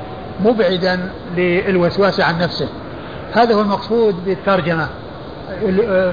مبعدا 0.41 1.11
للوسواس 1.37 2.21
عن 2.21 2.39
نفسه. 2.39 2.69
هذا 3.33 3.55
هو 3.55 3.61
المقصود 3.61 4.25
بالترجمة 4.25 4.89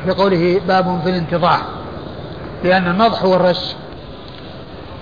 في 0.06 0.14
قوله 0.18 0.62
باب 0.68 1.02
في 1.04 1.10
الانتضاح 1.10 1.62
لأن 2.64 2.88
النضح 2.88 3.24
هو 3.24 3.36
الرش. 3.36 3.76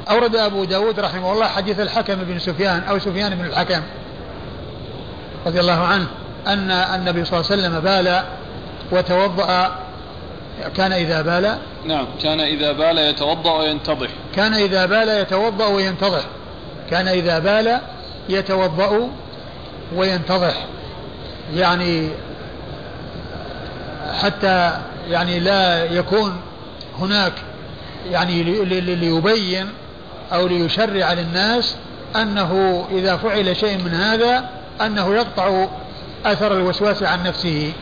أورد 0.10 0.36
أبو 0.36 0.64
داود 0.64 1.00
رحمه 1.00 1.34
الله 1.34 1.48
حديث 1.48 1.80
الحكم 1.80 2.16
بن 2.16 2.40
سفيان 2.40 2.82
أو 2.90 3.00
سفيان 3.00 3.36
بن 3.36 3.46
الحكم 3.46 3.82
رضي 5.46 5.60
الله 5.60 5.84
عنه 5.84 6.06
أن 6.48 6.72
النبي 6.72 7.26
صلى 7.26 7.40
الله 7.40 7.52
عليه 7.52 7.62
وسلم 7.62 7.80
بال 7.80 8.22
وتوضأ 8.92 9.76
كان 10.76 10.92
إذا 10.92 11.22
بال 11.22 11.58
نعم 11.86 12.06
كان 12.24 12.40
إذا 12.40 12.72
بال 12.72 12.98
يتوضأ 12.98 13.54
وينتضح. 13.54 14.10
كان 14.36 14.54
إذا 14.54 14.86
بال 14.86 15.10
يتوضأ 15.10 15.68
وينتضح. 15.68 16.24
كان 16.90 17.08
إذا 17.08 17.40
بال 17.40 17.80
يتوضأ 18.30 19.10
وينتضح. 19.96 20.66
يعني 21.56 22.10
حتى 24.22 24.72
يعني 25.10 25.40
لا 25.40 25.86
يكون 25.86 26.42
هناك 27.00 27.34
يعني 28.12 28.44
ليبين 28.96 29.68
أو 30.34 30.48
ليشرع 30.48 31.14
للناس 31.14 31.76
أنه 32.16 32.84
إذا 32.92 33.18
فعل 33.18 33.56
شيء 33.56 33.78
من 33.78 33.94
هذا 33.94 34.50
أنه 34.82 35.16
يقطع 35.16 35.68
أثر 36.26 36.54
الوسواس 36.54 37.04
عن 37.04 37.24
نفسه. 37.24 37.74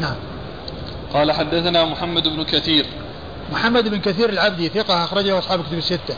نعم. 0.00 0.14
قال 1.14 1.32
حدثنا 1.32 1.84
محمد 1.84 2.28
بن 2.28 2.44
كثير. 2.44 2.86
محمد 3.52 3.88
بن 3.88 4.00
كثير 4.00 4.28
العبدي 4.28 4.68
ثقة 4.68 5.04
أخرجه 5.04 5.38
أصحاب 5.38 5.60
الكتب 5.60 5.78
الستة. 5.78 6.16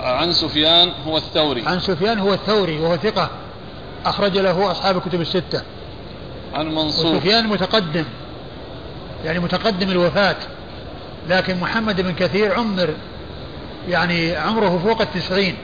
عن 0.00 0.32
سفيان 0.32 0.92
هو 1.06 1.16
الثوري. 1.16 1.62
عن 1.66 1.80
سفيان 1.80 2.18
هو 2.18 2.34
الثوري 2.34 2.78
وهو 2.78 2.96
ثقة 2.96 3.30
أخرج 4.06 4.38
له 4.38 4.70
أصحاب 4.70 4.96
الكتب 4.96 5.20
الستة. 5.20 5.62
عن 6.54 6.74
منصور. 6.74 7.18
سفيان 7.18 7.46
متقدم 7.46 8.04
يعني 9.24 9.38
متقدم 9.38 9.90
الوفاة 9.90 10.36
لكن 11.28 11.60
محمد 11.60 12.00
بن 12.00 12.12
كثير 12.12 12.54
عمر 12.54 12.94
يعني 13.88 14.36
عمره 14.36 14.80
فوق 14.84 15.00
التسعين 15.00 15.56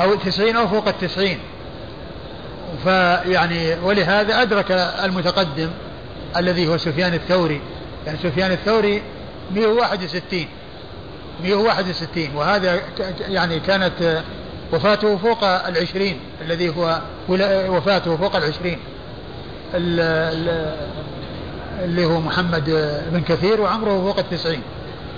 أو 0.00 0.12
التسعين 0.12 0.56
أو 0.56 0.68
فوق 0.68 0.88
التسعين. 0.88 1.38
فيعني 2.84 3.74
ولهذا 3.74 4.42
أدرك 4.42 4.70
المتقدم 5.04 5.70
الذي 6.36 6.68
هو 6.68 6.76
سفيان 6.76 7.14
الثوري. 7.14 7.60
يعني 8.06 8.18
سفيان 8.22 8.52
الثوري 8.52 9.02
161 9.54 10.46
161 11.44 12.36
وهذا 12.36 12.80
يعني 13.28 13.60
كانت 13.60 14.22
وفاته 14.72 15.16
فوق 15.16 15.44
العشرين 15.44 16.20
الذي 16.42 16.68
هو 16.68 17.00
وفاته 17.68 18.16
فوق 18.16 18.36
العشرين. 18.36 18.78
اللي 21.84 22.04
هو 22.04 22.20
محمد 22.20 22.64
بن 23.12 23.20
كثير 23.20 23.60
وعمره 23.60 24.00
فوق 24.00 24.18
التسعين. 24.18 24.62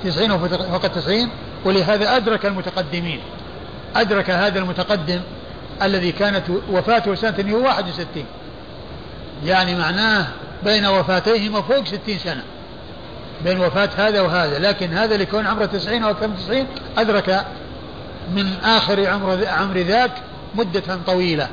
تسعين 0.05 0.33
وفوق 0.33 0.85
التسعين 0.85 1.29
ولهذا 1.65 2.17
أدرك 2.17 2.47
المتقدمين. 2.47 3.21
أدرك 3.97 4.31
هذا 4.31 4.59
المتقدم 4.59 5.21
الذي 5.83 6.13
كانت 6.13 6.45
وفاته 6.71 7.15
سنة 7.15 7.35
161 7.39 8.25
يعني 9.45 9.75
معناه 9.75 10.27
بين 10.65 10.87
وفاتيهما 10.87 11.63
فوق 11.63 11.85
60 11.85 12.19
سنة. 12.19 12.43
بين 13.45 13.61
وفاة 13.61 13.91
هذا 13.97 14.21
وهذا. 14.21 14.59
لكن 14.59 14.93
هذا 14.93 15.17
لكون 15.17 15.47
عمره 15.47 15.67
90 15.67 16.03
أو 16.03 16.11
أكثر 16.11 16.29
من 16.29 16.37
90 16.37 16.67
أدرك 16.99 17.47
من 18.35 18.53
آخر 18.65 19.07
عمر 19.07 19.47
عمر 19.47 19.79
ذاك 19.79 20.11
مدة 20.55 20.83
طويلة 21.07 21.49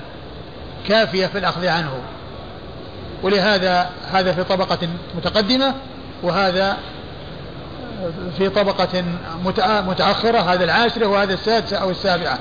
كافية 0.87 1.27
في 1.27 1.37
الأخذ 1.37 1.67
عنه. 1.67 2.01
ولهذا 3.23 3.89
هذا 4.11 4.33
في 4.33 4.43
طبقة 4.43 4.89
متقدمة 5.17 5.75
وهذا 6.23 6.77
في 8.37 8.49
طبقة 8.49 9.03
متأخرة 9.87 10.39
هذا 10.39 10.63
العاشرة 10.63 11.05
وهذا 11.07 11.33
السادسة 11.33 11.77
أو 11.77 11.89
السابعة. 11.89 12.39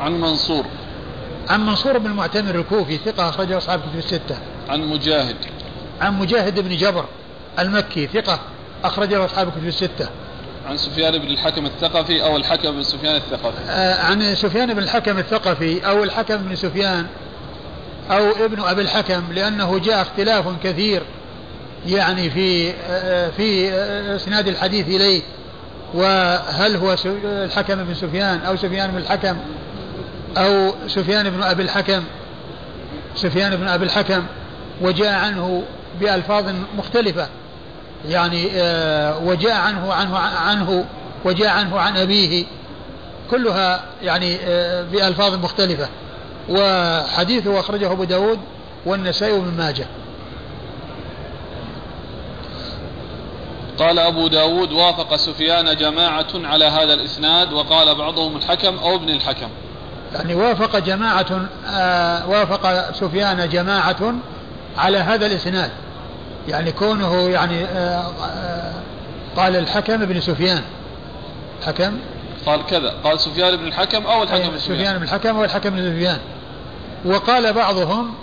عن 0.00 0.20
منصور. 0.20 0.64
عن 1.48 1.66
منصور 1.66 1.98
بن 1.98 2.06
المعتمر 2.06 2.54
الكوفي 2.54 2.98
ثقة 2.98 3.28
أخرجه 3.28 3.56
أصحاب 3.56 3.80
كتب 3.80 3.98
الستة. 3.98 4.36
عن 4.68 4.80
مجاهد. 4.80 5.36
عن 6.00 6.18
مجاهد 6.18 6.60
بن 6.60 6.76
جبر 6.76 7.04
المكي 7.58 8.06
ثقة 8.06 8.40
أخرجه 8.84 9.24
أصحاب 9.24 9.50
كتب 9.50 9.66
الستة. 9.66 10.08
عن 10.66 10.76
سفيان 10.76 11.18
بن 11.18 11.28
الحكم 11.28 11.66
الثقفي 11.66 12.24
أو 12.24 12.36
الحكم 12.36 12.70
بن 12.70 12.82
سفيان 12.82 13.16
الثقفي. 13.16 13.70
آه 13.70 14.02
عن 14.02 14.34
سفيان 14.34 14.74
بن 14.74 14.82
الحكم 14.82 15.18
الثقفي 15.18 15.86
أو 15.86 16.04
الحكم 16.04 16.36
بن 16.36 16.56
سفيان 16.56 17.06
أو 18.10 18.30
ابن 18.30 18.62
أبي 18.62 18.82
الحكم 18.82 19.32
لأنه 19.32 19.78
جاء 19.78 20.02
اختلاف 20.02 20.44
كثير 20.64 21.02
يعني 21.86 22.30
في 22.30 22.72
آه 22.90 23.30
في 23.30 23.72
إسناد 24.16 24.48
الحديث 24.48 24.88
إليه. 24.88 25.22
وهل 25.94 26.76
هو 26.76 26.96
الحكم 27.24 27.84
بن 27.84 27.94
سفيان 27.94 28.40
أو 28.40 28.56
سفيان 28.56 28.90
بن 28.90 28.98
الحكم 28.98 29.36
أو 30.36 30.74
سفيان 30.86 31.30
بن 31.30 31.42
أبي 31.42 31.62
الحكم؟ 31.62 32.02
سفيان 33.16 33.56
بن 33.56 33.68
أبي 33.68 33.84
الحكم. 33.84 34.26
وجاء 34.80 35.12
عنه 35.12 35.62
بألفاظ 36.00 36.44
مختلفة. 36.78 37.28
يعني 38.08 38.48
آه 38.54 39.18
وجاء 39.18 39.54
عنه 39.54 39.92
عنه 39.92 40.18
عنه 40.18 40.84
وجاء 41.24 41.48
عنه 41.48 41.80
عن 41.80 41.96
أبيه. 41.96 42.44
كلها 43.30 43.84
يعني 44.02 44.36
آه 44.44 44.82
بألفاظ 44.82 45.34
مختلفة. 45.34 45.88
وحديثه 46.48 47.60
أخرجه 47.60 47.92
أبو 47.92 48.04
داود 48.04 48.38
والنسائي 48.86 49.32
وابن 49.32 49.56
ماجه. 49.56 49.86
قال 53.78 53.98
أبو 53.98 54.28
داود 54.28 54.72
وافق 54.72 55.16
سفيان 55.16 55.76
جماعة 55.76 56.26
على 56.34 56.64
هذا 56.64 56.94
الإسناد 56.94 57.52
وقال 57.52 57.94
بعضهم 57.94 58.36
الحكم 58.36 58.78
أو 58.78 58.94
ابن 58.94 59.08
الحكم. 59.08 59.48
يعني 60.14 60.34
وافق 60.34 60.78
جماعة 60.78 61.48
آه 61.66 62.28
وافق 62.28 62.92
سفيان 62.92 63.48
جماعة 63.48 64.14
على 64.78 64.98
هذا 64.98 65.26
الإسناد. 65.26 65.70
يعني 66.48 66.72
كونه 66.72 67.28
يعني 67.28 67.64
آه 67.64 68.12
آه 68.24 68.72
قال 69.36 69.56
الحكم 69.56 69.96
بن 69.96 70.20
سفيان. 70.20 70.62
حكم؟ 71.66 71.98
قال 72.46 72.66
كذا. 72.66 72.94
قال 73.04 73.20
سفيان 73.20 73.56
بن 73.56 73.66
الحكم 73.66 74.06
أو 74.06 74.22
الحكم 74.22 74.50
بن 74.50 74.58
سفيان. 74.58 74.78
سفيان 74.78 74.96
بن 74.96 75.02
الحكم 75.02 75.36
أو 75.36 75.44
الحكم 75.44 75.70
بن 75.70 75.92
سفيان. 75.92 76.18
وقال 77.04 77.52
بعضهم 77.52 78.14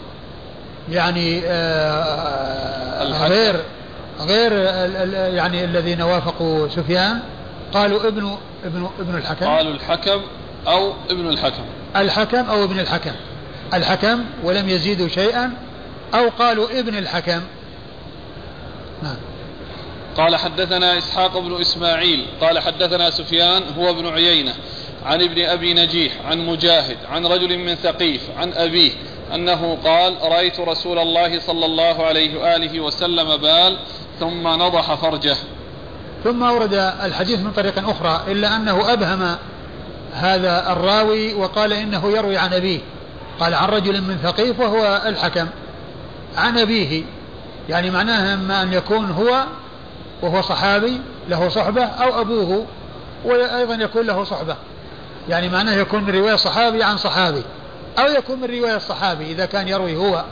يعني 0.92 1.42
آه 1.46 3.04
غير 3.04 3.56
غير 4.20 4.52
يعني 5.36 5.64
الذين 5.64 6.02
وافقوا 6.02 6.68
سفيان. 6.68 7.20
قالوا 7.74 8.08
ابن 8.08 8.38
ابن 8.66 8.90
ابن 9.00 9.16
الحكم. 9.18 9.46
قالوا 9.46 9.74
الحكم 9.74 10.22
أو 10.68 10.94
ابن 11.10 11.30
الحكم. 11.30 11.64
الحكم 11.96 12.50
أو 12.50 12.64
ابن 12.64 12.80
الحكم. 12.80 13.12
الحكم 13.74 14.24
ولم 14.44 14.70
يزيدوا 14.70 15.08
شيئا 15.08 15.54
أو 16.14 16.30
قالوا 16.30 16.80
ابن 16.80 16.98
الحكم. 16.98 17.42
نعم. 19.04 19.16
قال 20.18 20.36
حدثنا 20.36 20.98
إسحاق 20.98 21.40
بن 21.40 21.62
إسماعيل 21.62 22.26
قال 22.42 22.60
حدثنا 22.60 23.10
سفيان 23.10 23.64
هو 23.78 23.90
ابن 23.90 24.08
عيينة 24.08 24.54
عن 25.06 25.22
ابن 25.22 25.46
أبي 25.46 25.74
نجيح 25.74 26.14
عن 26.26 26.46
مجاهد 26.46 26.98
عن 27.10 27.26
رجل 27.26 27.58
من 27.58 27.76
ثقيف 27.76 28.22
عن 28.38 28.54
أبيه 28.54 28.92
أنه 29.34 29.78
قال 29.86 30.16
رأيت 30.22 30.60
رسول 30.60 31.00
الله 31.00 31.40
صلى 31.40 31.66
الله 31.66 32.06
عليه 32.06 32.40
وآله 32.40 32.80
وسلم 32.80 33.38
بال 33.38 33.78
ثم 34.20 34.48
نضح 34.48 34.94
فرجه. 34.94 35.38
ثم 36.24 36.42
ورد 36.42 36.74
الحديث 37.04 37.40
من 37.40 37.52
طريق 37.52 37.90
أخرى 37.90 38.32
إلا 38.32 38.56
أنه 38.56 38.94
أبهم 38.94 39.36
هذا 40.14 40.72
الراوي 40.72 41.34
وقال 41.34 41.74
إنه 41.74 42.12
يروي 42.18 42.38
عن 42.38 42.54
أبيه. 42.54 42.80
قال 43.40 43.54
عن 43.54 43.70
رجل 43.70 44.02
من 44.02 44.18
ثقيف 44.24 44.60
وهو 44.60 45.02
الحكم. 45.06 45.48
عن 46.38 46.58
أبيه. 46.58 47.04
يعني 47.70 47.92
معناه 47.92 48.34
إما 48.34 48.62
أن 48.62 48.74
يكون 48.74 49.12
هو 49.12 49.44
وهو 50.22 50.42
صحابي 50.42 51.02
له 51.30 51.50
صحبة 51.50 51.84
أو 51.84 52.22
أبوه 52.22 52.66
وأيضا 53.26 53.76
يكون 53.76 54.06
له 54.06 54.24
صحبة. 54.24 54.56
يعني 55.30 55.50
معناه 55.50 55.74
يكون 55.74 56.04
من 56.04 56.16
رواية 56.16 56.36
صحابي 56.36 56.84
عن 56.84 56.98
صحابي 56.98 57.44
أو 58.00 58.08
يكون 58.08 58.40
من 58.40 58.46
رواية 58.46 58.76
الصحابي 58.76 59.32
إذا 59.32 59.46
كان 59.46 59.68
يروي 59.68 59.98
هو. 59.98 60.24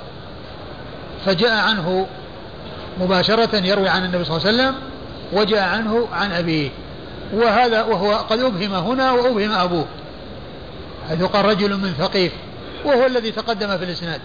فجاء 1.25 1.57
عنه 1.57 2.07
مباشرة 3.01 3.55
يروي 3.55 3.89
عن 3.89 4.05
النبي 4.05 4.23
صلى 4.25 4.37
الله 4.37 4.47
عليه 4.47 4.57
وسلم 4.57 4.75
وجاء 5.33 5.69
عنه 5.69 6.07
عن 6.13 6.31
أبيه. 6.31 6.69
وهذا 7.33 7.83
وهو 7.83 8.13
قد 8.13 8.39
أبهم 8.39 8.73
هنا 8.73 9.11
وأبهم 9.11 9.51
أبوه. 9.51 9.85
حيث 11.09 11.23
قال 11.23 11.45
رجل 11.45 11.77
من 11.77 11.93
ثقيف 11.99 12.31
وهو 12.85 13.05
الذي 13.05 13.31
تقدم 13.31 13.77
في 13.77 13.83
الإسناد. 13.83 14.21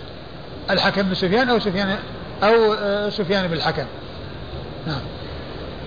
الحكم 0.70 1.02
بن 1.02 1.14
سفيان 1.14 1.48
أو 1.48 1.58
سفيان 1.58 1.98
أو 2.42 2.74
آه، 2.74 3.08
سفيان 3.08 3.46
بن 3.46 3.54
الحكم. 3.54 3.86
نعم. 4.86 5.00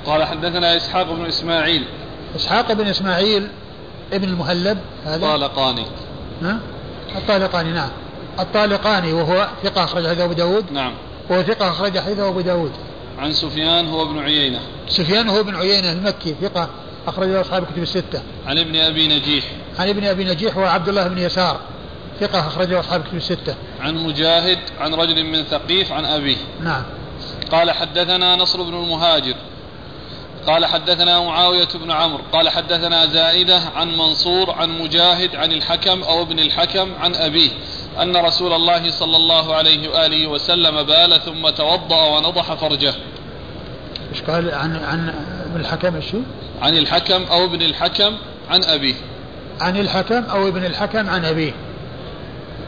قال 0.05 0.23
حدثنا 0.23 0.77
إسحاق 0.77 1.13
بن 1.13 1.25
إسماعيل. 1.25 1.85
إسحاق 2.35 2.73
بن 2.73 2.87
إسماعيل 2.87 3.47
ابن 4.13 4.27
المهلب 4.27 4.77
هذا؟ 5.05 5.21
طالقاني 5.21 5.85
ها؟ 6.41 6.59
الطالقاني 7.15 7.71
نعم. 7.71 7.89
الطالقاني 8.39 9.13
وهو 9.13 9.47
ثقة 9.63 9.83
أخرج 9.83 10.07
حديث 10.07 10.19
أبو 10.19 10.33
داود؟ 10.33 10.71
نعم. 10.71 10.93
وهو 11.29 11.43
ثقة 11.43 11.69
أخرج 11.69 11.99
حديث 11.99 12.19
أبو 12.19 12.41
داود. 12.41 12.71
عن 13.19 13.33
سفيان 13.33 13.87
هو 13.87 14.01
ابن 14.01 14.19
عيينة. 14.19 14.59
سفيان 14.89 15.29
هو 15.29 15.39
ابن 15.39 15.55
عيينة 15.55 15.91
المكي 15.91 16.35
ثقة 16.41 16.69
أخرج 17.07 17.27
له 17.27 17.41
أصحاب 17.41 17.63
الكتب 17.63 17.83
الستة. 17.83 18.21
عن 18.47 18.57
ابن 18.57 18.75
أبي 18.75 19.07
نجيح. 19.07 19.45
عن 19.79 19.89
ابن 19.89 20.03
أبي 20.03 20.23
نجيح 20.23 20.57
وعبد 20.57 20.89
الله 20.89 21.07
بن 21.07 21.17
يسار. 21.17 21.59
ثقة 22.19 22.39
أخرجه 22.39 22.79
أصحاب 22.79 23.01
الكتب 23.01 23.17
الستة. 23.17 23.55
عن 23.79 23.95
مجاهد 23.95 24.59
عن 24.79 24.93
رجل 24.93 25.23
من 25.23 25.43
ثقيف 25.43 25.91
عن 25.91 26.05
أبيه. 26.05 26.37
نعم. 26.61 26.83
قال 27.51 27.71
حدثنا 27.71 28.35
نصر 28.35 28.61
بن 28.61 28.73
المهاجر. 28.73 29.35
قال 30.47 30.65
حدثنا 30.65 31.19
معاوية 31.19 31.67
بن 31.75 31.91
عمرو. 31.91 32.23
قال 32.33 32.49
حدثنا 32.49 33.05
زائدة 33.05 33.61
عن 33.75 33.97
منصور 33.97 34.51
عن 34.51 34.79
مجاهد 34.81 35.35
عن 35.35 35.51
الحكم 35.51 36.03
أو 36.03 36.21
ابن 36.21 36.39
الحكم 36.39 36.93
عن 36.99 37.15
أبيه. 37.15 37.49
أن 38.01 38.17
رسول 38.17 38.53
الله 38.53 38.91
صلى 38.91 39.17
الله 39.17 39.55
عليه 39.55 39.89
وآله 39.89 40.27
وسلم 40.27 40.83
بال 40.83 41.21
ثم 41.25 41.49
توضأ 41.49 42.17
ونضح 42.17 42.53
فرجه. 42.53 42.93
إيش 44.13 44.21
قال؟ 44.21 44.55
عن 44.55 44.75
عن 44.75 45.13
ابن 45.45 45.59
الحكم 45.59 45.95
إيش 45.95 46.15
عن 46.61 46.77
الحكم 46.77 47.23
أو 47.23 47.45
ابن 47.45 47.61
الحكم 47.61 48.17
عن 48.49 48.63
أبيه. 48.63 48.95
عن 49.61 49.77
الحكم 49.77 50.23
أو 50.23 50.47
ابن 50.47 50.65
الحكم 50.65 51.09
عن 51.09 51.25
أبيه. 51.25 51.53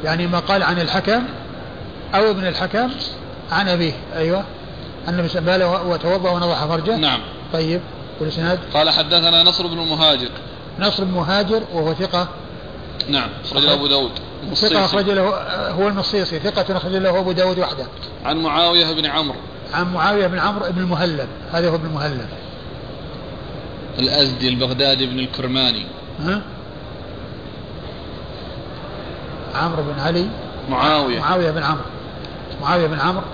يعني 0.04 0.28
ما 0.28 0.40
قال 0.40 0.64
عن 0.64 0.82
الحكم 0.82 1.24
أو 2.16 2.32
ابن 2.32 2.48
الحكم 2.48 2.90
عن 3.52 3.68
أبيه 3.70 3.94
أيوة. 4.16 4.44
النبي 5.08 5.28
صلى 5.28 5.40
الله 5.40 5.52
عليه 5.52 5.72
وسلم 5.72 5.90
وتوضأ 5.90 6.32
ونضح 6.32 6.66
فرجه. 6.66 6.96
نعم. 6.96 7.20
طيب 7.54 7.82
والإسناد 8.20 8.60
قال 8.74 8.90
حدثنا 8.90 9.44
نصر 9.44 9.68
بن 9.68 9.80
المهاجر 9.80 10.30
نصر 10.80 11.04
بن 11.04 11.12
مهاجر 11.12 11.64
وهو 11.74 11.94
ثقة. 11.94 12.28
نعم 13.10 13.30
أخرج 13.46 13.64
له 13.64 13.74
أبو 13.74 13.88
داود. 13.88 14.12
ثقة 14.54 14.86
أخرج 14.86 15.10
له 15.10 15.22
هو 15.70 15.88
المصيصي 15.88 16.40
ثقة 16.40 16.78
أخرج 16.78 16.96
له 16.96 17.20
أبو 17.20 17.32
داود 17.32 17.60
وحده. 17.60 17.86
عن 18.26 18.38
معاوية 18.38 18.94
بن 18.94 19.06
عمرو. 19.06 19.38
عن 19.74 19.94
معاوية 19.94 20.28
بن 20.28 20.40
عمرو 20.40 20.72
بن 20.72 20.82
المهلب 20.82 21.28
هذا 21.52 21.70
هو 21.70 21.76
ابن 21.76 21.86
المهلب. 21.86 22.28
الأزدي 24.00 24.50
البغدادي 24.50 25.06
بن 25.06 25.20
الكرماني. 25.20 25.86
ها؟ 26.20 26.42
عمرو 29.58 29.84
بن 29.84 30.00
علي. 30.00 30.28
معاوية. 30.70 31.20
معاوية 31.20 31.52
بن 31.52 31.64
عمرو. 31.64 31.84
معاوية 32.62 32.88
بن 32.88 33.00
عمرو. 33.00 33.26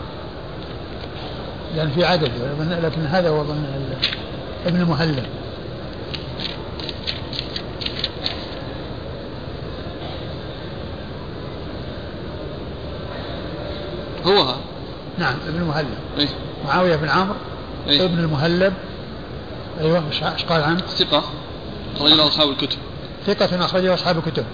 لأن 1.76 1.90
في 1.92 2.06
عدد 2.06 2.32
لكن 2.84 3.06
هذا 3.06 3.30
هو 3.30 3.42
ابن 4.66 4.82
المهلب 4.82 5.26
هو؟ 14.26 14.56
نعم 15.18 15.36
ابن 15.48 15.62
المهلب 15.62 15.98
إيه؟ 16.18 16.28
معاوية 16.66 16.96
بن 16.96 17.10
عمرو 17.10 17.36
إيه؟ 17.88 18.06
ابن 18.06 18.20
المهلب 18.20 18.74
أيوه 19.80 20.04
إيش 20.12 20.46
قال 20.46 20.64
عنه؟ 20.64 20.82
ثقة 20.82 21.24
أخرج 21.96 22.12
له 22.12 22.28
أصحاب 22.28 22.50
الكتب. 22.50 22.78
ثقة 23.26 23.66
أخرج 23.66 23.86
له 23.86 23.94
أصحاب 23.94 24.18
الكتب. 24.18 24.46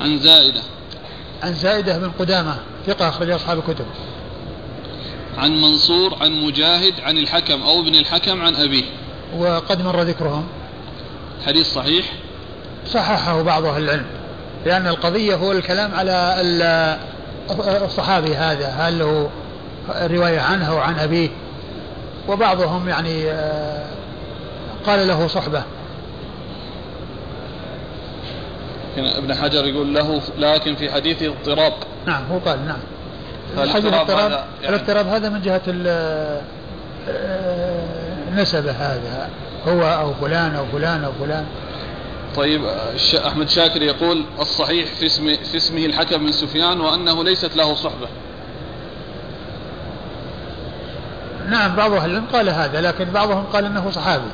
عن 0.00 0.18
زائدة. 0.18 0.60
عن 1.42 1.54
زائدة 1.54 1.98
بن 1.98 2.10
قدامة 2.18 2.56
ثقة 2.86 3.08
أخرج 3.08 3.30
أصحاب 3.30 3.58
الكتب. 3.58 3.86
عن 5.38 5.60
منصور 5.60 6.14
عن 6.20 6.32
مجاهد 6.32 7.00
عن 7.00 7.18
الحكم 7.18 7.62
أو 7.62 7.80
ابن 7.80 7.94
الحكم 7.94 8.42
عن 8.42 8.54
أبيه. 8.54 8.84
وقد 9.38 9.82
مر 9.82 10.02
ذكرهم. 10.02 10.46
حديث 11.46 11.74
صحيح؟ 11.74 12.12
صححه 12.86 13.42
بعض 13.42 13.64
أهل 13.64 13.82
العلم 13.82 14.06
لأن 14.66 14.86
القضية 14.86 15.34
هو 15.34 15.52
الكلام 15.52 15.94
على 15.94 16.98
الصحابي 17.84 18.36
هذا 18.36 18.68
هل 18.68 18.98
له 18.98 19.30
رواية 19.88 20.40
عنه 20.40 20.68
أو 20.68 20.78
عن 20.78 20.98
أبيه. 20.98 21.28
وبعضهم 22.28 22.88
يعني 22.88 23.30
آه، 23.30 23.86
قال 24.86 25.08
له 25.08 25.26
صحبة. 25.26 25.62
ابن 28.98 29.34
حجر 29.34 29.66
يقول 29.66 29.94
له 29.94 30.20
لكن 30.38 30.74
في 30.74 30.92
حديثه 30.92 31.26
اضطراب. 31.26 31.72
نعم 32.06 32.24
هو 32.32 32.38
قال 32.38 32.66
نعم. 32.66 32.78
الاضطراب 33.58 34.10
هذا 34.10 34.44
يعني 34.62 34.76
الاضطراب 34.76 35.06
هذا 35.06 35.28
من 35.28 35.42
جهة 35.42 35.62
النسبة 38.28 38.70
هذا 38.70 39.28
هو 39.68 39.82
أو 39.82 40.14
فلان 40.14 40.54
أو 40.54 40.66
فلان 40.66 41.04
أو 41.04 41.12
فلان. 41.12 41.44
طيب 42.36 42.64
أحمد 43.26 43.48
شاكر 43.48 43.82
يقول 43.82 44.24
الصحيح 44.40 44.86
في, 44.86 45.06
اسم 45.06 45.36
في 45.36 45.56
اسمه 45.56 45.86
الحكم 45.86 46.22
من 46.22 46.32
سفيان 46.32 46.80
وأنه 46.80 47.24
ليست 47.24 47.56
له 47.56 47.74
صحبة. 47.74 48.08
نعم 51.48 51.76
بعض 51.76 51.92
أهل 51.92 52.22
قال 52.32 52.50
هذا 52.50 52.80
لكن 52.80 53.04
بعضهم 53.04 53.44
قال 53.44 53.64
أنه 53.64 53.90
صحابي. 53.90 54.30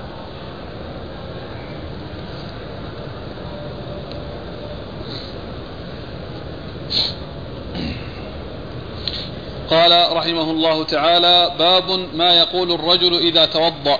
قال 9.73 10.17
رحمه 10.17 10.51
الله 10.51 10.85
تعالى 10.85 11.51
باب 11.59 11.85
ما 12.15 12.35
يقول 12.35 12.73
الرجل 12.73 13.15
إذا 13.15 13.45
توضأ. 13.47 13.99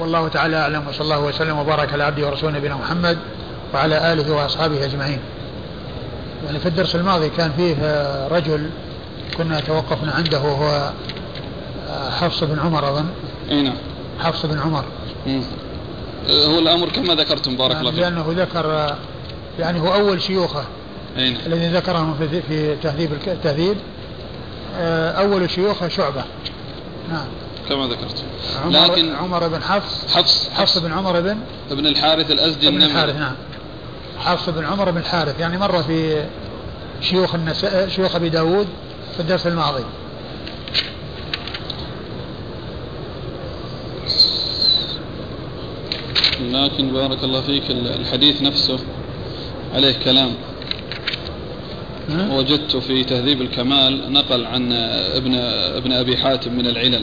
والله 0.00 0.28
تعالى 0.28 0.56
أعلم 0.56 0.88
وصلى 0.88 1.04
الله 1.04 1.20
وسلم 1.20 1.58
وبارك 1.58 1.92
على 1.92 2.04
عبده 2.04 2.26
ورسوله 2.26 2.58
نبينا 2.58 2.74
محمد 2.74 3.18
وعلى 3.74 4.12
آله 4.12 4.32
وأصحابه 4.32 4.84
أجمعين. 4.84 5.18
يعني 6.46 6.58
في 6.58 6.66
الدرس 6.66 6.96
الماضي 6.96 7.30
كان 7.30 7.52
فيه 7.52 7.76
رجل 8.28 8.70
كنا 9.36 9.60
توقفنا 9.60 10.12
عنده 10.12 10.40
وهو 10.40 10.90
حفص 12.20 12.44
بن 12.44 12.58
عمر 12.58 12.88
أظن. 12.88 13.06
نعم. 13.50 13.74
حفص 14.20 14.46
بن 14.46 14.58
عمر. 14.58 14.84
هو 16.28 16.58
الأمر 16.58 16.88
كما 16.88 17.14
ذكرتم 17.14 17.56
بارك 17.56 17.76
الله 17.76 17.90
فيك. 17.90 18.00
لأنه 18.00 18.24
ذكر 18.28 18.96
يعني 19.58 19.80
هو 19.80 19.94
أول 19.94 20.22
شيوخه 20.22 20.64
نعم. 21.16 21.34
الذي 21.46 21.68
ذكرهم 21.68 22.14
في 22.48 22.76
تهذيب 22.82 23.12
التهذيب. 23.26 23.76
آه، 23.76 23.97
آه، 24.78 25.10
أول 25.10 25.50
شيوخه 25.50 25.88
شعبة. 25.88 26.24
نعم. 27.10 27.26
كما 27.68 27.86
ذكرت. 27.86 28.24
عمر 28.64 28.92
لكن 28.92 29.14
عمر 29.14 29.48
بن 29.48 29.62
حفص. 29.62 30.16
حفص 30.16 30.48
حفص 30.50 30.78
بن 30.78 30.92
عمر 30.92 31.20
بن 31.20 31.38
ابن 31.70 31.86
الحارث 31.86 32.30
الأزدي 32.30 32.68
ابن 32.68 32.82
الحارث 32.82 33.16
نعم. 33.16 33.34
حفص 34.18 34.48
بن 34.48 34.64
عمر 34.64 34.90
بن 34.90 34.98
الحارث. 34.98 35.40
يعني 35.40 35.58
مر 35.58 35.82
في 35.82 36.24
شيوخ 37.00 37.34
النساء 37.34 37.88
شيوخ 37.88 38.16
أبي 38.16 38.28
داود 38.28 38.66
في 39.14 39.20
الدرس 39.20 39.46
الماضي. 39.46 39.84
لكن 46.40 46.92
بارك 46.92 47.24
الله 47.24 47.40
فيك 47.40 47.70
الحديث 47.70 48.42
نفسه 48.42 48.78
عليه 49.74 50.04
كلام. 50.04 50.34
وجدت 52.10 52.76
في 52.76 53.04
تهذيب 53.04 53.42
الكمال 53.42 54.12
نقل 54.12 54.44
عن 54.46 54.72
ابن 54.72 55.34
ابن 55.76 55.92
أبي 55.92 56.16
حاتم 56.16 56.52
من 56.52 56.66
العلل. 56.66 57.02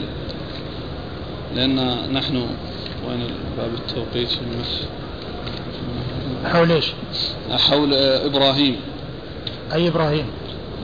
لأن 1.56 1.96
نحن 2.12 2.36
وين 3.08 3.20
باب 3.56 3.70
التوقيت 3.74 4.28
في 4.28 4.38
المسجد 4.40 4.88
حول 6.44 6.72
إيش؟ 6.72 6.86
حول 7.50 7.94
إبراهيم. 7.94 8.76
أي 9.74 9.88
إبراهيم؟ 9.88 10.26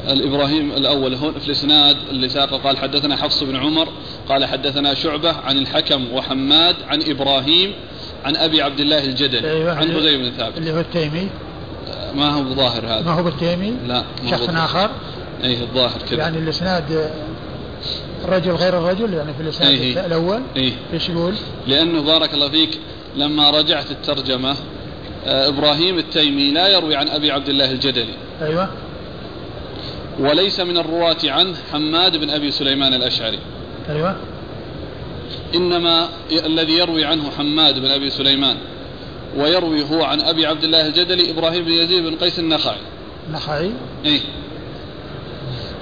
الإبراهيم 0.08 0.72
الأول. 0.72 1.14
هون 1.14 1.32
في 1.32 1.46
الإسناد 1.46 1.96
اللي 2.10 2.28
ساق 2.28 2.54
قال 2.54 2.76
حدثنا 2.78 3.16
حفص 3.16 3.42
بن 3.42 3.56
عمر 3.56 3.88
قال 4.28 4.44
حدثنا 4.44 4.94
شعبة 4.94 5.32
عن 5.32 5.58
الحكم 5.58 6.12
وحماد 6.12 6.76
عن 6.88 7.02
إبراهيم 7.02 7.72
عن 8.24 8.36
أبي 8.36 8.62
عبد 8.62 8.80
الله 8.80 9.04
الجدلي 9.04 9.50
أيوة 9.50 9.72
عن 9.72 9.92
حذيفه 9.92 10.16
بن 10.16 10.30
ثابت. 10.30 10.58
اللي 10.58 10.72
هو 10.72 10.80
التيمي. 10.80 11.28
ما 12.16 12.30
هو 12.30 12.54
ظاهر 12.54 12.86
هذا؟ 12.86 13.02
ما 13.02 13.12
هو 13.12 13.22
بالتيمي؟ 13.22 13.76
لا 13.86 14.04
شخص 14.30 14.48
آخر؟ 14.48 14.90
اي 15.44 15.62
الظاهر 15.62 16.02
كذا. 16.10 16.18
يعني 16.18 16.38
الإسناد 16.38 17.10
رجل 18.24 18.52
غير 18.52 18.78
الرجل؟ 18.78 19.14
يعني 19.14 19.34
في 19.34 19.40
الإسناد 19.40 19.70
أيه. 19.70 20.06
الأول؟ 20.06 20.42
إيه. 20.56 20.72
إيش 20.92 21.08
يقول؟ 21.08 21.34
لأنه 21.66 22.02
بارك 22.02 22.34
الله 22.34 22.48
فيك 22.48 22.78
لما 23.16 23.50
رجعت 23.50 23.90
الترجمة 23.90 24.56
آه، 25.26 25.48
إبراهيم 25.48 25.98
التيمي 25.98 26.50
لا 26.50 26.68
يروي 26.68 26.96
عن 26.96 27.08
أبي 27.08 27.30
عبد 27.30 27.48
الله 27.48 27.70
الجدلي. 27.70 28.14
أيوه. 28.42 28.68
وليس 30.18 30.60
من 30.60 30.76
الرواة 30.76 31.16
عنه 31.24 31.54
حماد 31.72 32.16
بن 32.16 32.30
أبي 32.30 32.50
سليمان 32.50 32.94
الأشعري. 32.94 33.38
أيوه. 33.88 34.16
إنما 35.54 36.08
الذي 36.46 36.72
يروي 36.72 37.04
عنه 37.04 37.30
حماد 37.30 37.78
بن 37.78 37.90
أبي 37.90 38.10
سليمان. 38.10 38.56
ويروي 39.36 39.82
هو 39.82 40.04
عن 40.04 40.20
أبي 40.20 40.46
عبد 40.46 40.64
الله 40.64 40.86
الجدلي 40.86 41.30
إبراهيم 41.30 41.64
بن 41.64 41.70
يزيد 41.70 42.02
بن 42.02 42.16
قيس 42.16 42.38
النخعي. 42.38 42.78
النخعي؟ 43.28 43.70
إيه. 44.04 44.20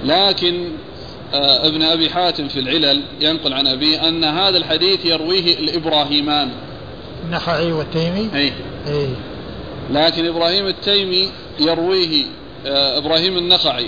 لكن 0.05 0.69
آه 1.33 1.67
ابن 1.67 1.81
أبي 1.81 2.09
حاتم 2.09 2.47
في 2.47 2.59
العلل 2.59 3.01
ينقل 3.19 3.53
عن 3.53 3.67
أبيه 3.67 4.07
أن 4.07 4.23
هذا 4.23 4.57
الحديث 4.57 5.05
يرويه 5.05 5.59
الإبراهيمان. 5.59 6.49
النخعي 7.25 7.71
والتيمي؟ 7.71 8.29
اي 8.35 8.53
اي 8.87 9.07
لكن 9.91 10.25
إبراهيم 10.25 10.67
التيمي 10.67 11.29
يرويه 11.59 12.25
آه 12.65 12.97
إبراهيم 12.97 13.37
النخعي 13.37 13.87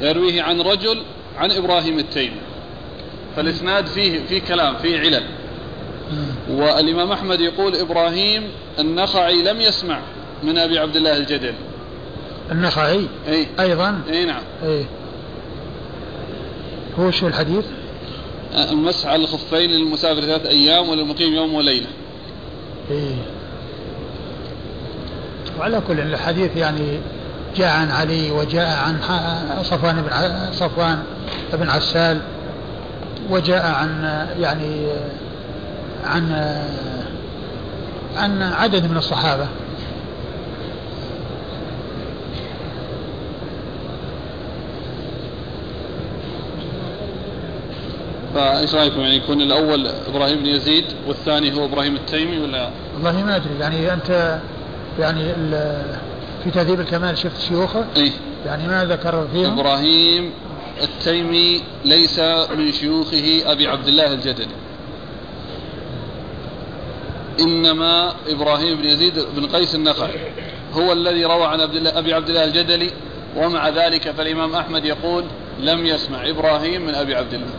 يرويه 0.00 0.42
عن 0.42 0.60
رجل 0.60 1.02
عن 1.38 1.50
إبراهيم 1.50 1.98
التيمي. 1.98 2.40
فالإسناد 3.36 3.86
فيه 3.86 4.20
فيه 4.28 4.40
كلام 4.40 4.76
فيه 4.76 4.98
علل. 4.98 5.22
والإمام 6.50 7.12
أحمد 7.12 7.40
يقول 7.40 7.76
إبراهيم 7.76 8.48
النخعي 8.78 9.42
لم 9.42 9.60
يسمع 9.60 10.00
من 10.42 10.58
أبي 10.58 10.78
عبد 10.78 10.96
الله 10.96 11.16
الجدل. 11.16 11.54
النخعي؟ 12.52 13.08
إي. 13.28 13.46
أيضا؟ 13.60 14.00
إي 14.12 14.24
نعم. 14.24 14.42
إي. 14.64 14.84
هو 16.98 17.10
شو 17.10 17.26
الحديث؟ 17.26 17.64
المسح 18.54 19.06
على 19.06 19.22
الخفين 19.22 19.70
للمسافر 19.70 20.20
ثلاث 20.20 20.46
أيام 20.46 20.88
وللمقيم 20.88 21.34
يوم 21.34 21.54
وليلة. 21.54 21.86
إيه 22.90 23.14
وعلى 25.58 25.82
كل 25.88 26.00
الحديث 26.00 26.56
يعني 26.56 27.00
جاء 27.56 27.68
عن 27.76 27.90
علي 27.90 28.30
وجاء 28.30 28.78
عن 28.78 28.98
صفوان 29.62 30.02
بن 30.02 30.10
صفوان 30.52 31.02
بن 31.52 31.68
عسال 31.68 32.20
وجاء 33.30 33.66
عن 33.66 34.26
يعني 34.40 34.86
عن 36.04 36.32
عن 38.16 38.42
عدد 38.42 38.90
من 38.90 38.96
الصحابة 38.96 39.46
فإيش 48.34 48.74
رأيكم 48.74 49.00
يعني 49.00 49.16
يكون 49.16 49.40
الأول 49.40 49.86
إبراهيم 49.86 50.38
بن 50.38 50.46
يزيد 50.46 50.84
والثاني 51.06 51.54
هو 51.54 51.64
إبراهيم 51.64 51.96
التيمي 51.96 52.38
ولا؟ 52.38 52.70
والله 52.94 53.24
ما 53.24 53.36
أدري 53.36 53.58
يعني 53.60 53.92
أنت 53.92 54.38
يعني 54.98 55.34
في 56.44 56.50
تهذيب 56.54 56.80
الكمال 56.80 57.18
شفت 57.18 57.40
شيوخه؟ 57.48 57.84
اي 57.96 58.12
يعني 58.46 58.68
ما 58.68 58.84
ذكر 58.84 59.28
فيهم؟ 59.32 59.58
إبراهيم 59.58 60.30
التيمي 60.82 61.62
ليس 61.84 62.18
من 62.58 62.72
شيوخه 62.72 63.42
أبي 63.46 63.68
عبد 63.68 63.88
الله 63.88 64.12
الجدلي. 64.12 64.54
إنما 67.40 68.14
إبراهيم 68.28 68.76
بن 68.76 68.84
يزيد 68.84 69.18
بن 69.36 69.46
قيس 69.46 69.74
النخعي 69.74 70.14
هو 70.72 70.92
الذي 70.92 71.24
روى 71.24 71.44
عن 71.44 71.60
عبد 71.60 71.74
الله 71.74 71.98
أبي 71.98 72.14
عبد 72.14 72.28
الله 72.28 72.44
الجدلي 72.44 72.90
ومع 73.36 73.68
ذلك 73.68 74.10
فالإمام 74.10 74.54
أحمد 74.54 74.84
يقول 74.84 75.24
لم 75.60 75.86
يسمع 75.86 76.28
إبراهيم 76.28 76.82
من 76.82 76.94
أبي 76.94 77.14
عبد 77.14 77.34
الله. 77.34 77.54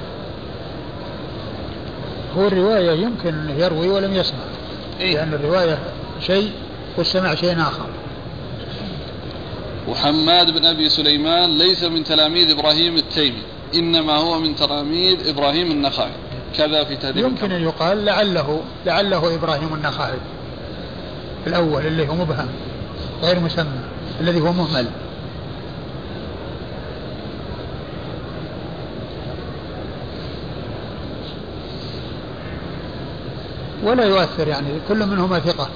هو 2.38 2.47
الرواية 2.47 2.91
يمكن 2.91 3.49
يروي 3.57 3.89
ولم 3.89 4.15
يسمع 4.15 4.39
إيه؟ 4.99 5.13
لأن 5.13 5.34
الرواية 5.34 5.80
شيء 6.22 6.51
والسمع 6.97 7.36
شيء 7.36 7.61
آخر 7.61 7.86
وحماد 9.88 10.51
بن 10.51 10.65
أبي 10.65 10.89
سليمان 10.89 11.57
ليس 11.57 11.84
من 11.84 12.03
تلاميذ 12.03 12.49
إبراهيم 12.51 12.97
التيمي 12.97 13.41
إنما 13.76 14.13
هو 14.13 14.39
من 14.39 14.55
تلاميذ 14.55 15.28
إبراهيم 15.28 15.72
النخعي 15.72 16.11
كذا 16.57 16.83
في 16.83 16.95
تهذيب 16.95 17.25
يمكن 17.25 17.51
أن 17.51 17.61
يقال 17.61 18.05
لعله 18.05 18.61
لعله 18.85 19.35
إبراهيم 19.35 19.73
النخعي 19.73 20.17
الأول 21.47 21.85
اللي 21.85 22.09
هو 22.09 22.15
مبهم 22.15 22.47
غير 23.23 23.39
مسمى 23.39 23.81
الذي 24.21 24.41
هو 24.41 24.53
مهمل. 24.53 24.85
ولا 33.83 34.03
يؤثر 34.05 34.47
يعني 34.47 34.69
كل 34.87 35.05
منهما 35.05 35.39
ثقة. 35.39 35.67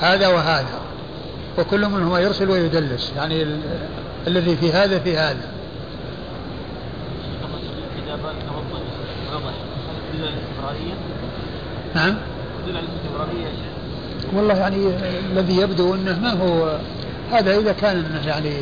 هذا 0.00 0.28
وهذا. 0.28 0.80
وكل 1.58 1.88
منهما 1.88 2.20
يرسل 2.20 2.50
ويدلس. 2.50 3.12
يعني 3.16 3.42
ال... 3.42 3.60
الذي 4.26 4.56
في 4.56 4.72
هذا 4.72 4.98
في 4.98 5.16
هذا. 5.16 5.52
نعم. 11.94 12.14
والله 14.34 14.54
يعني 14.54 14.76
الذي 15.32 15.56
يبدو 15.56 15.94
إنه 15.94 16.18
ما 16.18 16.32
هو 16.32 16.78
هذا 17.32 17.58
إذا 17.58 17.72
كان 17.72 17.96
إنه 17.96 18.28
يعني 18.28 18.52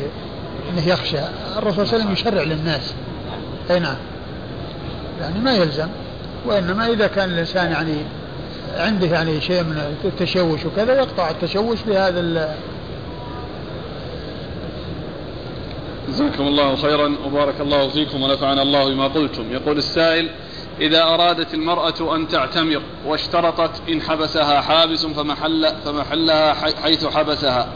إنه 0.69 0.87
يخشى. 0.87 1.19
الرسول 1.57 1.87
صلى 1.87 1.95
الله 1.99 2.05
عليه 2.05 2.13
وسلم 2.13 2.13
يشرع 2.13 2.43
للناس. 2.43 2.93
أي 3.71 3.79
نعم. 3.79 3.97
يعني 5.21 5.39
ما 5.39 5.55
يلزم 5.55 5.87
وإنما 6.45 6.87
إذا 6.87 7.07
كان 7.07 7.29
الإنسان 7.29 7.71
يعني 7.71 7.95
عنده 8.77 9.07
يعني 9.07 9.41
شيء 9.41 9.63
من 9.63 9.95
التشوش 10.05 10.65
وكذا 10.65 10.93
يقطع 10.93 11.29
التشوش 11.29 11.79
بهذا 11.87 12.55
جزاكم 16.09 16.47
الله 16.47 16.75
خيرا 16.75 17.15
وبارك 17.25 17.61
الله 17.61 17.89
فيكم 17.89 18.21
ونفعنا 18.21 18.61
الله 18.61 18.89
بما 18.89 19.07
قلتم. 19.07 19.51
يقول 19.51 19.77
السائل 19.77 20.29
إذا 20.81 21.03
أرادت 21.03 21.53
المرأة 21.53 22.15
أن 22.15 22.27
تعتمر 22.27 22.81
واشترطت 23.05 23.71
إن 23.89 24.01
حبسها 24.01 24.61
حابس 24.61 25.05
فمحل 25.05 25.73
فمحلها 25.85 26.53
حيث 26.53 27.05
حبسها. 27.05 27.67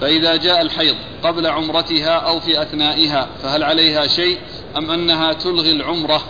فإذا 0.00 0.36
جاء 0.36 0.62
الحيض 0.62 0.96
قبل 1.22 1.46
عمرتها 1.46 2.10
أو 2.10 2.40
في 2.40 2.62
أثنائها 2.62 3.26
فهل 3.42 3.62
عليها 3.62 4.06
شيء 4.06 4.38
أم 4.76 4.90
أنها 4.90 5.32
تلغي 5.32 5.72
العمرة؟ 5.72 6.22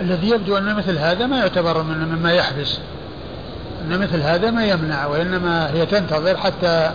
الذي 0.00 0.28
يبدو 0.28 0.58
أن 0.58 0.74
مثل 0.74 0.98
هذا 0.98 1.26
ما 1.26 1.38
يعتبر 1.38 1.82
من 1.82 1.98
مما 1.98 2.32
يحبس. 2.32 2.78
أن 3.82 3.98
مثل 3.98 4.20
هذا 4.20 4.50
ما 4.50 4.66
يمنع 4.66 5.06
وإنما 5.06 5.72
هي 5.74 5.86
تنتظر 5.86 6.36
حتى 6.36 6.92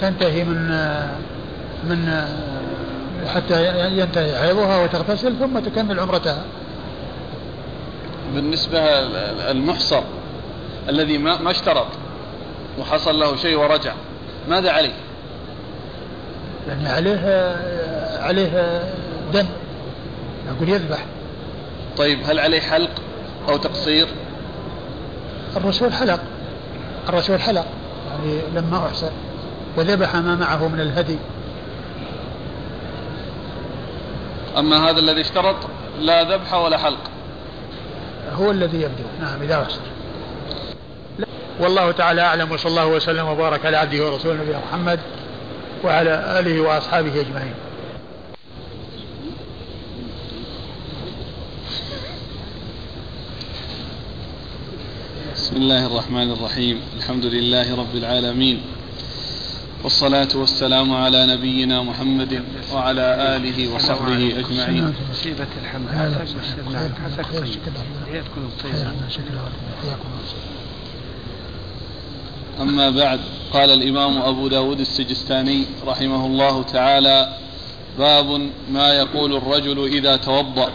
تنتهي 0.00 0.44
من 0.44 0.68
من 1.84 2.24
حتى 3.34 3.88
ينتهي 3.98 4.38
حيضها 4.38 4.84
وتغتسل 4.84 5.36
ثم 5.38 5.58
تكمل 5.58 6.00
عمرتها. 6.00 6.44
بالنسبة 8.34 8.78
المحصر 9.50 10.02
الذي 10.88 11.18
ما 11.18 11.38
ما 11.38 11.50
اشترط 11.50 11.86
وحصل 12.78 13.20
له 13.20 13.36
شيء 13.36 13.58
ورجع 13.58 13.92
ماذا 14.48 14.70
عليه؟ 14.70 14.94
يعني 16.68 16.88
عليه 16.88 17.18
عليه 18.20 18.82
دم 19.32 19.46
يقول 20.48 20.68
يذبح. 20.68 21.04
طيب 21.96 22.18
هل 22.26 22.38
عليه 22.38 22.60
حلق 22.60 22.90
أو 23.48 23.56
تقصير؟ 23.56 24.08
الرسول 25.56 25.92
حلق 25.92 26.20
الرسول 27.08 27.40
حلق 27.40 27.66
يعني 28.10 28.40
لما 28.54 28.86
أحسن 28.86 29.10
وذبح 29.76 30.16
ما 30.16 30.34
معه 30.34 30.68
من 30.68 30.80
الهدي. 30.80 31.18
أما 34.58 34.90
هذا 34.90 34.98
الذي 34.98 35.20
اشترط 35.20 35.56
لا 35.98 36.22
ذبح 36.22 36.54
ولا 36.54 36.78
حلق. 36.78 36.98
هو 38.32 38.50
الذي 38.50 38.76
يبدو. 38.76 39.04
نعم 39.20 39.42
إذا 39.42 39.62
أحسن 39.62 39.80
والله 41.60 41.92
تعالى 41.92 42.20
أعلم 42.20 42.52
وصلى 42.52 42.70
الله 42.70 42.86
وسلم 42.86 43.26
وبارك 43.26 43.66
على 43.66 43.76
عبده 43.76 44.06
ورسوله 44.06 44.42
نبينا 44.42 44.58
محمد 44.58 45.00
وعلى 45.84 46.38
آله 46.38 46.60
وأصحابه 46.60 47.20
أجمعين. 47.20 47.54
بسم 55.34 55.56
الله 55.56 55.86
الرحمن 55.86 56.30
الرحيم. 56.32 56.80
الحمد 56.96 57.24
لله 57.24 57.76
رب 57.76 57.94
العالمين. 57.94 58.77
والصلاة 59.84 60.28
والسلام 60.34 60.94
على 60.94 61.26
نبينا 61.26 61.82
محمد 61.82 62.42
وعلى 62.74 63.36
آله 63.36 63.74
وصحبه 63.74 64.38
أجمعين. 64.38 64.94
مصيبة 65.10 65.46
الحمد 65.62 65.88
أما 72.60 72.90
بعد 72.90 73.20
قال 73.52 73.70
الإمام 73.70 74.18
أبو 74.18 74.48
داود 74.48 74.80
السجستاني 74.80 75.64
رحمه 75.86 76.26
الله 76.26 76.62
تعالى 76.62 77.36
باب 77.98 78.50
ما 78.70 78.92
يقول 78.92 79.36
الرجل 79.36 79.84
إذا 79.84 80.16
توضأ. 80.16 80.72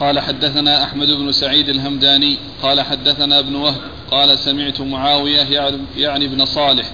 قال 0.00 0.20
حدثنا 0.20 0.84
أحمد 0.84 1.06
بن 1.06 1.32
سعيد 1.32 1.68
الهمداني 1.68 2.38
قال 2.62 2.80
حدثنا 2.80 3.38
ابن 3.38 3.54
وهب 3.54 3.80
قال 4.10 4.38
سمعت 4.38 4.80
معاوية 4.80 5.42
يعني 5.96 6.24
ابن 6.24 6.44
صالح 6.44 6.92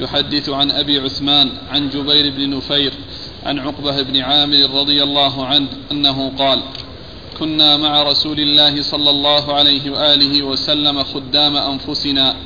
يحدث 0.00 0.48
عن 0.48 0.70
أبي 0.70 0.98
عثمان 1.00 1.50
عن 1.70 1.88
جبير 1.88 2.30
بن 2.30 2.50
نفير 2.56 2.92
عن 3.46 3.58
عقبة 3.58 4.02
بن 4.02 4.16
عامر 4.20 4.70
رضي 4.80 5.02
الله 5.02 5.46
عنه 5.46 5.68
أنه 5.92 6.32
قال 6.38 6.62
كنا 7.38 7.76
مع 7.76 8.02
رسول 8.02 8.40
الله 8.40 8.82
صلى 8.82 9.10
الله 9.10 9.54
عليه 9.54 9.90
وآله 9.90 10.42
وسلم 10.42 11.04
خدام 11.04 11.56
أنفسنا 11.56 12.36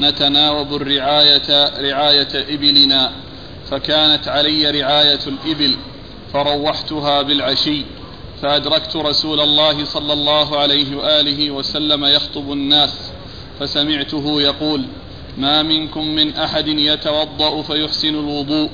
نتناوب 0.00 0.74
الرعاية 0.74 1.64
رعاية 1.80 2.28
إبلنا 2.54 3.12
فكانت 3.70 4.28
علي 4.28 4.70
رعاية 4.70 5.20
الإبل 5.26 5.76
فروحتها 6.32 7.22
بالعشي 7.22 7.82
فأدركت 8.42 8.96
رسول 8.96 9.40
الله 9.40 9.84
صلى 9.84 10.12
الله 10.12 10.58
عليه 10.58 10.96
وآله 10.96 11.50
وسلم 11.50 12.04
يخطب 12.04 12.52
الناس 12.52 13.10
فسمعته 13.60 14.42
يقول 14.42 14.84
ما 15.38 15.62
منكم 15.62 16.06
من 16.06 16.34
أحد 16.34 16.68
يتوضأ 16.68 17.62
فيحسن 17.62 18.08
الوضوء 18.14 18.70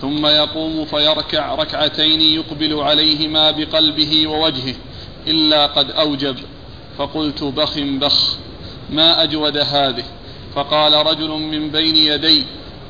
ثم 0.00 0.26
يقوم 0.26 0.84
فيركع 0.84 1.54
ركعتين 1.54 2.20
يقبل 2.20 2.80
عليهما 2.80 3.50
بقلبه 3.50 4.26
ووجهه 4.26 4.74
إلا 5.26 5.66
قد 5.66 5.90
أوجب. 5.90 6.36
فقلت 6.98 7.44
بخ 7.44 7.78
بخ 7.78 8.36
ما 8.90 9.22
أجود 9.22 9.56
هذه؟ 9.56 10.04
فقال 10.54 11.06
رجل 11.06 11.28
من 11.28 11.70
بين 11.70 11.96
يدي 11.96 12.44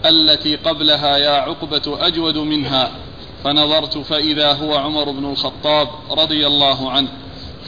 التي 0.04 0.56
قبلها 0.56 1.16
يا 1.16 1.30
عقبة 1.30 2.06
أجود 2.06 2.38
منها. 2.38 2.90
فنظرت 3.44 3.98
فإذا 3.98 4.52
هو 4.52 4.74
عمر 4.74 5.10
بن 5.10 5.24
الخطاب 5.24 5.88
رضي 6.10 6.46
الله 6.46 6.90
عنه 6.90 7.08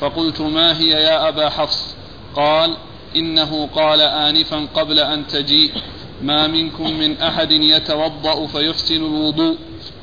فقلت 0.00 0.40
ما 0.40 0.78
هي 0.78 0.90
يا 0.90 1.28
أبا 1.28 1.48
حفص؟ 1.48 1.94
قال 2.36 2.76
إنه 3.16 3.68
قال 3.74 4.00
آنفا 4.00 4.68
قبل 4.74 4.98
أن 4.98 5.26
تجيء 5.26 5.72
ما 6.22 6.46
منكم 6.46 6.98
من 6.98 7.16
أحد 7.18 7.50
يتوضأ 7.50 8.46
فيحسن 8.46 8.96
الوضوء؟ 8.96 9.56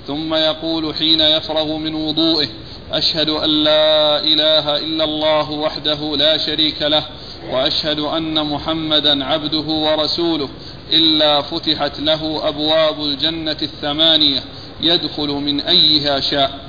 ثم 0.07 0.34
يقول 0.34 0.95
حين 0.95 1.22
يفرغ 1.22 1.78
من 1.78 1.95
وضوئه 1.95 2.47
أشهد 2.91 3.30
أن 3.30 3.49
لا 3.49 4.20
إله 4.20 4.78
إلا 4.78 5.03
الله 5.03 5.51
وحده 5.51 6.16
لا 6.18 6.38
شريك 6.38 6.82
له 6.82 7.05
وأشهد 7.51 7.99
أن 7.99 8.45
محمدا 8.45 9.26
عبده 9.26 9.60
ورسوله 9.60 10.49
إلا 10.93 11.41
فتحت 11.41 11.99
له 11.99 12.47
أبواب 12.47 13.03
الجنة 13.03 13.57
الثمانية 13.62 14.43
يدخل 14.82 15.28
من 15.28 15.62
أيها 15.62 16.20
شاء. 16.20 16.60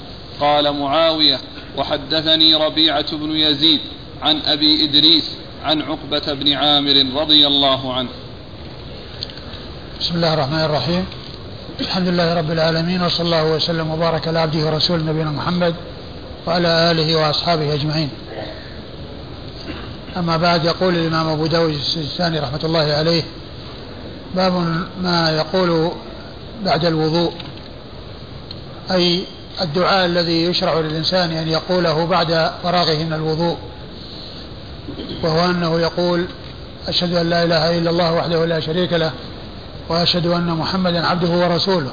قال 0.41 0.73
معاوية 0.73 1.39
وحدثني 1.77 2.55
ربيعة 2.55 3.17
بن 3.17 3.37
يزيد 3.37 3.81
عن 4.23 4.41
أبي 4.47 4.85
إدريس 4.85 5.31
عن 5.65 5.83
عقبة 5.83 6.33
بن 6.33 6.53
عامر 6.53 7.21
رضي 7.21 7.47
الله 7.47 7.95
عنه. 7.95 8.09
بسم 10.01 10.15
الله 10.15 10.35
الرحمن 10.35 10.61
الرحيم. 10.61 11.07
الحمد 11.81 12.09
لله 12.09 12.35
رب 12.35 12.51
العالمين 12.51 13.03
وصلى 13.03 13.27
الله 13.27 13.45
وسلم 13.45 13.91
وبارك 13.91 14.29
على 14.29 14.39
عبده 14.39 14.67
ورسوله 14.67 15.03
نبينا 15.03 15.31
محمد 15.31 15.75
وعلى 16.47 16.91
آله 16.91 17.17
وأصحابه 17.17 17.75
أجمعين. 17.75 18.09
أما 20.17 20.37
بعد 20.37 20.65
يقول 20.65 20.95
الإمام 20.95 21.29
أبو 21.29 21.47
داود 21.47 21.71
السجستاني 21.71 22.39
رحمة 22.39 22.61
الله 22.65 22.93
عليه 22.93 23.23
باب 24.35 24.53
ما 25.03 25.31
يقول 25.31 25.91
بعد 26.65 26.85
الوضوء 26.85 27.33
أي 28.91 29.25
الدعاء 29.61 30.07
الذي 30.07 30.45
يشرع 30.45 30.81
للإنسان 30.81 31.31
أن 31.31 31.49
يقوله 31.49 32.05
بعد 32.07 32.51
فراغه 32.63 33.05
من 33.05 33.13
الوضوء. 33.13 33.57
وهو 35.23 35.51
أنه 35.51 35.81
يقول 35.81 36.27
أشهد 36.89 37.15
أن 37.15 37.31
لا 37.31 37.45
إله 37.45 37.79
إلا 37.79 37.91
الله 37.91 38.13
وحده 38.13 38.45
لا 38.45 38.61
شريك 38.61 38.93
له 38.93 39.13
وأشهد 39.89 40.27
أن 40.27 40.47
محمدا 40.47 41.07
عبده 41.07 41.29
ورسوله. 41.29 41.93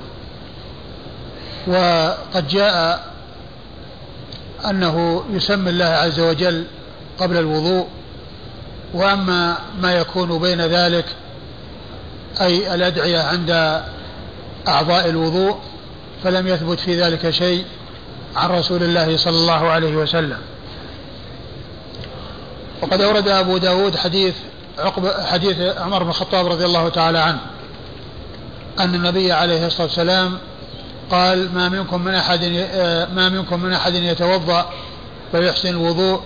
وقد 1.67 2.47
جاء 2.47 3.05
أنه 4.69 5.23
يسمي 5.31 5.69
الله 5.69 5.85
عز 5.85 6.19
وجل 6.19 6.65
قبل 7.19 7.37
الوضوء. 7.37 7.87
وأما 8.93 9.57
ما 9.81 9.93
يكون 9.93 10.39
بين 10.39 10.61
ذلك 10.61 11.05
أي 12.41 12.75
الأدعية 12.75 13.19
عند 13.19 13.81
أعضاء 14.67 15.09
الوضوء 15.09 15.57
فلم 16.23 16.47
يثبت 16.47 16.79
في 16.79 17.01
ذلك 17.01 17.29
شيء 17.29 17.65
عن 18.35 18.49
رسول 18.49 18.83
الله 18.83 19.17
صلى 19.17 19.35
الله 19.35 19.69
عليه 19.69 19.95
وسلم. 19.95 20.37
وقد 22.81 23.01
أورد 23.01 23.27
أبو 23.27 23.57
داود 23.57 23.95
حديث 23.95 24.35
عقب 24.79 25.07
حديث 25.07 25.59
عمر 25.59 26.03
بن 26.03 26.09
الخطاب 26.09 26.47
رضي 26.47 26.65
الله 26.65 26.89
تعالى 26.89 27.19
عنه 27.19 27.39
أن 28.79 28.95
النبي 28.95 29.31
عليه 29.31 29.67
الصلاة 29.67 29.87
والسلام 29.87 30.37
قال 31.11 31.53
ما 31.53 31.69
منكم 31.69 32.01
من 32.01 32.13
أحد 32.13 32.43
ما 33.15 33.29
منكم 33.29 33.59
من 33.63 33.73
أحد 33.73 33.93
يتوضأ 33.93 34.69
فيحسن 35.31 35.69
الوضوء 35.69 36.21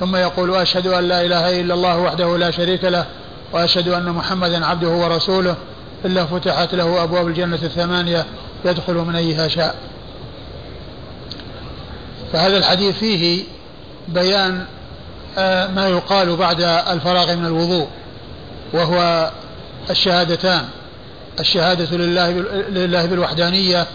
ثم 0.00 0.16
يقول 0.16 0.54
أشهد 0.54 0.86
أن 0.86 1.08
لا 1.08 1.22
إله 1.22 1.60
إلا 1.60 1.74
الله 1.74 1.98
وحده 1.98 2.38
لا 2.38 2.50
شريك 2.50 2.84
له 2.84 3.06
وأشهد 3.52 3.88
أن 3.88 4.08
محمدا 4.08 4.66
عبده 4.66 4.88
ورسوله 4.88 5.56
إلا 6.04 6.26
فتحت 6.26 6.74
له 6.74 7.02
أبواب 7.02 7.28
الجنة 7.28 7.58
الثمانية 7.62 8.26
يدخل 8.64 8.94
من 8.94 9.16
أيها 9.16 9.48
شاء. 9.48 9.74
فهذا 12.32 12.58
الحديث 12.58 12.98
فيه 12.98 13.44
بيان 14.08 14.56
آه، 14.60 14.66
ما 15.74 15.88
يقال 15.88 16.36
بعد 16.36 16.60
الفراغ 16.60 17.34
من 17.36 17.46
الوضوء 17.46 17.88
وهو 18.72 19.30
الشهادتان 19.90 20.64
الشهادة 21.40 21.96
لله 21.96 22.30
لله 22.68 23.06
بالوحدانية 23.06 23.86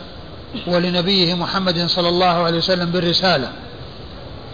ولنبيه 0.67 1.33
محمد 1.33 1.85
صلى 1.85 2.09
الله 2.09 2.25
عليه 2.25 2.57
وسلم 2.57 2.91
بالرسالة. 2.91 3.51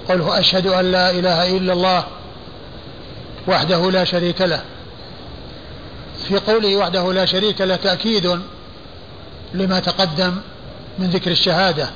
قوله 0.10 0.40
أشهد 0.40 0.68
أن 0.68 0.92
لا 0.92 1.12
إله 1.12 1.58
إلا 1.58 1.74
الله 1.74 2.04
وحده 3.48 3.92
لا 3.92 4.04
شريك 4.04 4.42
له. 4.42 4.62
في 6.28 6.38
قوله 6.38 6.76
وحده 6.76 7.14
لا 7.14 7.26
شريك 7.26 7.62
له 7.62 7.76
تأكيد 7.76 8.40
لما 9.54 9.80
تقدم 9.80 10.36
من 11.00 11.10
ذكر 11.10 11.32
الشهادة 11.32 11.90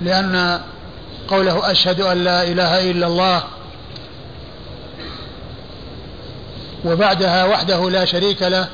لأن 0.00 0.60
قوله 1.28 1.70
أشهد 1.70 2.00
أن 2.00 2.24
لا 2.24 2.42
إله 2.42 2.90
إلا 2.90 3.06
الله 3.06 3.42
وبعدها 6.84 7.44
وحده 7.44 7.90
لا 7.90 8.04
شريك 8.04 8.42
له 8.42 8.68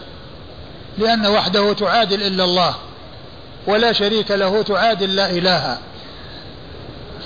لأن 0.98 1.26
وحده 1.26 1.72
تعادل 1.72 2.22
إلا 2.22 2.44
الله 2.44 2.74
ولا 3.66 3.92
شريك 3.92 4.30
له 4.30 4.62
تعادل 4.62 5.16
لا 5.16 5.30
إله. 5.30 5.78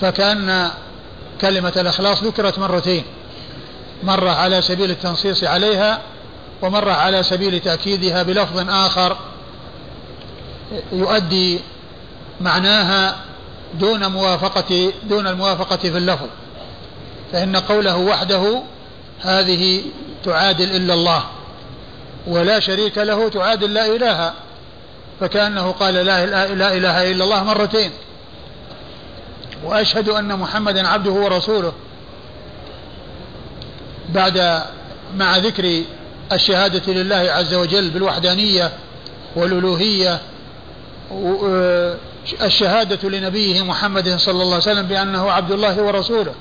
فكأن 0.00 0.70
كلمة 1.40 1.72
الإخلاص 1.76 2.24
ذكرت 2.24 2.58
مرتين 2.58 3.04
مرة 4.02 4.30
على 4.30 4.62
سبيل 4.62 4.90
التنصيص 4.90 5.44
عليها 5.44 5.98
ومرة 6.62 6.92
على 6.92 7.22
سبيل 7.22 7.60
تأكيدها 7.60 8.22
بلفظ 8.22 8.68
آخر 8.70 9.16
يؤدي 10.92 11.60
معناها 12.40 13.16
دون 13.74 14.06
موافقة 14.06 14.92
دون 15.08 15.26
الموافقة 15.26 15.76
في 15.76 15.98
اللفظ. 15.98 16.26
فإن 17.32 17.56
قوله 17.56 17.96
وحده 17.96 18.62
هذه 19.20 19.82
تعادل 20.24 20.76
إلا 20.76 20.94
الله 20.94 21.24
ولا 22.26 22.60
شريك 22.60 22.98
له 22.98 23.28
تعادل 23.28 23.74
لا 23.74 23.86
إله 23.86 24.32
فكأنه 25.20 25.70
قال 25.70 25.94
لا, 25.94 26.24
إله 26.52 27.10
إلا 27.12 27.24
الله 27.24 27.44
مرتين. 27.44 27.90
وأشهد 29.64 30.08
أن 30.08 30.38
محمدا 30.38 30.88
عبده 30.88 31.10
ورسوله. 31.10 31.72
بعد 34.08 34.62
مع 35.16 35.36
ذكر 35.36 35.82
الشهادة 36.32 36.92
لله 36.92 37.32
عز 37.32 37.54
وجل 37.54 37.90
بالوحدانية 37.90 38.72
والألوهية 39.36 40.20
الشهادة 42.42 43.08
لنبيه 43.08 43.62
محمد 43.62 44.16
صلى 44.16 44.42
الله 44.42 44.54
عليه 44.54 44.56
وسلم 44.56 44.86
بأنه 44.86 45.30
عبد 45.30 45.52
الله 45.52 45.82
ورسوله. 45.82 46.34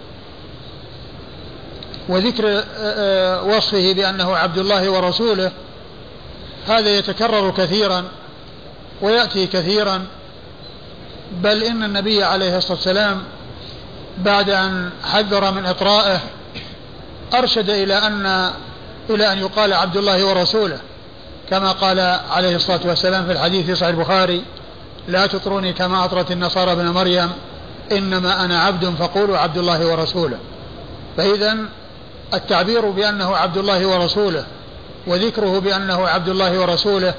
وذكر 2.11 2.63
وصفه 3.45 3.93
بأنه 3.93 4.35
عبد 4.37 4.57
الله 4.57 4.89
ورسوله 4.89 5.51
هذا 6.67 6.97
يتكرر 6.97 7.51
كثيرا 7.51 8.03
ويأتي 9.01 9.47
كثيرا 9.47 10.05
بل 11.31 11.63
إن 11.63 11.83
النبي 11.83 12.23
عليه 12.23 12.57
الصلاة 12.57 12.73
والسلام 12.77 13.23
بعد 14.17 14.49
أن 14.49 14.89
حذر 15.03 15.51
من 15.51 15.65
إطرائه 15.65 16.19
أرشد 17.33 17.69
إلى 17.69 17.93
أن 17.93 18.51
إلى 19.09 19.31
أن 19.31 19.39
يقال 19.39 19.73
عبد 19.73 19.97
الله 19.97 20.25
ورسوله 20.25 20.79
كما 21.49 21.71
قال 21.71 21.99
عليه 22.31 22.55
الصلاة 22.55 22.79
والسلام 22.85 23.25
في 23.25 23.31
الحديث 23.31 23.65
في 23.65 23.75
صحيح 23.75 23.89
البخاري 23.89 24.43
لا 25.07 25.27
تطروني 25.27 25.73
كما 25.73 26.05
أطرت 26.05 26.31
النصارى 26.31 26.71
ابن 26.71 26.87
مريم 26.89 27.29
إنما 27.91 28.45
أنا 28.45 28.59
عبد 28.61 28.85
فقولوا 28.99 29.37
عبد 29.37 29.57
الله 29.57 29.87
ورسوله. 29.87 30.37
فإذا 31.17 31.57
التعبير 32.33 32.89
بأنه 32.89 33.35
عبد 33.35 33.57
الله 33.57 33.87
ورسوله 33.87 34.45
وذكره 35.07 35.59
بأنه 35.59 36.07
عبد 36.07 36.29
الله 36.29 36.59
ورسوله 36.59 37.13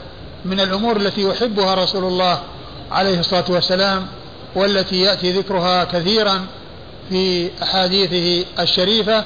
من 0.45 0.61
الأمور 0.61 0.97
التي 0.97 1.23
يحبها 1.23 1.75
رسول 1.75 2.05
الله 2.05 2.43
عليه 2.91 3.21
الصلاة 3.21 3.45
والسلام 3.49 4.07
والتي 4.55 5.01
يأتي 5.01 5.33
ذكرها 5.33 5.85
كثيرا 5.85 6.47
في 7.11 7.51
أحاديثه 7.63 8.47
الشريفة 8.63 9.25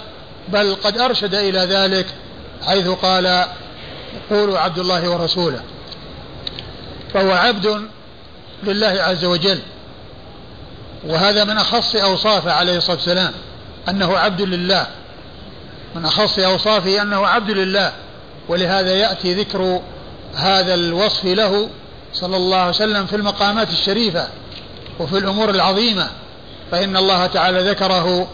بل 0.49 0.75
قد 0.85 0.99
أرشد 0.99 1.35
إلى 1.35 1.59
ذلك 1.59 2.07
حيث 2.67 2.89
قال 2.89 3.45
قولوا 4.31 4.59
عبد 4.59 4.79
الله 4.79 5.11
ورسوله 5.11 5.61
فهو 7.15 7.33
عبد 7.33 7.81
لله 8.63 9.03
عز 9.03 9.25
وجل 9.25 9.59
وهذا 11.07 11.45
من 11.45 11.59
أخص 11.59 11.97
أوصافه 11.97 12.53
عليه 12.53 12.77
الصلاة 12.77 12.97
والسلام 12.97 13.33
أنه 13.89 14.19
عبد 14.19 14.43
لله. 14.43 14.87
من 15.95 16.05
أخص 16.05 16.39
أوصافه 16.39 17.03
أنه 17.03 17.27
عبد 17.27 17.51
لله 17.51 17.93
ولهذا 18.49 18.93
يأتي 18.95 19.35
ذكر 19.35 19.81
هذا 20.35 20.75
الوصف 20.75 21.25
له 21.25 21.69
صلى 22.13 22.37
الله 22.37 22.57
عليه 22.57 22.71
وسلم 22.71 23.07
في 23.07 23.17
المقامات 23.17 23.71
الشريفة 23.71 24.29
وفي 25.01 25.19
الأمور 25.19 25.51
العظيمة 25.51 26.09
فإن 26.71 26.97
الله 26.97 27.27
تعالى 27.27 27.71
ذكره 27.71 28.29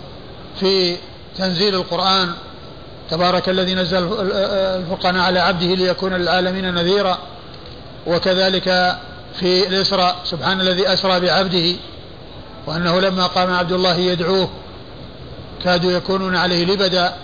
في 0.60 0.96
تنزيل 1.38 1.74
القرآن 1.74 2.32
تبارك 3.10 3.48
الذي 3.48 3.74
نزل 3.74 3.96
الفرقان 4.76 5.16
على 5.16 5.38
عبده 5.40 5.66
ليكون 5.66 6.14
للعالمين 6.14 6.74
نذيرا 6.74 7.18
وكذلك 8.06 8.96
في 9.40 9.66
الإسراء 9.68 10.16
سبحان 10.24 10.60
الذي 10.60 10.92
أسرى 10.92 11.20
بعبده 11.20 11.76
وأنه 12.66 13.00
لما 13.00 13.26
قام 13.26 13.54
عبد 13.54 13.72
الله 13.72 13.96
يدعوه 13.96 14.48
كادوا 15.64 15.92
يكونون 15.92 16.36
عليه 16.36 16.64
لبدا 16.64 17.14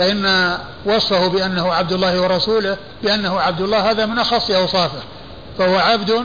فإن 0.00 0.58
وصفه 0.86 1.26
بأنه 1.26 1.72
عبد 1.72 1.92
الله 1.92 2.20
ورسوله 2.20 2.76
بأنه 3.02 3.40
عبد 3.40 3.60
الله 3.60 3.90
هذا 3.90 4.06
من 4.06 4.18
أخص 4.18 4.50
أوصافه 4.50 5.02
فهو 5.58 5.76
عبد 5.76 6.24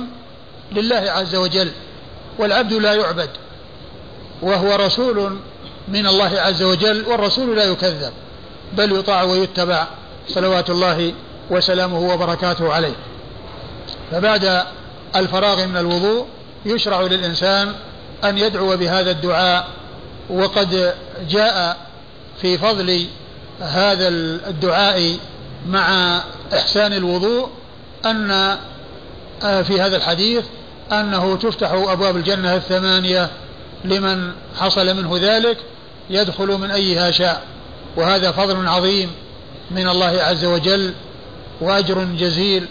لله 0.71 1.11
عز 1.11 1.35
وجل 1.35 1.71
والعبد 2.39 2.73
لا 2.73 2.93
يعبد 2.93 3.29
وهو 4.41 4.75
رسول 4.75 5.37
من 5.87 6.07
الله 6.07 6.39
عز 6.39 6.63
وجل 6.63 7.05
والرسول 7.07 7.55
لا 7.55 7.63
يكذب 7.63 8.13
بل 8.73 8.99
يطاع 8.99 9.23
ويتبع 9.23 9.87
صلوات 10.29 10.69
الله 10.69 11.13
وسلامه 11.49 11.99
وبركاته 11.99 12.73
عليه. 12.73 12.95
فبعد 14.11 14.63
الفراغ 15.15 15.65
من 15.65 15.77
الوضوء 15.77 16.25
يشرع 16.65 17.01
للإنسان 17.01 17.75
أن 18.23 18.37
يدعو 18.37 18.77
بهذا 18.77 19.11
الدعاء 19.11 19.67
وقد 20.29 20.93
جاء 21.29 21.77
في 22.41 22.57
فضل 22.57 23.07
هذا 23.61 24.07
الدعاء 24.47 25.17
مع 25.67 26.17
إحسان 26.53 26.93
الوضوء 26.93 27.49
أن 28.05 28.31
آه، 29.43 29.61
في 29.61 29.81
هذا 29.81 29.97
الحديث 29.97 30.43
أنه 30.91 31.35
تفتح 31.35 31.71
أبواب 31.71 32.17
الجنة 32.17 32.55
الثمانية 32.55 33.29
لمن 33.85 34.31
حصل 34.59 34.95
منه 34.95 35.17
ذلك 35.21 35.57
يدخل 36.09 36.47
من 36.47 36.71
أيها 36.71 37.11
شاء. 37.11 37.41
وهذا 37.97 38.31
فضل 38.31 38.67
عظيم 38.67 39.11
من 39.71 39.89
الله 39.89 40.21
عز 40.21 40.45
وجل 40.45 40.93
وأجر 41.61 42.03
جزيل 42.03 42.67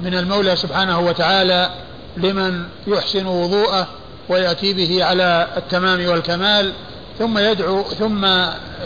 من 0.00 0.14
المولى 0.14 0.56
سبحانه 0.56 1.00
وتعالى 1.00 1.70
لمن 2.16 2.64
يحسن 2.86 3.26
وضوءه 3.26 3.86
ويأتي 4.28 4.72
به 4.72 5.04
على 5.04 5.48
التمام 5.56 6.06
والكمال. 6.06 6.72
ثم 7.18 7.38
يدعو 7.38 7.82
ثم 7.82 8.26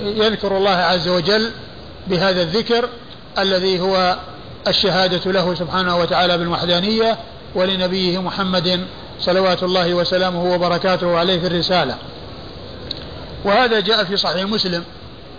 يذكر 0.03 0.57
الله 0.57 0.71
عز 0.71 1.09
وجل 1.09 1.51
بهذا 2.07 2.43
الذكر 2.43 2.89
الذي 3.39 3.81
هو 3.81 4.17
الشهادة 4.69 5.33
له 5.33 5.55
سبحانه 5.55 5.97
وتعالى 5.97 6.39
بالوحدانية 6.39 7.19
ولنبيه 7.55 8.23
محمد 8.23 8.87
صلوات 9.21 9.63
الله 9.63 9.95
وسلامه 9.95 10.55
وبركاته 10.55 11.19
عليه 11.19 11.41
في 11.41 11.47
الرسالة. 11.47 11.97
وهذا 13.45 13.81
جاء 13.81 14.05
في 14.05 14.17
صحيح 14.17 14.45
مسلم 14.45 14.85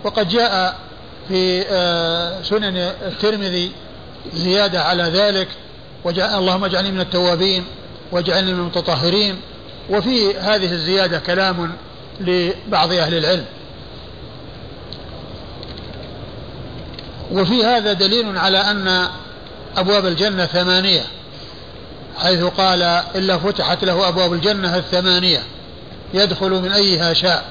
وقد 0.04 0.28
جاء 0.28 0.76
في 1.28 1.64
آه، 1.68 2.42
سنن 2.42 2.76
الترمذي 3.06 3.70
زيادة 4.34 4.82
على 4.82 5.02
ذلك 5.02 5.48
وجاء 6.04 6.38
اللهم 6.38 6.64
اجعلني 6.64 6.90
من 6.90 7.00
التوابين 7.00 7.64
واجعلني 8.12 8.52
من 8.52 8.60
المتطهرين 8.60 9.40
وفي 9.90 10.36
هذه 10.36 10.72
الزيادة 10.72 11.18
كلام 11.18 11.72
لبعض 12.20 12.92
أهل 12.92 13.14
العلم. 13.14 13.44
وفي 17.32 17.64
هذا 17.64 17.92
دليل 17.92 18.38
على 18.38 18.58
أن 18.58 19.08
أبواب 19.76 20.06
الجنة 20.06 20.46
ثمانية 20.46 21.02
حيث 22.18 22.44
قال 22.44 22.82
إلا 23.14 23.38
فتحت 23.38 23.84
له 23.84 24.08
أبواب 24.08 24.32
الجنة 24.32 24.76
الثمانية 24.76 25.42
يدخل 26.14 26.50
من 26.50 26.72
أيها 26.72 27.12
شاء. 27.12 27.44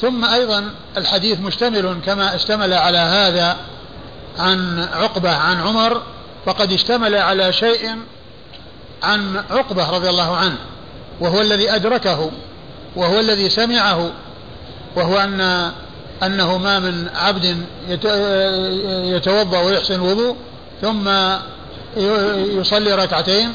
ثم 0.00 0.24
أيضا 0.24 0.70
الحديث 0.96 1.40
مشتمل 1.40 2.00
كما 2.06 2.34
اشتمل 2.34 2.72
على 2.72 2.98
هذا 2.98 3.56
عن 4.38 4.88
عقبة 4.92 5.30
عن 5.30 5.60
عمر 5.60 6.02
فقد 6.46 6.72
اشتمل 6.72 7.14
على 7.14 7.52
شيء 7.52 7.96
عن 9.02 9.44
عقبة 9.50 9.90
رضي 9.90 10.08
الله 10.08 10.36
عنه 10.36 10.56
وهو 11.20 11.40
الذي 11.40 11.74
أدركه. 11.74 12.30
وهو 12.96 13.20
الذي 13.20 13.50
سمعه 13.50 14.10
وهو 14.96 15.18
أن 15.18 15.70
أنه 16.22 16.58
ما 16.58 16.78
من 16.78 17.08
عبد 17.14 17.56
يتوضأ 18.88 19.60
ويحسن 19.62 19.94
الوضوء 19.94 20.36
ثم 20.82 21.08
يصلي 22.60 22.94
ركعتين 22.94 23.52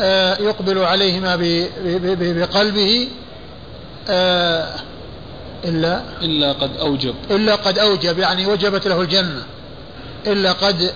آه، 0.00 0.36
يقبل 0.40 0.78
عليهما 0.78 1.36
بقلبه 2.04 3.08
آه، 4.08 4.66
إلا 5.64 6.02
إلا 6.22 6.52
قد 6.52 6.76
أوجب. 6.76 7.14
إلا 7.30 7.54
قد 7.54 7.78
أوجب 7.78 8.18
يعني 8.18 8.46
وجبت 8.46 8.86
له 8.86 9.00
الجنة 9.00 9.42
إلا 10.26 10.52
قد 10.52 10.92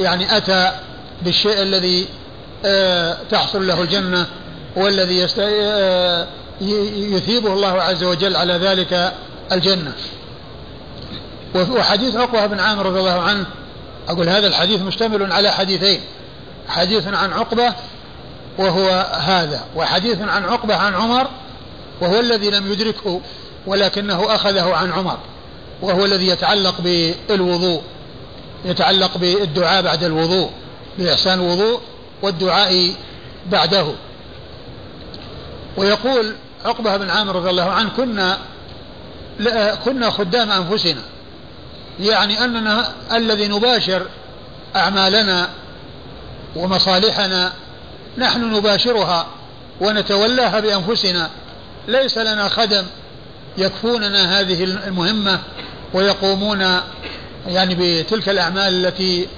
يعني 0.00 0.36
أتى 0.36 0.72
بالشيء 1.22 1.62
الذي 1.62 2.06
آه، 2.64 3.16
تحصل 3.30 3.66
له 3.66 3.82
الجنة 3.82 4.26
والذي 4.76 5.28
يثيبه 7.16 7.52
الله 7.52 7.82
عز 7.82 8.04
وجل 8.04 8.36
على 8.36 8.52
ذلك 8.52 9.12
الجنة. 9.52 9.92
وحديث 11.54 12.16
عقبة 12.16 12.46
بن 12.46 12.60
عامر 12.60 12.86
رضي 12.86 13.00
الله 13.00 13.20
عنه 13.20 13.46
أقول 14.08 14.28
هذا 14.28 14.46
الحديث 14.46 14.82
مشتمل 14.82 15.32
على 15.32 15.52
حديثين 15.52 16.00
حديث 16.68 17.06
عن 17.06 17.32
عقبة 17.32 17.74
وهو 18.58 18.88
هذا 19.20 19.60
وحديث 19.76 20.20
عن 20.20 20.44
عقبة 20.44 20.74
عن 20.76 20.94
عمر 20.94 21.28
وهو 22.00 22.20
الذي 22.20 22.50
لم 22.50 22.72
يدركه 22.72 23.20
ولكنه 23.66 24.34
أخذه 24.34 24.74
عن 24.74 24.92
عمر 24.92 25.18
وهو 25.82 26.04
الذي 26.04 26.28
يتعلق 26.28 26.74
بالوضوء 27.28 27.82
يتعلق 28.64 29.18
بالدعاء 29.18 29.82
بعد 29.82 30.04
الوضوء 30.04 30.50
بإحسان 30.98 31.40
الوضوء 31.40 31.80
والدعاء 32.22 32.94
بعده. 33.50 33.86
ويقول 35.76 36.34
عقبة 36.64 36.96
بن 36.96 37.10
عامر 37.10 37.36
رضي 37.36 37.50
الله 37.50 37.70
عنه 37.70 37.90
كنا 37.96 38.38
كنا 39.84 40.10
خدام 40.10 40.50
أنفسنا. 40.50 41.02
يعني 42.00 42.44
أننا 42.44 42.88
الذي 43.12 43.48
نباشر 43.48 44.06
أعمالنا 44.76 45.48
ومصالحنا 46.56 47.52
نحن 48.18 48.54
نباشرها 48.54 49.26
ونتولاها 49.80 50.60
بأنفسنا. 50.60 51.30
ليس 51.88 52.18
لنا 52.18 52.48
خدم 52.48 52.84
يكفوننا 53.58 54.40
هذه 54.40 54.64
المهمة 54.64 55.38
ويقومون 55.94 56.80
يعني 57.46 57.74
بتلك 57.78 58.28
الأعمال 58.28 58.86
التي 58.86 59.28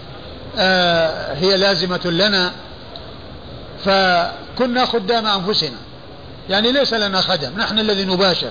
آه 0.59 1.35
هي 1.35 1.57
لازمة 1.57 2.01
لنا. 2.05 2.53
فكنا 3.85 4.87
خدام 4.87 5.27
أنفسنا. 5.27 5.77
يعني 6.51 6.73
ليس 6.73 6.95
لنا 6.95 7.21
خدم 7.21 7.59
نحن 7.59 7.79
الذي 7.79 8.05
نباشر. 8.05 8.51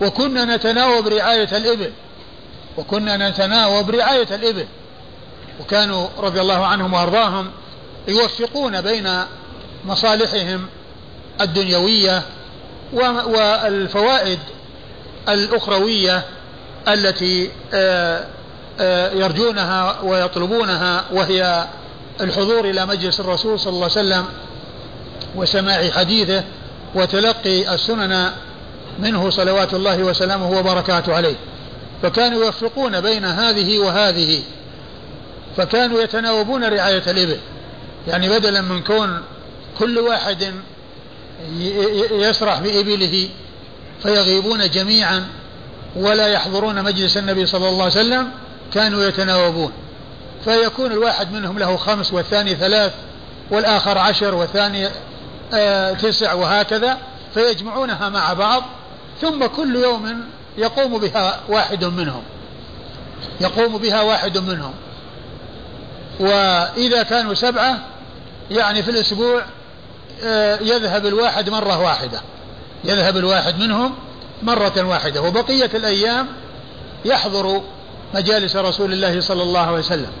وكنا 0.00 0.56
نتناوب 0.56 1.08
رعاية 1.08 1.56
الإبل. 1.56 1.92
وكنا 2.78 3.30
نتناوب 3.30 3.90
رعاية 3.90 4.28
الإبل. 4.34 4.66
وكانوا 5.60 6.08
رضي 6.18 6.40
الله 6.40 6.66
عنهم 6.66 6.94
وأرضاهم 6.94 7.50
يوفقون 8.08 8.80
بين 8.80 9.08
مصالحهم 9.84 10.66
الدنيوية 11.40 12.22
والفوائد 12.92 14.38
الأخروية 15.28 16.24
التي 16.88 17.50
آه، 17.74 18.24
آه، 18.80 19.10
يرجونها 19.12 20.00
ويطلبونها 20.02 21.04
وهي 21.12 21.66
الحضور 22.20 22.64
إلى 22.64 22.86
مجلس 22.86 23.20
الرسول 23.20 23.60
صلى 23.60 23.72
الله 23.72 23.90
عليه 23.96 24.00
وسلم 24.00 24.24
وسماع 25.36 25.90
حديثه 25.90 26.44
وتلقي 26.94 27.74
السنن 27.74 28.30
منه 28.98 29.30
صلوات 29.30 29.74
الله 29.74 29.98
وسلامه 29.98 30.58
وبركاته 30.58 31.14
عليه. 31.14 31.36
فكانوا 32.02 32.44
يوفقون 32.44 33.00
بين 33.00 33.24
هذه 33.24 33.78
وهذه. 33.78 34.42
فكانوا 35.56 36.02
يتناوبون 36.02 36.64
رعاية 36.64 37.02
الإبل. 37.06 37.38
يعني 38.08 38.28
بدلا 38.28 38.60
من 38.60 38.82
كون 38.82 39.22
كل 39.78 39.98
واحد 39.98 40.54
يسرح 42.10 42.58
بإبله 42.58 43.28
فيغيبون 44.02 44.70
جميعا 44.70 45.26
ولا 45.96 46.26
يحضرون 46.26 46.82
مجلس 46.82 47.16
النبي 47.16 47.46
صلى 47.46 47.68
الله 47.68 47.84
عليه 47.84 47.94
وسلم 47.94 48.30
كانوا 48.74 49.04
يتناوبون. 49.04 49.72
فيكون 50.44 50.92
الواحد 50.92 51.32
منهم 51.32 51.58
له 51.58 51.76
خمس 51.76 52.12
والثاني 52.12 52.54
ثلاث 52.54 52.92
والآخر 53.50 53.98
عشر 53.98 54.34
والثاني 54.34 54.88
تسع 55.94 56.32
وهكذا 56.32 56.98
فيجمعونها 57.34 58.08
مع 58.08 58.32
بعض 58.32 58.62
ثم 59.20 59.46
كل 59.46 59.76
يوم 59.76 60.24
يقوم 60.58 60.98
بها 60.98 61.40
واحد 61.48 61.84
منهم. 61.84 62.22
يقوم 63.40 63.78
بها 63.78 64.02
واحد 64.02 64.38
منهم. 64.38 64.74
وإذا 66.20 67.02
كانوا 67.02 67.34
سبعة 67.34 67.78
يعني 68.50 68.82
في 68.82 68.90
الأسبوع 68.90 69.42
آه، 70.24 70.58
يذهب 70.60 71.06
الواحد 71.06 71.50
مرة 71.50 71.80
واحدة. 71.80 72.20
يذهب 72.84 73.16
الواحد 73.16 73.58
منهم 73.58 73.94
مرة 74.42 74.82
واحدة. 74.82 75.22
وبقية 75.22 75.70
الأيام 75.74 76.28
يحضر 77.04 77.62
مجالس 78.14 78.56
رسول 78.56 78.92
الله 78.92 79.20
صلى 79.20 79.42
الله 79.42 79.60
عليه 79.60 79.78
وسلم. 79.78 80.12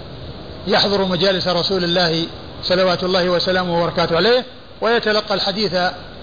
يحضر 0.66 1.04
مجالس 1.04 1.48
رسول 1.48 1.84
الله 1.84 2.26
صلوات 2.62 3.04
الله 3.04 3.30
وسلامه 3.30 3.82
وبركاته 3.82 4.16
عليه. 4.16 4.44
ويتلقى 4.82 5.34
الحديث 5.34 5.74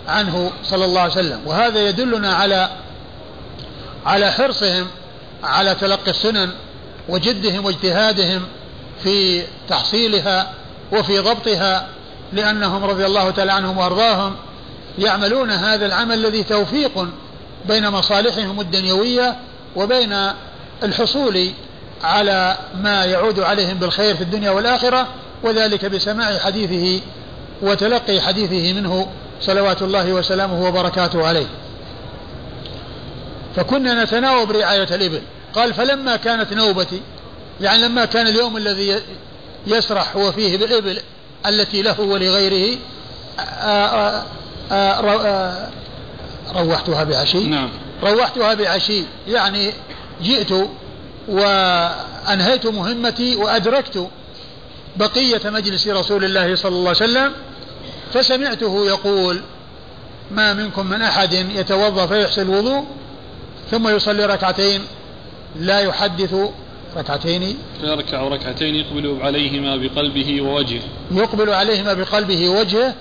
عنه 0.07 0.51
صلى 0.63 0.85
الله 0.85 1.01
عليه 1.01 1.11
وسلم. 1.11 1.41
وهذا 1.45 1.89
يدلنا 1.89 2.35
على 2.35 2.69
على 4.05 4.31
حرصهم 4.31 4.87
على 5.43 5.75
تلقي 5.75 6.11
السنن 6.11 6.49
وجدهم 7.09 7.65
واجتهادهم 7.65 8.41
في 9.03 9.43
تحصيلها 9.69 10.53
وفي 10.91 11.19
ضبطها 11.19 11.87
لأنهم 12.33 12.83
رضي 12.83 13.05
الله 13.05 13.31
تعالى 13.31 13.51
عنهم 13.51 13.77
وأرضاهم 13.77 14.35
يعملون 14.97 15.51
هذا 15.51 15.85
العمل 15.85 16.13
الذي 16.25 16.43
توفيق 16.43 17.07
بين 17.67 17.89
مصالحهم 17.89 18.59
الدنيوية 18.59 19.35
وبين 19.75 20.15
الحصول 20.83 21.51
على 22.03 22.57
ما 22.81 23.05
يعود 23.05 23.39
عليهم 23.39 23.77
بالخير 23.77 24.15
في 24.15 24.21
الدنيا 24.21 24.51
والآخرة 24.51 25.07
وذلك 25.43 25.85
بسماع 25.85 26.37
حديثه 26.37 27.01
وتلقي 27.61 28.21
حديثه 28.21 28.73
منه 28.73 29.07
صلوات 29.41 29.81
الله 29.81 30.13
وسلامه 30.13 30.67
وبركاته 30.67 31.27
عليه. 31.27 31.47
فكنا 33.55 34.03
نتناوب 34.03 34.51
رعاية 34.51 34.87
الإبل. 34.91 35.21
قال 35.53 35.73
فلما 35.73 36.15
كانت 36.15 36.53
نوبتي 36.53 37.01
يعني 37.61 37.83
لما 37.83 38.05
كان 38.05 38.27
اليوم 38.27 38.57
الذي 38.57 38.95
يسرح 39.67 40.15
هو 40.15 40.31
فيه 40.31 40.57
بالإبل 40.57 40.99
التي 41.45 41.81
له 41.81 42.01
ولغيره 42.01 42.77
آآ 43.39 44.23
آآ 44.71 45.69
روحتها 46.55 47.03
بعشي. 47.03 47.43
نعم. 47.43 47.69
روحتها 48.03 48.53
بعشي. 48.53 49.03
يعني 49.27 49.73
جئت 50.21 50.51
وأنهيت 51.27 52.65
مهمتي 52.65 53.35
وأدركت 53.35 54.07
بقية 54.95 55.41
مجلس 55.45 55.87
رسول 55.87 56.23
الله 56.23 56.55
صلى 56.55 56.75
الله 56.75 56.89
عليه 56.89 57.03
وسلم 57.03 57.33
فسمعته 58.13 58.85
يقول 58.85 59.41
ما 60.31 60.53
منكم 60.53 60.85
من 60.85 61.01
أحد 61.01 61.33
يتوضأ 61.33 62.05
فيحسن 62.05 62.41
الوضوء 62.41 62.85
ثم 63.71 63.87
يصلي 63.87 64.25
ركعتين 64.25 64.81
لا 65.59 65.79
يحدث 65.79 66.35
ركعتين. 66.97 67.57
يركع 67.83 68.21
ركعتين 68.21 68.75
يقبل 68.75 69.17
عليهما 69.21 69.75
بقلبه 69.75 70.41
ووجهه. 70.41 70.81
يقبل 71.11 71.49
عليهما 71.49 71.93
بقلبه 71.93 72.49
ووجهه 72.49 72.93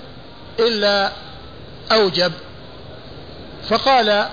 إلا 0.59 1.11
أوجب. 1.91 2.31
فقال 3.69 4.25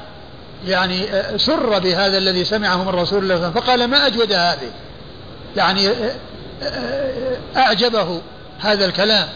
يعني 0.67 1.07
سر 1.37 1.79
بهذا 1.79 2.19
الذي 2.19 2.45
سمعه 2.45 2.85
من 2.85 2.89
رسول 2.89 2.99
الله 2.99 3.05
صلى 3.09 3.19
الله 3.19 3.33
عليه 3.33 3.35
وسلم. 3.37 3.53
فقال 3.53 3.85
ما 3.85 4.07
أجود 4.07 4.33
هذه؟ 4.33 4.71
يعني 5.57 5.91
أعجبه 7.57 8.21
هذا 8.59 8.85
الكلام. 8.85 9.29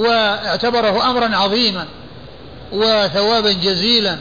واعتبره 0.00 1.10
أمرا 1.10 1.36
عظيما 1.36 1.86
وثوابا 2.72 3.52
جزيلا 3.52 4.16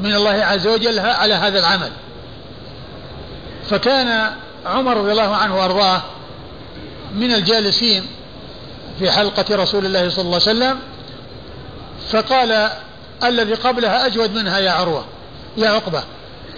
من 0.00 0.14
الله 0.14 0.30
عز 0.44 0.66
وجل 0.66 0.98
على 0.98 1.34
هذا 1.34 1.58
العمل. 1.58 1.90
فكان 3.70 4.32
عمر 4.66 4.96
رضي 4.96 5.12
الله 5.12 5.36
عنه 5.36 5.58
وأرضاه 5.58 6.02
من 7.14 7.34
الجالسين 7.34 8.06
في 8.98 9.10
حلقة 9.10 9.56
رسول 9.56 9.86
الله 9.86 10.10
صلى 10.10 10.22
الله 10.22 10.40
عليه 10.46 10.58
وسلم 10.58 10.78
فقال 12.10 12.70
الذي 13.24 13.54
قبلها 13.54 14.06
أجود 14.06 14.34
منها 14.34 14.58
يا 14.58 14.70
عروة 14.70 15.04
يا 15.56 15.70
عقبة 15.70 16.02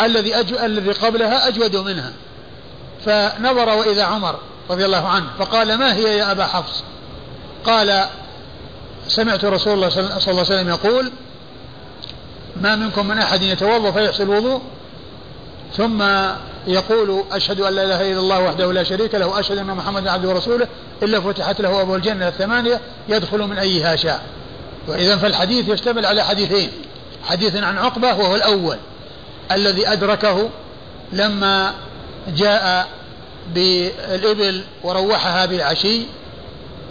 الذي 0.01 0.35
أجو 0.35 0.57
الذي 0.59 0.93
قبلها 0.93 1.49
أجود 1.49 1.77
منها. 1.77 2.13
فنظر 3.05 3.69
وإذا 3.69 4.05
عمر 4.05 4.39
رضي 4.71 4.85
الله 4.85 5.09
عنه 5.09 5.27
فقال 5.39 5.75
ما 5.75 5.95
هي 5.95 6.17
يا 6.19 6.33
أبا 6.33 6.47
حفص؟ 6.47 6.83
قال 7.65 8.05
سمعت 9.13 9.45
رسول 9.45 9.73
الله 9.73 9.89
صلى 9.89 10.01
الله 10.01 10.21
عليه 10.29 10.41
وسلم 10.41 10.69
يقول 10.69 11.13
ما 12.61 12.77
منكم 12.77 13.09
من 13.09 13.19
أحد 13.19 13.43
يتوضأ 13.43 13.91
فيحصل 13.91 14.23
الوضوء؟ 14.23 14.61
ثم 15.77 16.03
يقول 16.67 17.25
أشهد 17.33 17.61
أن 17.61 17.75
لا 17.75 17.85
إله 17.85 18.13
إلا 18.13 18.21
الله 18.21 18.41
وحده 18.41 18.73
لا 18.73 18.83
شريك 18.83 19.15
له 19.15 19.27
وأشهد 19.27 19.59
أن 19.59 19.67
محمدا 19.67 20.11
عبده 20.11 20.29
ورسوله 20.29 20.69
إلا 21.03 21.21
فتحت 21.21 21.61
له 21.61 21.69
أبواب 21.69 21.95
الجنة 21.95 22.29
الثمانية 22.29 22.81
يدخل 23.09 23.39
من 23.39 23.59
أيها 23.59 23.97
شاء. 23.97 24.23
وإذا 24.89 25.17
فالحديث 25.17 25.69
يشتمل 25.69 26.07
على 26.07 26.25
حديثين 26.25 26.71
حديث 27.25 27.57
عن 27.57 27.79
عقبة 27.79 28.09
وهو 28.09 28.37
الأول 28.37 28.77
الذي 29.53 29.89
أدركه 29.89 30.49
لما 31.13 31.73
جاء 32.37 32.89
بالإبل 33.55 34.65
وروحها 34.83 35.47
بالعشي 35.47 36.03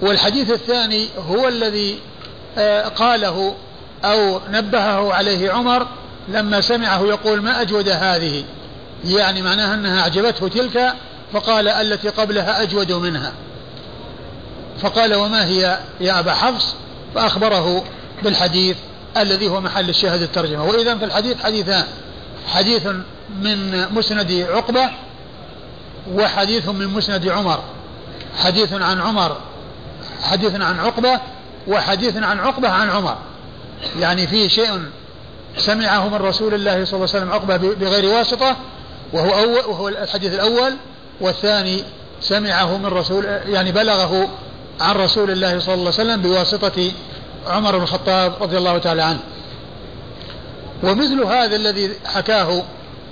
والحديث 0.02 0.52
الثاني 0.52 1.08
هو 1.30 1.48
الذي 1.48 2.00
قاله 2.96 3.56
أو 4.06 4.42
نبهه 4.50 5.14
عليه 5.14 5.52
عمر 5.52 5.88
لما 6.28 6.62
سمعه 6.62 7.02
يقول 7.02 7.42
ما 7.42 7.62
أجود 7.62 7.90
هذه؟ 7.90 8.44
يعني 9.06 9.42
معناها 9.42 9.74
أنها 9.74 10.02
أعجبته 10.02 10.48
تلك 10.48 10.94
فقال 11.34 11.68
التي 11.68 12.10
قبلها 12.10 12.62
أجود 12.62 12.92
منها. 12.92 13.32
فقال 14.82 15.14
وما 15.14 15.46
هي 15.46 15.80
يا 16.00 16.20
أبا 16.20 16.34
حفص؟ 16.34 16.76
فأخبره 17.16 17.84
بالحديث 18.24 18.78
الذي 19.18 19.50
هو 19.50 19.62
محل 19.62 19.90
الشاهد 19.90 20.22
الترجمة. 20.22 20.66
وإذا 20.66 20.98
في 20.98 21.06
الحديث 21.06 21.44
حديثان 21.44 21.84
حديث 22.48 22.88
من 23.42 23.86
مسند 23.92 24.46
عقبة 24.50 24.90
وحديث 26.14 26.70
من 26.70 26.88
مسند 26.88 27.28
عمر. 27.28 27.64
حديث 28.44 28.74
عن 28.74 29.02
عمر 29.02 29.38
حديث 30.24 30.56
عن 30.56 30.80
عقبة 30.80 31.20
وحديث 31.68 32.18
عن 32.18 32.40
عقبة 32.40 32.70
عن 32.70 32.90
عمر. 32.90 33.18
يعني 34.00 34.28
فيه 34.28 34.48
شيء 34.48 34.82
سمعه 35.58 36.08
من 36.08 36.16
رسول 36.16 36.54
الله 36.54 36.86
صلى 36.86 36.94
الله 36.94 36.94
عليه 36.94 37.04
وسلم 37.04 37.32
عقبة 37.32 37.58
بغير 37.58 38.06
واسطة 38.06 38.56
وهو 39.14 39.34
أول 39.34 39.66
وهو 39.66 39.88
الحديث 39.88 40.34
الأول 40.34 40.74
والثاني 41.22 41.84
سمعه 42.22 42.78
من 42.78 42.86
رسول 42.86 43.26
يعني 43.26 43.72
بلغه 43.72 44.30
عن 44.82 44.96
رسول 44.96 45.32
الله 45.32 45.60
صلى 45.60 45.74
الله 45.74 45.94
عليه 46.00 46.12
وسلم 46.12 46.22
بواسطة 46.22 46.92
عمر 47.48 47.78
بن 47.78 47.84
الخطاب 47.84 48.34
رضي 48.42 48.58
الله 48.58 48.78
تعالى 48.78 49.02
عنه. 49.02 49.20
ومثل 50.84 51.24
هذا 51.24 51.56
الذي 51.56 51.92
حكاه 52.06 52.64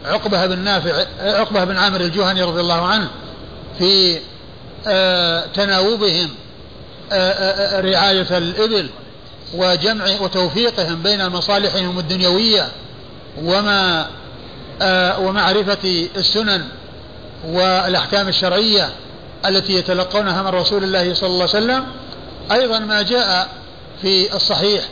عقبة 0.05 0.45
بن 0.45 0.59
نافع 0.59 1.05
عقبة 1.19 1.63
بن 1.63 1.77
عامر 1.77 2.01
الجهني 2.01 2.43
رضي 2.43 2.61
الله 2.61 2.85
عنه 2.85 3.07
في 3.79 4.19
آه، 4.87 5.45
تناوبهم 5.45 6.29
رعاية 7.81 8.37
الإبل 8.37 8.89
وجمع 9.53 10.05
وتوفيقهم 10.21 11.03
بين 11.03 11.29
مصالحهم 11.29 11.99
الدنيوية 11.99 12.67
وما 13.43 14.07
ومعرفة 15.19 16.07
السنن 16.15 16.65
والأحكام 17.45 18.27
الشرعية 18.27 18.89
التي 19.45 19.73
يتلقونها 19.73 20.43
من 20.43 20.47
رسول 20.47 20.83
الله 20.83 21.13
صلى 21.13 21.27
الله 21.27 21.49
عليه 21.53 21.65
وسلم. 21.65 21.85
أيضا 22.51 22.79
ما 22.79 23.01
جاء 23.01 23.49
في 24.01 24.35
الصحيح 24.35 24.83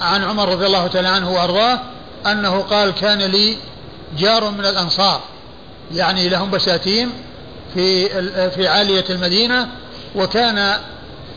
عن 0.00 0.24
عمر 0.24 0.48
رضي 0.48 0.66
الله 0.66 0.86
تعالى 0.86 1.08
عنه 1.08 1.32
وأرضاه 1.32 1.80
أنه 2.26 2.60
قال 2.60 2.90
كان 2.94 3.18
لي 3.18 3.56
جار 4.18 4.50
من 4.50 4.64
الأنصار. 4.66 5.20
يعني 5.94 6.28
لهم 6.28 6.50
بساتين 6.50 7.10
في 7.74 8.08
في 8.50 8.68
عالية 8.68 9.04
المدينة 9.10 9.68
وكان 10.14 10.78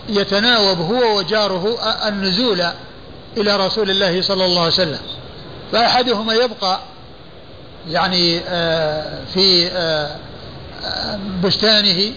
يتناوب 0.10 0.80
هو 0.80 1.18
وجاره 1.18 1.78
النزول 2.08 2.64
إلى 3.38 3.56
رسول 3.56 3.90
الله 3.90 4.22
صلى 4.22 4.46
الله 4.46 4.62
عليه 4.62 4.74
وسلم. 4.74 5.00
فأحدهما 5.72 6.34
يبقى 6.34 6.80
يعني 7.90 8.40
آه، 8.48 9.26
في 9.34 9.68
آه، 9.68 10.16
بستانه 11.44 12.12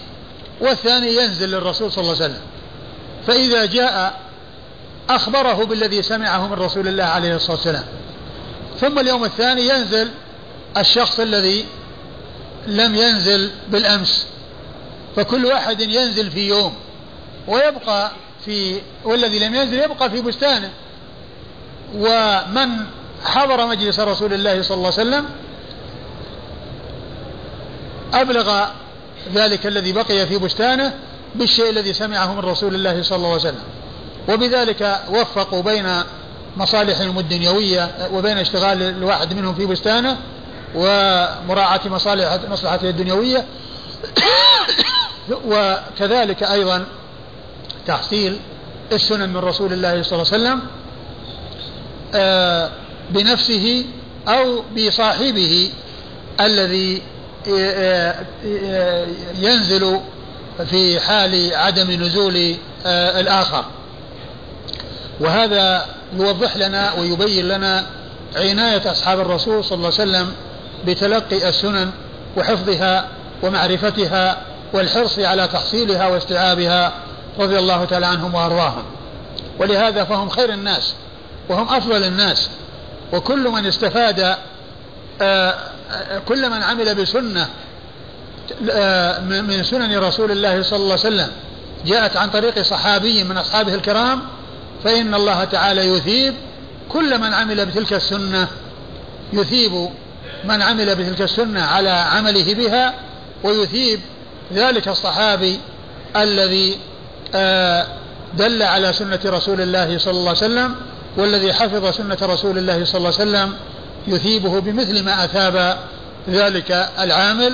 والثاني 0.61 1.15
ينزل 1.15 1.49
للرسول 1.51 1.91
صلى 1.91 2.01
الله 2.01 2.15
عليه 2.15 2.25
وسلم. 2.25 2.41
فإذا 3.27 3.65
جاء 3.65 4.19
أخبره 5.09 5.65
بالذي 5.65 6.01
سمعه 6.01 6.47
من 6.47 6.53
رسول 6.53 6.87
الله 6.87 7.03
عليه 7.03 7.35
الصلاة 7.35 7.55
والسلام. 7.55 7.83
ثم 8.81 8.99
اليوم 8.99 9.23
الثاني 9.25 9.67
ينزل 9.67 10.07
الشخص 10.77 11.19
الذي 11.19 11.65
لم 12.67 12.95
ينزل 12.95 13.51
بالأمس. 13.67 14.25
فكل 15.15 15.45
واحد 15.45 15.81
ينزل 15.81 16.31
في 16.31 16.47
يوم. 16.47 16.73
ويبقى 17.51 18.11
في 18.45 18.81
والذي 19.03 19.39
لم 19.39 19.55
ينزل 19.55 19.79
يبقى 19.79 20.09
في 20.09 20.21
بستانه. 20.21 20.69
ومن 21.95 22.69
حضر 23.25 23.67
مجلس 23.67 23.99
رسول 23.99 24.33
الله 24.33 24.61
صلى 24.61 24.77
الله 24.77 24.93
عليه 24.97 25.09
وسلم 25.09 25.25
أبلغ 28.13 28.65
ذلك 29.33 29.65
الذي 29.65 29.91
بقي 29.91 30.27
في 30.27 30.37
بستانه 30.37 30.93
بالشيء 31.35 31.69
الذي 31.69 31.93
سمعه 31.93 32.33
من 32.33 32.39
رسول 32.39 32.75
الله 32.75 33.03
صلى 33.03 33.15
الله 33.15 33.27
عليه 33.27 33.39
وسلم. 33.39 33.63
وبذلك 34.29 34.99
وفقوا 35.09 35.61
بين 35.61 36.03
مصالحهم 36.57 37.19
الدنيوية 37.19 37.91
وبين 38.13 38.37
اشتغال 38.37 38.81
الواحد 38.81 39.33
منهم 39.33 39.55
في 39.55 39.65
بستانه 39.65 40.17
ومراعاة 40.75 41.81
مصالح 41.85 42.39
مصلحته 42.49 42.89
الدنيوية. 42.89 43.45
وكذلك 45.51 46.43
أيضا 46.43 46.85
تحصيل 47.87 48.37
السنن 48.91 49.29
من 49.29 49.37
رسول 49.37 49.73
الله 49.73 50.03
صلى 50.03 50.21
الله 50.21 50.33
عليه 50.33 50.43
وسلم 50.43 50.61
آه، 52.15 52.69
بنفسه 53.09 53.85
أو 54.27 54.63
بصاحبه 54.77 55.71
الذي 56.39 57.01
آه، 57.49 58.15
آه، 58.45 59.07
ينزل 59.39 59.99
في 60.69 60.99
حال 60.99 61.55
عدم 61.55 61.91
نزول 61.91 62.55
الآخر. 62.85 63.65
وهذا 65.19 65.85
يوضح 66.13 66.57
لنا 66.57 66.93
ويبين 66.93 67.47
لنا 67.47 67.85
عناية 68.35 68.91
أصحاب 68.91 69.19
الرسول 69.19 69.63
صلى 69.63 69.75
الله 69.75 69.91
عليه 69.99 70.11
وسلم 70.11 70.33
بتلقي 70.87 71.49
السنن 71.49 71.91
وحفظها 72.37 73.07
ومعرفتها 73.43 74.37
والحرص 74.73 75.19
على 75.19 75.47
تحصيلها 75.47 76.07
واستيعابها. 76.07 76.93
رضي 77.41 77.59
الله 77.59 77.85
تعالى 77.85 78.05
عنهم 78.05 78.35
وأرضاهم. 78.35 78.83
ولهذا 79.59 80.03
فهم 80.03 80.29
خير 80.29 80.53
الناس 80.53 80.93
وهم 81.49 81.75
أفضل 81.75 82.03
الناس. 82.03 82.49
وكل 83.13 83.49
من 83.49 83.65
استفاد 83.65 84.19
آه، 84.19 84.35
آه، 85.21 86.19
كل 86.27 86.49
من 86.49 86.63
عمل 86.63 86.95
بسنة 86.95 87.47
آه، 88.71 89.19
من 89.19 89.63
سنن 89.63 89.97
رسول 89.97 90.31
الله 90.31 90.63
صلى 90.63 90.79
الله 90.79 90.91
عليه 90.91 91.15
وسلم. 91.15 91.31
جاءت 91.85 92.17
عن 92.17 92.29
طريق 92.29 92.61
صحابي 92.61 93.23
من 93.23 93.37
أصحابه 93.37 93.73
الكرام 93.73 94.21
فإن 94.83 95.13
الله 95.13 95.43
تعالى 95.43 95.81
يثيب 95.81 96.33
كل 96.89 97.17
من 97.17 97.33
عمل 97.33 97.65
بتلك 97.65 97.93
السنة. 97.93 98.47
يثيب 99.33 99.89
من 100.43 100.61
عمل 100.61 100.95
بتلك 100.95 101.21
السنة 101.21 101.61
على 101.61 101.89
عمله 101.89 102.53
بها 102.53 102.93
ويثيب 103.43 103.99
ذلك 104.53 104.87
الصحابي 104.87 105.59
الذي 106.15 106.77
دل 108.37 108.63
على 108.63 108.93
سنة 108.93 109.19
رسول 109.25 109.61
الله 109.61 109.97
صلى 109.97 110.11
الله 110.11 110.29
عليه 110.29 110.37
وسلم 110.37 110.75
والذي 111.17 111.53
حفظ 111.53 111.95
سنة 111.97 112.17
رسول 112.21 112.57
الله 112.57 112.85
صلى 112.85 112.97
الله 112.97 113.13
عليه 113.19 113.31
وسلم 113.31 113.53
يثيبه 114.07 114.59
بمثل 114.59 115.03
ما 115.03 115.25
أثاب 115.25 115.77
ذلك 116.29 116.89
العامل 116.99 117.53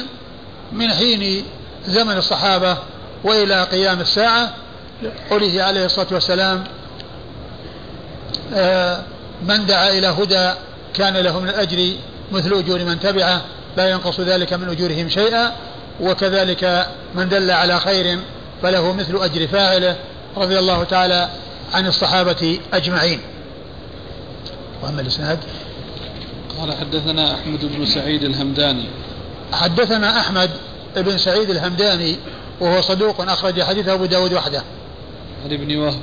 من 0.72 0.94
حين 0.94 1.44
زمن 1.88 2.18
الصحابة 2.18 2.78
وإلى 3.24 3.64
قيام 3.64 4.02
الساعة. 4.02 4.54
قوله 5.30 5.64
عليه 5.64 5.86
الصلاة 5.86 6.08
والسلام 6.12 6.64
آه، 8.56 9.00
من 9.48 9.66
دعا 9.66 9.90
إلى 9.90 10.08
هدى 10.08 10.52
كان 10.94 11.18
له 11.18 11.40
من 11.40 11.50
الأجر 11.50 11.94
مثل 12.32 12.54
أجور 12.54 12.80
من 12.84 13.00
تبعه 13.00 13.42
لا 13.78 13.90
ينقص 13.90 14.20
ذلك 14.20 14.54
من 14.54 14.70
أجورهم 14.70 15.10
شيئا 15.10 15.52
وكذلك 16.02 16.88
من 17.16 17.30
دل 17.30 17.52
على 17.52 17.80
خير 17.80 18.20
فله 18.62 18.94
مثل 18.94 19.16
أجر 19.24 19.48
فاعله 19.48 19.96
رضي 20.38 20.60
الله 20.60 20.84
تعالى 20.84 21.30
عن 21.74 21.88
الصحابة 21.88 22.60
أجمعين. 22.74 23.20
وأما 24.84 25.02
الإسناد؟ 25.02 25.40
قال 26.60 26.74
حدثنا 26.74 27.34
أحمد 27.36 27.66
بن 27.66 27.86
سعيد 27.86 28.24
الهمداني. 28.24 28.86
حدثنا 29.54 30.20
أحمد 30.20 30.50
بن 30.96 31.18
سعيد 31.18 31.50
الهمداني 31.50 32.16
وهو 32.60 32.82
صدوق 32.82 33.22
أخرج 33.22 33.62
حديثه 33.62 33.94
أبو 33.94 34.06
داود 34.06 34.34
وحده. 34.34 34.64
عن 35.46 35.54
ابن 35.54 35.78
وهب. 35.78 36.00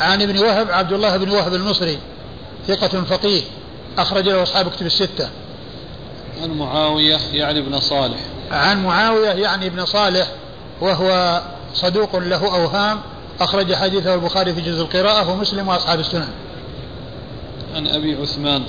عن 0.00 0.22
ابن 0.22 0.38
وهب 0.38 0.70
عبد 0.70 0.92
الله 0.92 1.16
بن 1.16 1.30
وهب 1.30 1.54
المصري 1.54 1.98
ثقة 2.68 3.02
فقيه 3.02 3.42
أخرج 3.98 4.28
له 4.28 4.42
أصحاب 4.42 4.70
كتب 4.70 4.86
الستة. 4.86 5.28
عن 6.42 6.50
معاوية 6.50 7.18
يعني 7.32 7.58
ابن 7.58 7.80
صالح. 7.80 8.18
عن 8.50 8.84
معاوية 8.84 9.30
يعني 9.30 9.66
ابن 9.66 9.86
صالح 9.86 10.26
وهو 10.80 11.42
صدوق 11.74 12.16
له 12.16 12.54
أوهام. 12.54 13.00
أخرج 13.40 13.74
حديثه 13.74 14.14
البخاري 14.14 14.54
في 14.54 14.60
جزء 14.60 14.80
القراءة 14.80 15.30
ومسلم 15.30 15.68
وأصحاب 15.68 16.00
السنن. 16.00 16.28
عن 17.74 17.86
أبي 17.86 18.14
عثمان. 18.14 18.62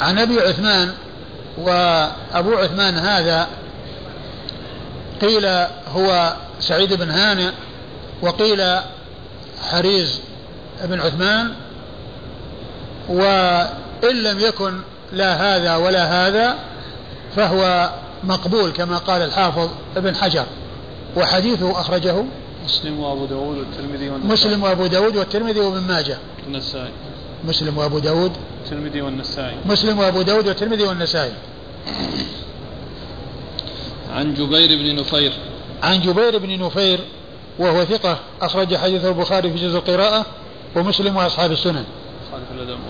عن 0.00 0.18
أبي 0.18 0.40
عثمان 0.40 0.92
وأبو 1.58 2.54
عثمان 2.54 2.98
هذا 2.98 3.46
قيل 5.20 5.46
هو 5.94 6.36
سعيد 6.60 6.92
بن 6.92 7.10
هانئ 7.10 7.50
وقيل 8.22 8.80
حريز 9.70 10.20
بن 10.84 11.00
عثمان. 11.00 11.54
وإن 13.08 14.22
لم 14.22 14.40
يكن 14.40 14.80
لا 15.12 15.34
هذا 15.34 15.76
ولا 15.76 16.04
هذا 16.04 16.54
فهو 17.36 17.90
مقبول 18.24 18.70
كما 18.70 18.98
قال 18.98 19.22
الحافظ 19.22 19.68
ابن 19.96 20.16
حجر. 20.16 20.44
وحديثه 21.16 21.80
أخرجه 21.80 22.24
مسلم 22.64 23.00
وأبو 23.00 23.24
داود 23.26 23.56
والترمذي 23.58 24.08
والنسائي. 24.10 24.32
مسلم 24.32 24.62
وأبو 24.62 24.86
داود 24.86 25.16
والترمذي 25.16 25.60
وابن 25.60 25.80
ماجه. 25.80 26.18
النسائي 26.46 26.92
مسلم 27.44 27.78
وأبو 27.78 27.98
داود. 27.98 28.32
الترمذي 28.64 29.00
والنسائي. 29.02 29.56
مسلم 29.66 29.98
وأبو 29.98 30.22
داود 30.22 30.48
والترمذي 30.48 30.82
والنسائي. 30.82 31.32
عن 34.10 34.34
جبير 34.34 34.68
بن 34.78 34.96
نفير. 35.00 35.32
عن 35.82 36.00
جبير 36.00 36.38
بن 36.38 36.64
نفير 36.64 37.00
وهو 37.58 37.84
ثقة 37.84 38.18
أخرج 38.42 38.76
حديثه 38.76 39.08
البخاري 39.08 39.52
في 39.52 39.56
جزء 39.56 39.78
القراءة 39.78 40.26
ومسلم 40.76 41.16
وأصحاب 41.16 41.52
السنن. 41.52 41.84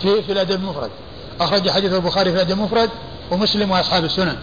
في 0.01 0.23
في 0.23 0.33
الأدب 0.33 0.61
المفرد. 0.61 0.91
أخرج 1.41 1.71
حديث 1.71 1.93
البخاري 1.93 2.31
في 2.31 2.37
الأدب 2.37 2.51
المفرد 2.51 2.91
ومسلم 3.31 3.71
وأصحاب 3.71 4.05
السنن. 4.05 4.37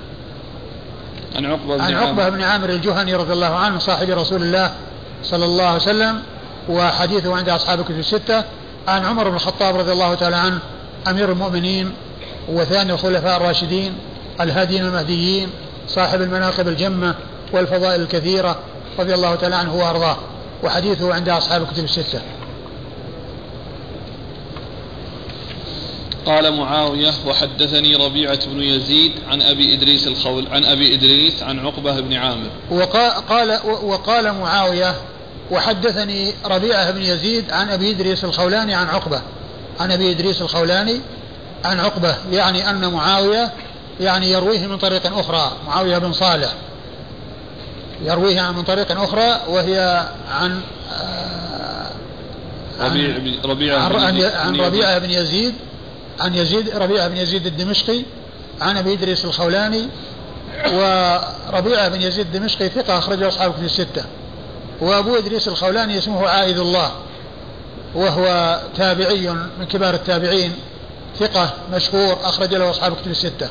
عن 1.35 1.45
عقبة 1.45 1.75
بن 1.75 1.81
عن 1.81 1.93
عقبة 1.93 2.29
بن 2.29 2.41
عامر 2.41 2.69
الجهني 2.69 3.15
رضي 3.15 3.33
الله 3.33 3.55
عنه 3.55 3.79
صاحب 3.79 4.09
رسول 4.09 4.43
الله 4.43 4.71
صلى 5.23 5.45
الله 5.45 5.65
عليه 5.65 5.81
وسلم 5.81 6.21
وحديثه 6.69 7.35
عند 7.35 7.49
أصحاب 7.49 7.79
الكتب 7.79 7.99
الستة 7.99 8.43
عن 8.87 9.05
عمر 9.05 9.29
بن 9.29 9.35
الخطاب 9.35 9.75
رضي 9.75 9.91
الله 9.91 10.15
تعالى 10.15 10.35
عنه 10.35 10.59
أمير 11.07 11.31
المؤمنين 11.31 11.93
وثاني 12.49 12.93
الخلفاء 12.93 13.37
الراشدين 13.37 13.93
الهاديين 14.41 14.85
المهديين 14.85 15.49
صاحب 15.87 16.21
المناقب 16.21 16.67
الجمة 16.67 17.15
والفضائل 17.51 18.01
الكثيرة 18.01 18.55
رضي 18.99 19.13
الله 19.13 19.35
تعالى 19.35 19.55
عنه 19.55 19.75
وأرضاه 19.75 20.17
وحديثه 20.63 21.13
عند 21.13 21.29
أصحاب 21.29 21.61
الكتب 21.61 21.83
الستة. 21.83 22.21
قال 26.25 26.53
معاوية 26.53 27.13
وحدثني 27.25 27.95
ربيعة 27.95 28.45
بن 28.45 28.59
يزيد 28.61 29.11
عن 29.29 29.41
أبي 29.41 29.73
إدريس 29.73 30.07
الخول 30.07 30.47
عن 30.51 30.65
أبي 30.65 30.95
إدريس 30.95 31.43
عن 31.43 31.59
عقبة 31.59 31.99
بن 31.99 32.13
عامر. 32.13 32.49
وقال, 32.71 33.59
وقال 33.83 34.33
معاوية 34.33 34.95
وحدثني 35.51 36.33
ربيعة 36.45 36.91
بن 36.91 37.01
يزيد 37.01 37.51
عن 37.51 37.69
أبي 37.69 37.91
إدريس 37.91 38.23
الخولاني 38.23 38.73
عن 38.73 38.87
عقبة. 38.87 39.21
عن 39.79 39.91
أبي 39.91 40.11
إدريس 40.11 40.41
الخولاني 40.41 41.01
عن 41.65 41.79
عقبة 41.79 42.15
يعني 42.31 42.69
أن 42.69 42.91
معاوية 42.91 43.51
يعني 43.99 44.31
يرويه 44.31 44.67
من 44.67 44.77
طريق 44.77 45.17
أخرى 45.17 45.51
معاوية 45.67 45.97
بن 45.97 46.13
صالح. 46.13 46.53
يرويه 48.01 48.51
من 48.51 48.63
طريق 48.63 49.01
أخرى 49.01 49.41
وهي 49.47 50.07
عن 50.31 50.61
ربيع 52.79 53.17
ربيعة 53.45 53.79
عن, 53.79 54.21
عن 54.21 54.55
ربيعة 54.55 54.97
بن 54.99 55.09
يزيد 55.09 55.53
عن 56.19 56.35
يزيد 56.35 56.69
ربيعة 56.69 57.07
بن 57.07 57.17
يزيد 57.17 57.45
الدمشقي 57.45 58.01
عن 58.61 58.77
أبي 58.77 58.93
إدريس 58.93 59.25
الخولاني 59.25 59.87
وربيعة 60.65 61.89
بن 61.89 62.01
يزيد 62.01 62.25
الدمشقي 62.25 62.69
ثقة 62.69 62.97
أخرجه 62.97 63.27
أصحاب 63.27 63.53
كتب 63.53 63.63
الستة. 63.63 64.03
وأبو 64.81 65.15
إدريس 65.15 65.47
الخولاني 65.47 65.97
اسمه 65.97 66.27
عائد 66.27 66.57
الله 66.57 66.91
وهو 67.95 68.59
تابعي 68.77 69.29
من 69.29 69.65
كبار 69.71 69.93
التابعين 69.93 70.51
ثقة 71.19 71.53
مشهور 71.73 72.17
أخرج 72.23 72.53
له 72.53 72.69
أصحاب 72.69 72.95
كتب 72.95 73.11
الستة. 73.11 73.49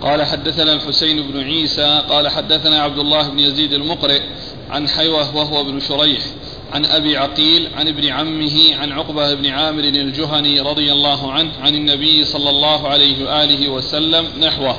قال 0.00 0.22
حدثنا 0.22 0.72
الحسين 0.72 1.32
بن 1.32 1.40
عيسى 1.40 2.02
قال 2.08 2.28
حدثنا 2.28 2.82
عبد 2.82 2.98
الله 2.98 3.28
بن 3.28 3.38
يزيد 3.38 3.72
المقرئ 3.72 4.22
عن 4.70 4.88
حيوة 4.88 5.36
وهو 5.36 5.60
ابن 5.60 5.80
شريح 5.80 6.22
عن 6.72 6.84
أبي 6.84 7.16
عقيل 7.16 7.70
عن 7.76 7.88
ابن 7.88 8.08
عمه 8.08 8.76
عن 8.76 8.92
عقبة 8.92 9.34
بن 9.34 9.46
عامر 9.46 9.84
الجهني 9.84 10.60
رضي 10.60 10.92
الله 10.92 11.32
عنه 11.32 11.50
عن 11.60 11.74
النبي 11.74 12.24
صلى 12.24 12.50
الله 12.50 12.88
عليه 12.88 13.24
وآله 13.24 13.68
وسلم 13.68 14.28
نحوه 14.40 14.76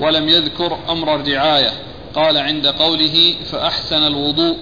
ولم 0.00 0.28
يذكر 0.28 0.78
أمر 0.88 1.14
الرعاية 1.14 1.72
قال 2.14 2.38
عند 2.38 2.66
قوله 2.66 3.34
فأحسن 3.52 4.06
الوضوء 4.06 4.56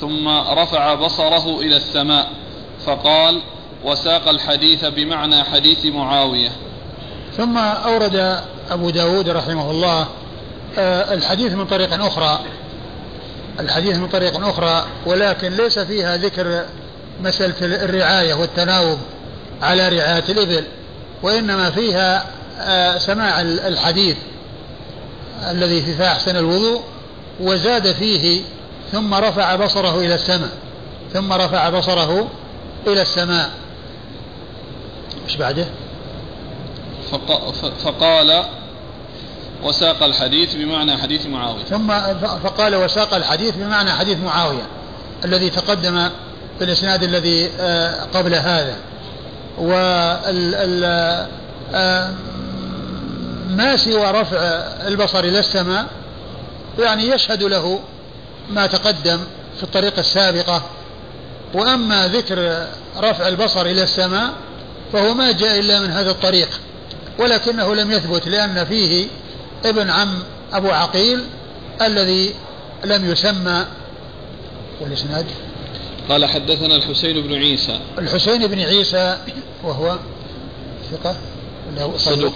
ثم 0.00 0.28
رفع 0.28 0.94
بصره 0.94 1.60
إلى 1.60 1.76
السماء 1.76 2.30
فقال 2.86 3.40
وساق 3.84 4.28
الحديث 4.28 4.84
بمعنى 4.84 5.44
حديث 5.44 5.86
معاوية 5.86 6.48
ثم 7.36 7.58
أورد 7.58 8.42
أبو 8.70 8.90
داود 8.90 9.28
رحمه 9.28 9.70
الله 9.70 10.06
آه، 10.78 11.14
الحديث 11.14 11.52
من 11.52 11.66
طريق 11.66 12.04
أخرى. 12.04 12.40
الحديث 13.60 13.96
من 13.96 14.08
طريق 14.08 14.46
أخرى 14.46 14.86
ولكن 15.06 15.52
ليس 15.52 15.78
فيها 15.78 16.16
ذكر 16.16 16.64
مسألة 17.22 17.84
الرعاية 17.84 18.34
والتناوب 18.34 18.98
على 19.62 19.88
رعاية 19.88 20.24
الإبل 20.28 20.64
وإنما 21.22 21.70
فيها 21.70 22.26
آه، 22.60 22.98
سماع 22.98 23.40
الحديث 23.40 24.16
الذي 25.50 25.82
في 25.82 26.06
أحسن 26.06 26.36
الوضوء 26.36 26.82
وزاد 27.40 27.92
فيه 27.92 28.42
ثم 28.92 29.14
رفع 29.14 29.56
بصره 29.56 29.98
إلى 29.98 30.14
السماء 30.14 30.50
ثم 31.12 31.32
رفع 31.32 31.70
بصره 31.70 32.28
إلى 32.86 33.02
السماء 33.02 33.50
إيش 35.24 35.36
بعده؟ 35.36 35.66
فقال 37.84 38.44
وساق 39.62 40.02
الحديث 40.02 40.54
بمعنى 40.54 40.96
حديث 40.96 41.26
معاوية. 41.26 41.64
ثم 41.64 41.88
فقال 42.42 42.74
وساق 42.74 43.14
الحديث 43.14 43.54
بمعنى 43.56 43.90
حديث 43.90 44.18
معاوية 44.18 44.66
الذي 45.24 45.50
تقدم 45.50 46.08
في 46.58 46.64
الإسناد 46.64 47.02
الذي 47.02 47.50
آه، 47.60 48.04
قبل 48.14 48.34
هذا. 48.34 48.76
وال 49.58 50.84
آه، 51.74 52.10
ما 53.48 53.76
سوى 53.76 54.10
رفع 54.10 54.38
البصر 54.86 55.18
إلى 55.18 55.38
السماء 55.38 55.86
يعني 56.78 57.08
يشهد 57.08 57.42
له 57.42 57.80
ما 58.50 58.66
تقدم 58.66 59.20
في 59.56 59.62
الطريقة 59.62 60.00
السابقة. 60.00 60.62
وأما 61.54 62.08
ذكر 62.08 62.66
رفع 62.96 63.28
البصر 63.28 63.66
إلى 63.66 63.82
السماء 63.82 64.32
فهو 64.92 65.14
ما 65.14 65.32
جاء 65.32 65.58
إلا 65.58 65.80
من 65.80 65.90
هذا 65.90 66.10
الطريق 66.10 66.60
ولكنه 67.18 67.74
لم 67.74 67.92
يثبت 67.92 68.28
لأن 68.28 68.64
فيه 68.64 69.08
ابن 69.64 69.90
عم 69.90 70.22
أبو 70.52 70.68
عقيل 70.68 71.24
الذي 71.82 72.34
لم 72.84 73.10
يسمى 73.10 73.66
والإسناد؟ 74.80 75.26
قال 76.08 76.24
حدثنا 76.24 76.76
الحسين 76.76 77.22
بن 77.22 77.34
عيسى. 77.34 77.80
الحسين 77.98 78.46
بن 78.46 78.60
عيسى 78.60 79.18
وهو 79.64 79.98
ثقة 80.92 81.16
صدوق. 81.96 82.32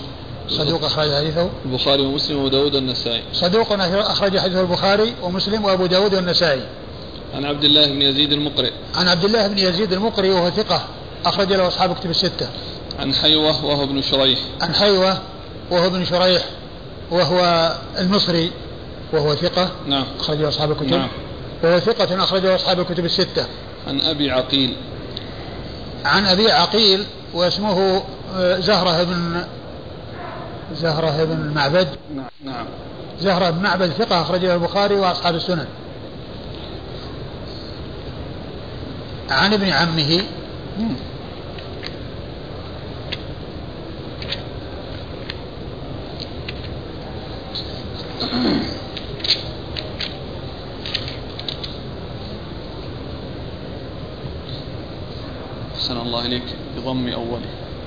صدوق 0.49 0.85
أخرج 0.85 1.15
حديثه. 1.15 1.51
البخاري 1.65 2.03
ومسلم 2.03 2.37
وأبو 2.37 2.49
داود 2.49 2.75
والنسائي. 2.75 3.23
صدوق 3.33 3.73
أخرج 3.73 4.39
حديثه 4.39 4.61
البخاري 4.61 5.15
ومسلم 5.23 5.65
وأبو 5.65 5.87
داود 5.87 6.15
والنسائي. 6.15 6.63
عن 7.35 7.45
عبد 7.45 7.65
الله 7.65 7.87
بن 7.87 8.03
يزيد 8.03 8.33
المقرئ. 8.33 8.71
عن 8.95 9.09
عبد 9.09 9.25
الله 9.25 9.47
بن 9.47 9.59
يزيد 9.59 9.93
المقرئ 9.93 10.29
وهو 10.29 10.51
ثقة 10.51 10.85
أخرج 11.27 11.53
له 11.53 11.69
أصحاب 11.69 11.95
كتب 11.95 12.11
الستة. 12.11 12.49
عن 12.99 13.15
حيوة 13.15 13.65
وهو 13.65 13.85
ابن 13.85 14.03
شريح. 14.03 14.39
عن 14.61 14.75
حيوة 14.75 15.19
وهو 15.71 15.87
ابن 15.87 16.05
شريح. 16.05 16.43
وهو 17.11 17.73
المصري 17.99 18.51
وهو 19.13 19.35
ثقة 19.35 19.71
نعم. 19.87 20.05
أخرجه 20.21 20.49
أصحاب 20.49 20.71
الكتب. 20.71 20.91
نعم. 20.91 21.09
وهو 21.63 21.79
ثقة 21.79 22.25
أخرجه 22.25 22.55
أصحاب 22.55 22.81
الكتب 22.81 23.05
الستة. 23.05 23.47
عن 23.87 24.01
أبي 24.01 24.31
عقيل. 24.31 24.77
عن 26.05 26.27
أبي 26.27 26.51
عقيل 26.51 27.05
واسمه 27.35 28.03
آه، 28.37 28.61
زهرة 28.61 29.03
بن 29.03 29.45
زهرة 30.75 31.25
بن 31.25 31.53
معبد. 31.55 31.89
نعم. 32.15 32.27
نعم. 32.45 32.67
زهرة 33.21 33.51
بن 33.51 33.63
معبد 33.63 33.91
ثقة 33.91 34.23
أخرجه 34.23 34.55
البخاري 34.55 34.95
وأصحاب 34.95 35.35
السنن. 35.35 35.67
عن 39.31 39.53
ابن 39.53 39.69
عمه. 39.69 40.23
أحسن 55.75 55.97
الله 55.97 56.27
إليك. 56.27 56.43
بضم 56.77 57.09
أوله. 57.09 57.41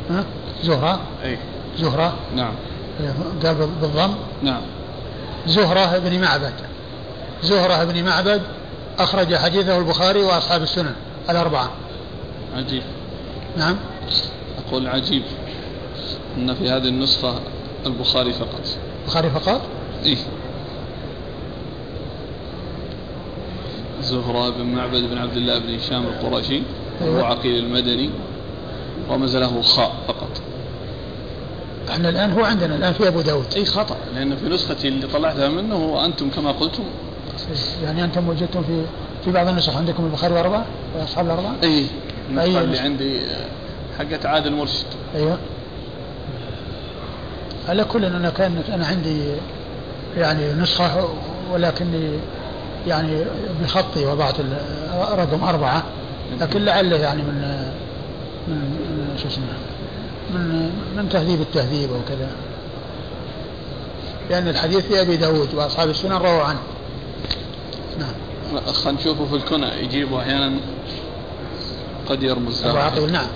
ها؟ 0.09 0.23
زهرة؟ 0.63 0.99
أي. 1.23 1.37
زهرة؟ 1.77 2.13
نعم. 2.35 2.53
قال 3.43 3.55
بالضم؟ 3.55 4.15
نعم. 4.43 4.61
زهرة 5.47 5.97
بن 5.97 6.21
معبد. 6.21 6.53
زهرة 7.43 7.83
بن 7.83 8.03
معبد 8.03 8.41
أخرج 8.99 9.35
حديثه 9.35 9.77
البخاري 9.77 10.23
وأصحاب 10.23 10.61
السنن 10.63 10.95
الأربعة. 11.29 11.69
عجيب. 12.55 12.83
نعم. 13.57 13.77
أقول 14.67 14.87
عجيب. 14.87 15.23
أن 16.37 16.55
في 16.55 16.69
هذه 16.69 16.87
النسخة 16.87 17.39
البخاري 17.85 18.33
فقط. 18.33 18.61
البخاري 19.03 19.29
فقط؟ 19.29 19.61
إيه. 20.05 20.17
زهرة 24.01 24.49
بن 24.49 24.63
معبد 24.63 25.01
بن 25.01 25.17
عبد 25.17 25.37
الله 25.37 25.59
بن 25.59 25.75
هشام 25.75 26.03
القرشي 26.03 26.61
أيوة. 27.01 27.21
وعقيل 27.21 27.65
المدني 27.65 28.09
رمز 29.09 29.35
له 29.35 29.61
خاء 29.61 29.91
فقط. 30.07 30.41
إحنا 31.89 32.09
الآن 32.09 32.31
هو 32.31 32.43
عندنا 32.43 32.75
الآن 32.75 32.93
في 32.93 33.07
أبو 33.07 33.21
داود. 33.21 33.45
اي 33.55 33.65
خطأ 33.65 33.97
لأن 34.15 34.35
في 34.35 34.49
نسختي 34.49 34.87
اللي 34.87 35.07
طلعتها 35.07 35.49
منه 35.49 35.75
وأنتم 35.75 36.29
كما 36.29 36.51
قلتم. 36.51 36.83
يعني 37.83 38.03
أنتم 38.03 38.29
وجدتم 38.29 38.63
في 38.63 38.83
في 39.25 39.31
بعض 39.31 39.47
النسخ 39.47 39.77
عندكم 39.77 40.05
البخاري 40.05 40.33
وأربعة؟ 40.33 40.65
واصحاب 40.99 41.25
الأربعة؟ 41.25 41.55
اي 41.63 41.85
النسخة 42.29 42.61
اللي 42.61 42.79
عندي 42.79 43.19
حقت 43.99 44.25
عادل 44.25 44.53
مرشد 44.53 44.85
أيوه. 45.15 45.37
على 47.69 47.83
كل 47.83 48.05
أنا 48.05 48.29
كانت 48.29 48.69
أنا 48.69 48.85
عندي 48.85 49.21
يعني 50.17 50.53
نسخة 50.53 51.09
ولكني 51.51 52.19
يعني 52.87 53.25
بخطي 53.61 54.05
وضعت 54.05 54.35
رقم 55.11 55.43
أربعة. 55.43 55.83
لكن 56.41 56.65
لعله 56.65 56.97
يعني 56.97 57.21
من 57.21 57.71
من 58.47 59.17
شو 59.17 59.27
اسمه 59.27 59.45
من 60.33 60.71
من 60.97 61.09
تهذيب 61.09 61.41
التهذيب 61.41 61.93
أو 61.93 61.99
كذا. 62.09 62.29
لأن 64.29 64.47
الحديث 64.47 64.85
في 64.85 65.01
أبي 65.01 65.17
داود 65.17 65.53
وأصحاب 65.53 65.89
السنن 65.89 66.11
رووا 66.11 66.43
عنه. 66.43 66.59
نعم. 67.99 68.61
خلينا 68.73 68.99
نشوفه 68.99 69.25
في 69.25 69.35
الكنى 69.35 69.67
يجيبه 69.83 70.19
أحيانا 70.21 70.53
قد 72.09 72.23
يرمز. 72.23 72.65
أبو 72.65 72.77
عقيل 72.77 73.11
نعم 73.11 73.27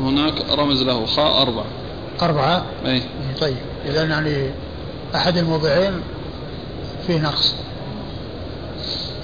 هناك 0.00 0.34
رمز 0.54 0.82
له 0.82 1.06
خاء 1.06 1.42
أربعة. 1.42 1.66
أربعة؟ 2.22 2.64
أي. 2.86 3.02
طيب. 3.40 3.56
إذا 3.86 4.04
يعني 4.04 4.50
أحد 5.14 5.36
الموضعين 5.36 5.92
فيه 7.06 7.18
نقص. 7.18 7.54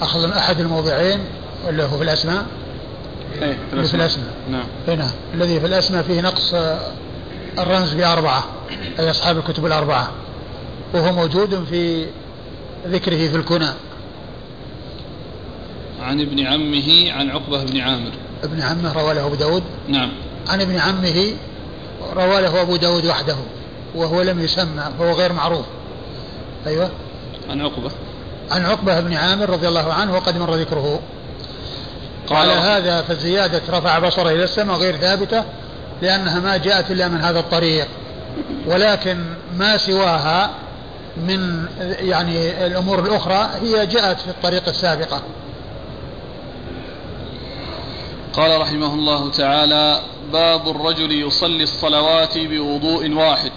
أخذ 0.00 0.30
أحد 0.30 0.60
الموضعين 0.60 1.20
اللي 1.68 1.82
هو 1.82 1.96
في 1.96 2.02
الأسماء؟ 2.02 2.46
أي 3.42 3.56
في 3.70 3.74
الأسماء, 3.74 3.86
في 3.86 3.94
الأسماء. 3.94 4.34
نعم. 4.50 4.64
هنا 4.88 5.10
الذي 5.34 5.60
في 5.60 5.66
الأسماء 5.66 6.02
فيه 6.02 6.20
نقص 6.20 6.54
آه، 6.54 6.80
الرمز 7.58 7.94
بأربعة 7.94 8.44
أي 8.98 9.10
أصحاب 9.10 9.38
الكتب 9.38 9.66
الأربعة. 9.66 10.10
وهو 10.94 11.12
موجود 11.12 11.64
في 11.70 12.06
ذكره 12.86 13.28
في 13.28 13.36
الكنى. 13.36 13.68
عن 16.02 16.20
ابن 16.20 16.46
عمه 16.46 17.12
عن 17.12 17.30
عقبة 17.30 17.64
بن 17.64 17.80
عامر. 17.80 18.10
ابن 18.44 18.62
عمه 18.62 18.92
روى 18.92 19.14
له 19.14 19.26
أبو 19.26 19.34
داود؟ 19.34 19.62
نعم. 19.88 20.12
عن 20.48 20.60
ابن 20.60 20.78
عمه 20.78 21.34
روى 22.16 22.40
له 22.40 22.62
أبو 22.62 22.76
داود 22.76 23.06
وحده 23.06 23.36
وهو 23.94 24.22
لم 24.22 24.40
يسمى 24.40 24.82
فهو 24.98 25.12
غير 25.12 25.32
معروف. 25.32 25.66
أيوة. 26.66 26.90
عن 27.50 27.60
عقبة. 27.60 27.90
عن 28.50 28.66
عقبة 28.66 29.00
بن 29.00 29.14
عامر 29.14 29.50
رضي 29.50 29.68
الله 29.68 29.92
عنه 29.92 30.14
وقد 30.14 30.38
مر 30.38 30.54
ذكره. 30.54 31.00
قال 32.26 32.50
هذا 32.50 33.02
فالزيادة 33.02 33.62
رفع 33.68 33.98
بصره 33.98 34.30
إلى 34.30 34.44
السماء 34.44 34.76
غير 34.76 34.96
ثابتة 34.96 35.44
لأنها 36.02 36.40
ما 36.40 36.56
جاءت 36.56 36.90
إلا 36.90 37.08
من 37.08 37.20
هذا 37.20 37.38
الطريق. 37.38 37.86
ولكن 38.66 39.18
ما 39.56 39.76
سواها 39.76 40.50
من 41.16 41.66
يعني 42.00 42.66
الأمور 42.66 42.98
الأخرى 42.98 43.50
هي 43.62 43.86
جاءت 43.86 44.20
في 44.20 44.28
الطريق 44.28 44.68
السابقة. 44.68 45.22
قال 48.36 48.60
رحمه 48.60 48.94
الله 48.94 49.30
تعالى 49.30 50.00
باب 50.32 50.68
الرجل 50.68 51.12
يصلي 51.12 51.62
الصلوات 51.62 52.38
بوضوء 52.38 53.12
واحد. 53.12 53.52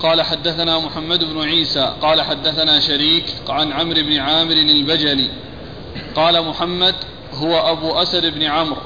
قال 0.00 0.22
حدثنا 0.22 0.78
محمد 0.78 1.24
بن 1.24 1.42
عيسى 1.42 1.94
قال 2.02 2.22
حدثنا 2.22 2.80
شريك 2.80 3.24
عن 3.48 3.72
عمرو 3.72 4.02
بن 4.02 4.18
عامر 4.18 4.52
البجلي. 4.52 5.28
قال 6.14 6.44
محمد 6.44 6.94
هو 7.34 7.70
أبو 7.70 7.92
أسد 7.92 8.34
بن 8.34 8.42
عمرو. 8.42 8.80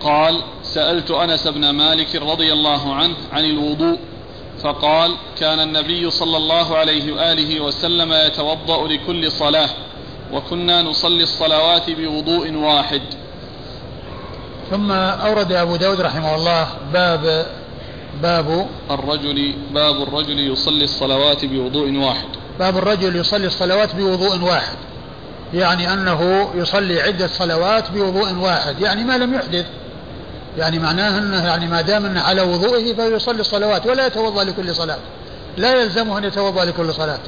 قال 0.00 0.42
سألت 0.62 1.10
أنس 1.10 1.48
بن 1.48 1.70
مالك 1.70 2.16
رضي 2.16 2.52
الله 2.52 2.94
عنه 2.94 3.16
عن 3.32 3.44
الوضوء 3.44 3.98
فقال 4.62 5.14
كان 5.38 5.60
النبي 5.60 6.10
صلى 6.10 6.36
الله 6.36 6.76
عليه 6.76 7.12
وآله 7.12 7.60
وسلم 7.60 8.12
يتوضأ 8.12 8.88
لكل 8.88 9.32
صلاة 9.32 9.70
وكنا 10.32 10.82
نصلي 10.82 11.22
الصلوات 11.22 11.90
بوضوء 11.90 12.52
واحد. 12.52 13.02
ثم 14.72 14.90
أورد 14.90 15.52
أبو 15.52 15.76
داود 15.76 16.00
رحمه 16.00 16.34
الله 16.34 16.68
باب 16.92 17.46
باب 18.22 18.66
الرجل 18.90 19.54
باب 19.74 20.02
الرجل 20.02 20.52
يصلي 20.52 20.84
الصلوات 20.84 21.44
بوضوء 21.44 21.96
واحد. 21.96 22.28
باب 22.58 22.76
الرجل 22.76 23.16
يصلي 23.16 23.46
الصلوات 23.46 23.94
بوضوء 23.94 24.40
واحد. 24.40 24.76
يعني 25.54 25.92
أنه 25.92 26.50
يصلي 26.54 27.02
عدة 27.02 27.26
صلوات 27.26 27.90
بوضوء 27.90 28.34
واحد. 28.34 28.80
يعني 28.80 29.04
ما 29.04 29.18
لم 29.18 29.34
يحدث. 29.34 29.66
يعني 30.58 30.78
معناه 30.78 31.18
أنه 31.18 31.44
يعني 31.44 31.66
ما 31.66 31.80
دام 31.80 32.06
أنه 32.06 32.20
على 32.20 32.42
وضوئه 32.42 32.94
فيصلي 32.94 33.40
الصلوات 33.40 33.86
ولا 33.86 34.06
يتوضأ 34.06 34.44
لكل 34.44 34.74
صلاة. 34.74 34.98
لا 35.56 35.82
يلزمه 35.82 36.18
أن 36.18 36.24
يتوضأ 36.24 36.64
لكل 36.64 36.94
صلاة. 36.94 37.20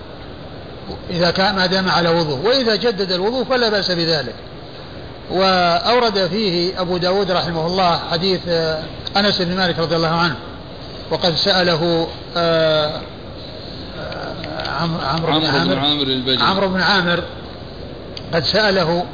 إذا 1.10 1.30
كان 1.30 1.54
ما 1.56 1.66
دام 1.66 1.88
على 1.88 2.08
وضوء 2.08 2.38
وإذا 2.44 2.76
جدد 2.76 3.12
الوضوء 3.12 3.44
فلا 3.44 3.68
بأس 3.68 3.90
بذلك. 3.90 4.34
وأورد 5.30 6.26
فيه 6.26 6.80
أبو 6.80 6.96
داود 6.96 7.30
رحمه 7.30 7.66
الله 7.66 8.00
حديث 8.10 8.40
آه، 8.48 8.82
أنس 9.16 9.42
بن 9.42 9.56
مالك 9.56 9.78
رضي 9.78 9.96
الله 9.96 10.08
عنه 10.08 10.36
وقد 11.10 11.36
سأله 11.36 12.08
آه، 12.36 13.00
آه، 13.98 14.78
عمرو 14.80 15.40
بن 15.40 15.46
عامر 15.46 15.78
عمرو 16.42 16.68
بن 16.68 16.80
عامر 16.80 17.22
قد 18.34 18.44
سأله 18.44 19.04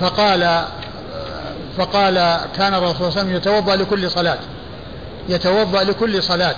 فقال 0.00 0.64
فقال 1.78 2.40
كان 2.56 2.74
الرسول 2.74 2.96
صلى 2.96 3.08
الله 3.08 3.18
عليه 3.18 3.20
وسلم 3.20 3.36
يتوضأ 3.36 3.76
لكل 3.76 4.10
صلاة 4.10 4.38
يتوضأ 5.28 5.84
لكل 5.84 6.22
صلاة 6.22 6.56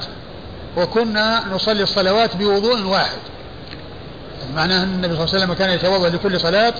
وكنا 0.76 1.42
نصلي 1.52 1.82
الصلوات 1.82 2.36
بوضوء 2.36 2.82
واحد. 2.82 3.18
معناه 4.54 4.82
أن 4.82 4.88
النبي 4.88 5.16
صلى 5.16 5.24
الله 5.24 5.34
عليه 5.34 5.44
وسلم 5.44 5.52
كان 5.54 5.70
يتوضأ 5.70 6.08
لكل 6.08 6.40
صلاة 6.40 6.74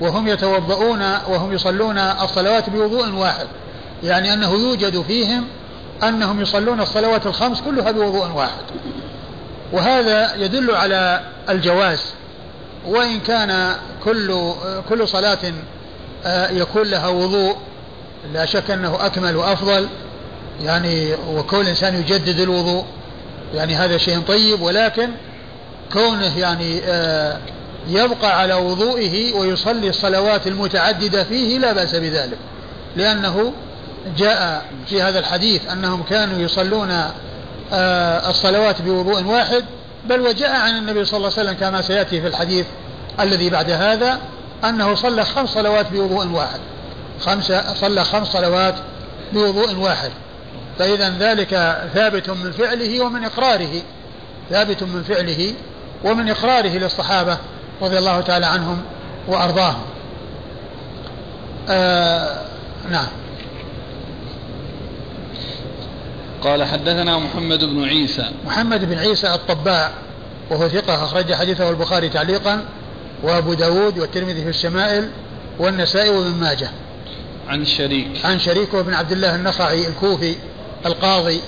وهم 0.00 0.28
يتوضؤون 0.28 1.02
وهم 1.28 1.52
يصلون 1.52 1.98
الصلوات 1.98 2.70
بوضوء 2.70 3.12
واحد. 3.12 3.46
يعني 4.02 4.32
أنه 4.32 4.52
يوجد 4.52 5.02
فيهم 5.02 5.44
أنهم 6.02 6.40
يصلون 6.40 6.80
الصلوات 6.80 7.26
الخمس 7.26 7.60
كلها 7.60 7.90
بوضوء 7.90 8.30
واحد. 8.34 8.64
وهذا 9.72 10.34
يدل 10.34 10.74
على 10.74 11.20
الجواز. 11.48 12.00
وإن 12.86 13.20
كان 13.20 13.76
كل 14.04 14.52
كل 14.88 15.08
صلاة 15.08 15.38
آه، 16.24 16.50
يكون 16.50 16.82
لها 16.82 17.08
وضوء 17.08 17.56
لا 18.32 18.46
شك 18.46 18.70
أنه 18.70 19.06
أكمل 19.06 19.36
وأفضل. 19.36 19.88
يعني 20.62 21.14
وكل 21.28 21.66
إنسان 21.66 21.94
يجدد 21.94 22.40
الوضوء. 22.40 22.84
يعني 23.54 23.74
هذا 23.74 23.98
شيء 23.98 24.20
طيب 24.20 24.62
ولكن 24.62 25.10
كونه 25.92 26.38
يعني 26.38 26.80
آه 26.84 27.38
يبقى 27.88 28.40
على 28.40 28.54
وضوئه 28.54 29.34
ويصلي 29.34 29.88
الصلوات 29.88 30.46
المتعددة 30.46 31.24
فيه 31.24 31.58
لا 31.58 31.72
بأس 31.72 31.94
بذلك 31.94 32.38
لأنه 32.96 33.52
جاء 34.18 34.64
في 34.86 35.02
هذا 35.02 35.18
الحديث 35.18 35.70
أنهم 35.70 36.02
كانوا 36.02 36.38
يصلون 36.38 36.90
آه، 37.72 38.30
الصلوات 38.30 38.82
بوضوء 38.82 39.24
واحد 39.24 39.64
بل 40.04 40.20
وجاء 40.20 40.50
عن 40.50 40.76
النبي 40.76 41.04
صلى 41.04 41.16
الله 41.16 41.32
عليه 41.38 41.42
وسلم 41.42 41.60
كما 41.60 41.82
سيأتي 41.82 42.20
في 42.20 42.26
الحديث 42.26 42.66
الذي 43.20 43.50
بعد 43.50 43.70
هذا 43.70 44.18
أنه 44.64 44.94
صلى 44.94 45.24
خمس 45.24 45.48
صلوات 45.48 45.86
بوضوء 45.92 46.26
واحد 46.26 46.60
خمسة 47.20 47.74
صلى 47.74 48.04
خمس 48.04 48.28
صلوات 48.28 48.74
بوضوء 49.32 49.74
واحد. 49.74 50.10
فإذا 50.78 51.14
ذلك 51.18 51.78
ثابت 51.94 52.30
من 52.30 52.52
فعله 52.52 53.04
ومن 53.04 53.24
إقراره 53.24 53.82
ثابت 54.50 54.82
من 54.82 55.02
فعله 55.02 55.54
ومن 56.04 56.30
إقراره 56.30 56.78
للصحابة. 56.78 57.38
رضي 57.82 57.98
الله 57.98 58.20
تعالى 58.20 58.46
عنهم 58.46 58.82
وأرضاهم. 59.28 59.82
آه 61.68 62.42
نعم. 62.90 63.06
قال 66.42 66.64
حدثنا 66.64 67.18
محمد 67.18 67.64
بن 67.64 67.84
عيسى. 67.84 68.30
محمد 68.46 68.84
بن 68.84 68.98
عيسى 68.98 69.34
الطباع 69.34 69.90
وهو 70.50 70.68
ثقة 70.68 71.04
أخرج 71.04 71.34
حديثه 71.34 71.70
البخاري 71.70 72.08
تعليقا 72.08 72.64
وأبو 73.22 73.54
داود 73.54 73.98
والترمذي 73.98 74.42
في 74.42 74.48
الشمائل 74.48 75.10
والنسائي 75.58 76.10
وابن 76.10 76.30
ماجه. 76.30 76.70
عن 77.48 77.64
شريك. 77.64 78.24
عن 78.24 78.38
شريك 78.38 78.74
وابن 78.74 78.94
عبد 78.94 79.12
الله 79.12 79.34
النخعي 79.34 79.88
الكوفي 79.88 80.34
القاضي 80.86 81.40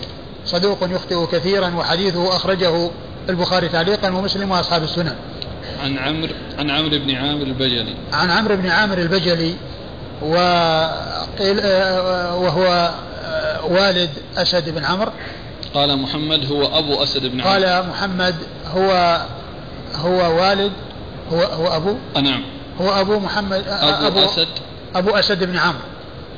صدوق 0.46 0.78
يخطئ 0.82 1.26
كثيرا 1.26 1.74
وحديثه 1.76 2.36
أخرجه 2.36 2.90
البخاري 3.28 3.68
تعليقا 3.68 4.08
ومسلم 4.08 4.50
وأصحاب 4.50 4.82
السنن. 4.82 5.16
عن 5.82 5.98
عمرو 5.98 6.34
عن 6.58 6.70
عمرو 6.70 6.98
بن 6.98 7.14
عامر 7.14 7.42
البجلي. 7.42 7.94
عن 8.12 8.30
عمرو 8.30 8.56
بن 8.56 8.68
عامر 8.68 8.98
البجلي 8.98 9.54
وقيل 10.22 11.60
وهو 12.34 12.90
والد 13.64 14.10
أسد 14.36 14.70
بن 14.70 14.84
عمرو. 14.84 15.12
قال 15.74 15.98
محمد 15.98 16.52
هو 16.52 16.78
أبو 16.78 17.02
أسد 17.02 17.26
بن 17.26 17.40
عمرو. 17.40 17.52
قال 17.52 17.88
محمد 17.88 18.34
هو 18.74 19.20
هو 19.94 20.40
والد 20.40 20.72
هو 21.32 21.42
هو 21.42 21.76
أبو؟ 21.76 21.96
نعم. 22.22 22.42
هو 22.80 23.00
أبو 23.00 23.18
محمد 23.18 23.64
أبو, 23.68 24.06
أبو 24.06 24.24
أسد. 24.24 24.48
أبو 24.94 25.10
أسد 25.10 25.44
بن 25.44 25.56
عمرو. 25.56 25.78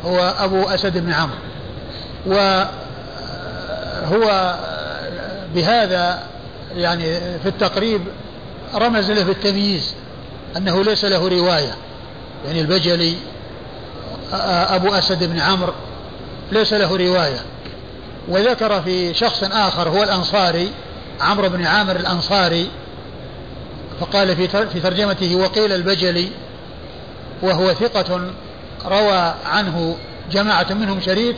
هو 0.05 0.35
أبو 0.39 0.62
أسد 0.62 0.99
بن 0.99 1.12
عمرو. 1.12 1.39
وهو 4.07 4.55
بهذا 5.55 6.23
يعني 6.77 7.39
في 7.39 7.49
التقريب 7.49 8.01
رمز 8.74 9.10
له 9.10 9.22
بالتمييز 9.22 9.94
أنه 10.56 10.84
ليس 10.84 11.05
له 11.05 11.28
رواية. 11.28 11.74
يعني 12.46 12.60
البجلي 12.60 13.14
أبو 14.68 14.94
أسد 14.94 15.24
بن 15.24 15.40
عمرو 15.40 15.72
ليس 16.52 16.72
له 16.72 16.96
رواية. 16.96 17.40
وذكر 18.28 18.82
في 18.82 19.14
شخص 19.14 19.44
آخر 19.44 19.88
هو 19.88 20.02
الأنصاري 20.02 20.70
عمرو 21.20 21.48
بن 21.48 21.66
عامر 21.66 21.96
الأنصاري 21.96 22.68
فقال 24.01 24.36
في 24.36 24.48
في 24.48 24.80
ترجمته 24.80 25.36
وقيل 25.36 25.72
البجلي 25.72 26.28
وهو 27.42 27.74
ثقة 27.74 28.30
روى 28.86 29.34
عنه 29.46 29.96
جماعة 30.32 30.66
منهم 30.70 31.01
شريك 31.01 31.36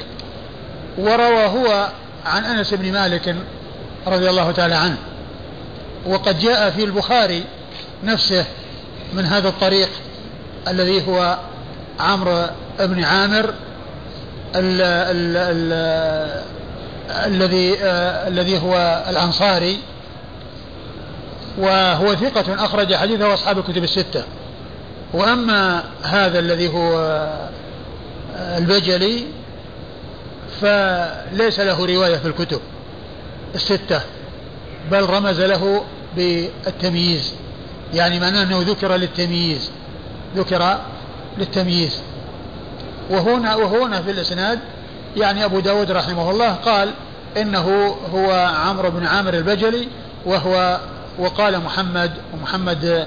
وروى 0.98 1.46
هو 1.46 1.88
عن 2.26 2.44
أنس 2.44 2.74
بن 2.74 2.92
مالك 2.92 3.36
رضي 4.06 4.30
الله 4.30 4.52
تعالى 4.52 4.74
عنه. 4.74 4.96
وقد 6.07 6.39
جاء 6.39 6.70
في 6.70 6.85
البخاري 6.85 7.45
نفسه 8.05 8.45
من 9.12 9.24
هذا 9.24 9.49
الطريق 9.49 9.89
الذي 10.69 11.09
هو 11.09 11.39
عمرو 12.01 12.47
بن 12.78 13.05
عامر 13.05 13.55
الذي 17.11 17.77
آه 17.83 18.28
الذي 18.28 18.59
هو 18.59 19.05
الأنصاري 19.09 19.78
وهو 21.59 22.15
ثقة 22.15 22.65
أخرج 22.65 22.95
حديثه 22.95 23.35
أصحاب 23.35 23.59
الكتب 23.59 23.85
الستة. 23.85 24.23
وأما 25.12 25.85
هذا 26.03 26.39
الذي 26.39 26.69
هو 26.69 26.99
آه، 28.37 28.59
البجلي 28.59 29.24
فليس 30.61 31.61
له 31.61 31.87
رواية 31.87 32.16
في 32.16 32.28
الكتب 32.28 32.61
الستة 33.55 34.01
بل 34.91 35.11
رمز 35.11 35.41
له 35.41 35.85
بالتمييز. 36.16 37.32
يعني 37.94 38.20
معناه 38.20 38.43
أنه 38.43 38.62
ذكر 38.62 38.97
للتمييز. 38.97 39.70
ذكر 40.36 40.78
للتمييز. 41.38 42.01
وهنا 43.10 43.55
وهنا 43.55 44.02
في 44.02 44.10
الإسناد 44.10 44.59
يعني 45.16 45.44
أبو 45.44 45.60
داود 45.60 45.90
رحمه 45.90 46.30
الله 46.30 46.52
قال 46.52 46.90
إنه 47.36 47.97
هو 48.14 48.52
عمرو 48.56 48.90
بن 48.90 49.06
عامر 49.06 49.34
البجلي 49.34 49.88
وهو 50.26 50.80
وقال 51.18 51.60
محمد 51.60 52.12
ومحمد 52.34 53.06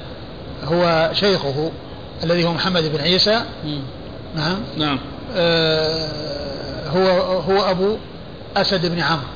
هو 0.63 1.09
شيخه 1.13 1.71
الذي 2.23 2.45
هو 2.45 2.53
محمد 2.53 2.83
بن 2.83 3.01
عيسى. 3.01 3.41
نعم. 4.35 4.57
نعم. 4.77 4.99
آه 5.35 6.89
هو 6.89 7.07
هو 7.41 7.71
أبو 7.71 7.97
أسد 8.57 8.85
بن 8.85 8.99
عمرو. 8.99 9.27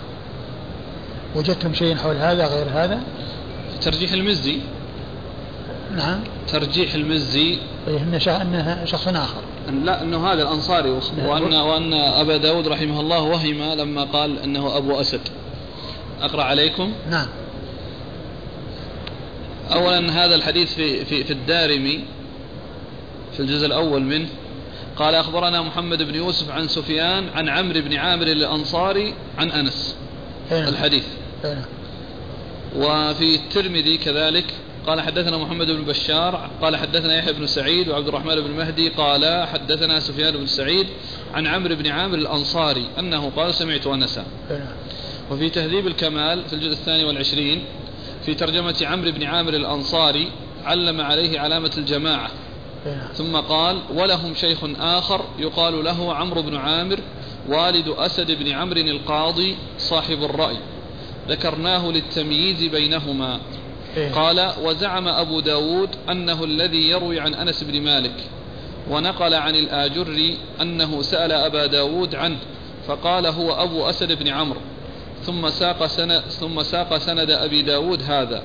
وجدتم 1.36 1.74
شيء 1.74 1.96
حول 1.96 2.16
هذا 2.18 2.46
غير 2.46 2.68
هذا؟ 2.74 3.00
ترجيح 3.84 4.12
المزي؟ 4.12 4.60
نعم. 5.96 6.20
ترجيح 6.48 6.94
المزي. 6.94 7.58
إيه، 7.88 8.04
إنه 8.04 8.86
شخص 8.86 9.08
آخر. 9.08 9.42
لا 9.84 10.02
إنه 10.02 10.28
هذا 10.28 10.42
الأنصاري 10.42 10.90
وان 11.18 11.54
وأن 11.54 11.94
أبا 11.94 12.38
داود 12.38 12.68
رحمه 12.68 13.00
الله 13.00 13.22
وهم 13.22 13.64
لما 13.64 14.04
قال 14.04 14.40
إنه 14.40 14.78
أبو 14.78 15.00
أسد. 15.00 15.22
أقرأ 16.22 16.44
عليكم. 16.44 16.94
نعم. 17.10 17.28
اولا 19.74 20.26
هذا 20.26 20.36
الحديث 20.36 20.74
في 20.74 21.06
في 21.06 21.24
في 21.24 21.34
الدارمي 21.34 22.04
في 23.34 23.40
الجزء 23.40 23.66
الأول 23.66 24.02
منه. 24.02 24.28
قال 24.96 25.16
أخبرنا 25.16 25.62
محمد 25.62 26.04
بن 26.04 26.16
يوسف 26.16 26.52
عن 26.52 26.68
سفيان 26.68 27.30
عن 27.30 27.50
عمرو 27.50 27.82
بن 27.82 27.94
عامر 27.94 28.28
الأنصاري 28.28 29.14
عن 29.38 29.52
أنس. 29.52 29.96
الحديث. 30.52 31.06
وفي 32.76 33.36
الترمذي 33.36 33.98
كذلك 33.98 34.46
قال 34.88 35.02
حدثنا 35.02 35.38
محمد 35.38 35.68
بن 35.68 35.84
بشار 35.84 36.50
قال 36.62 36.76
حدثنا 36.76 37.18
يحيى 37.18 37.34
بن 37.34 37.48
سعيد 37.48 37.90
وعبد 37.90 38.08
الرحمن 38.08 38.36
بن 38.36 38.52
مهدي 38.52 38.90
قال 38.90 39.48
حدثنا 39.48 40.00
سفيان 40.00 40.38
بن 40.38 40.46
سعيد 40.46 40.88
عن 41.34 41.48
عمرو 41.48 41.76
بن 41.76 41.88
عامر 41.88 42.18
الأنصاري 42.18 42.86
أنه 43.00 43.32
قال 43.36 43.54
سمعت 43.54 43.88
أنسا 43.88 44.26
وفي 45.32 45.50
تهذيب 45.50 45.88
الكمال 45.88 46.44
في 46.46 46.54
الجزء 46.54 46.72
الثاني 46.72 47.04
والعشرين 47.04 47.64
في 48.26 48.34
ترجمة 48.34 48.76
عمرو 48.82 49.12
بن 49.12 49.24
عامر 49.24 49.54
الأنصاري 49.54 50.32
علم 50.64 51.02
عليه 51.02 51.40
علامة 51.40 51.72
الجماعة. 51.78 52.30
ثم 53.14 53.36
قال 53.36 53.80
ولهم 53.94 54.36
شيخ 54.36 54.60
آخر 54.80 55.26
يقال 55.40 55.84
له 55.84 56.14
عمرو 56.14 56.42
بن 56.42 56.56
عامر 56.56 57.00
والد 57.50 57.88
أسد 57.88 58.32
بن 58.32 58.52
عمرو 58.52 58.80
القاضي 58.80 59.56
صاحب 59.78 60.24
الرأي. 60.24 60.58
ذكرناه 61.30 61.92
للتمييز 61.92 62.64
بينهما. 62.64 63.40
إيه. 63.98 64.12
قال 64.12 64.54
وزعم 64.64 65.08
أبو 65.08 65.40
داود 65.40 65.90
أنه 66.10 66.44
الذي 66.44 66.90
يروي 66.90 67.20
عن 67.20 67.34
أنس 67.34 67.64
بن 67.64 67.82
مالك 67.82 68.16
ونقل 68.90 69.34
عن 69.34 69.56
الآجري 69.56 70.38
أنه 70.62 71.02
سأل 71.02 71.32
أبا 71.32 71.66
داود 71.66 72.16
عنه 72.16 72.38
فقال 72.88 73.26
هو 73.28 73.52
أبو 73.64 73.90
أسد 73.90 74.12
بن 74.12 74.28
عمرو. 74.28 74.62
ثم 75.26 75.50
ساق 75.50 75.86
سند, 75.86 76.20
ثم 76.20 76.64
ساق 76.64 76.98
سند 76.98 77.32
أبي 77.32 77.62
داود 77.62 78.02
هذا. 78.02 78.44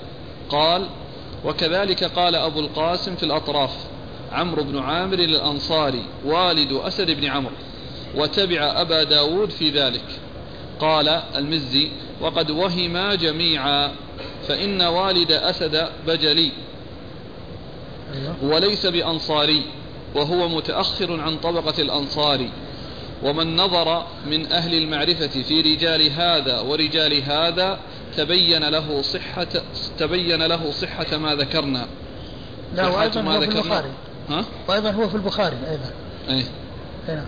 قال 0.48 0.86
وكذلك 1.44 2.04
قال 2.04 2.34
أبو 2.34 2.60
القاسم 2.60 3.16
في 3.16 3.22
الأطراف 3.22 3.70
عمرو 4.32 4.62
بن 4.62 4.78
عامر 4.78 5.18
الأنصاري 5.18 6.02
والد 6.24 6.72
أسد 6.72 7.10
بن 7.10 7.24
عمرو 7.24 7.54
وتبع 8.14 8.80
أبا 8.80 9.02
داود 9.02 9.50
في 9.50 9.70
ذلك. 9.70 10.04
قال 10.80 11.08
المزي 11.08 11.90
وقد 12.20 12.50
وهما 12.50 13.14
جميعا 13.14 13.92
فإن 14.48 14.82
والد 14.82 15.32
أسد 15.32 15.88
بجلي 16.06 16.52
وليس 18.42 18.86
بأنصاري 18.86 19.62
وهو 20.14 20.48
متأخر 20.48 21.20
عن 21.20 21.36
طبقة 21.36 21.82
الأنصار 21.82 22.48
ومن 23.22 23.56
نظر 23.56 24.06
من 24.26 24.52
أهل 24.52 24.74
المعرفة 24.74 25.42
في 25.42 25.60
رجال 25.60 26.10
هذا 26.10 26.60
ورجال 26.60 27.22
هذا 27.22 27.78
تبين 28.16 28.64
له 28.68 29.02
صحة 29.02 29.46
تبين 29.98 30.42
له 30.42 30.70
صحة 30.70 31.16
ما 31.16 31.34
ذكرنا 31.34 31.86
لا 32.74 32.88
وأيضا 32.88 33.20
هو 33.20 33.40
في 33.40 33.46
البخاري 33.48 33.90
ها؟ 34.28 34.44
وأيضا 34.68 34.90
هو 34.90 35.08
في 35.08 35.14
البخاري 35.14 35.56
أيضا 35.70 35.90
أي. 36.30 36.44
هنا. 37.08 37.26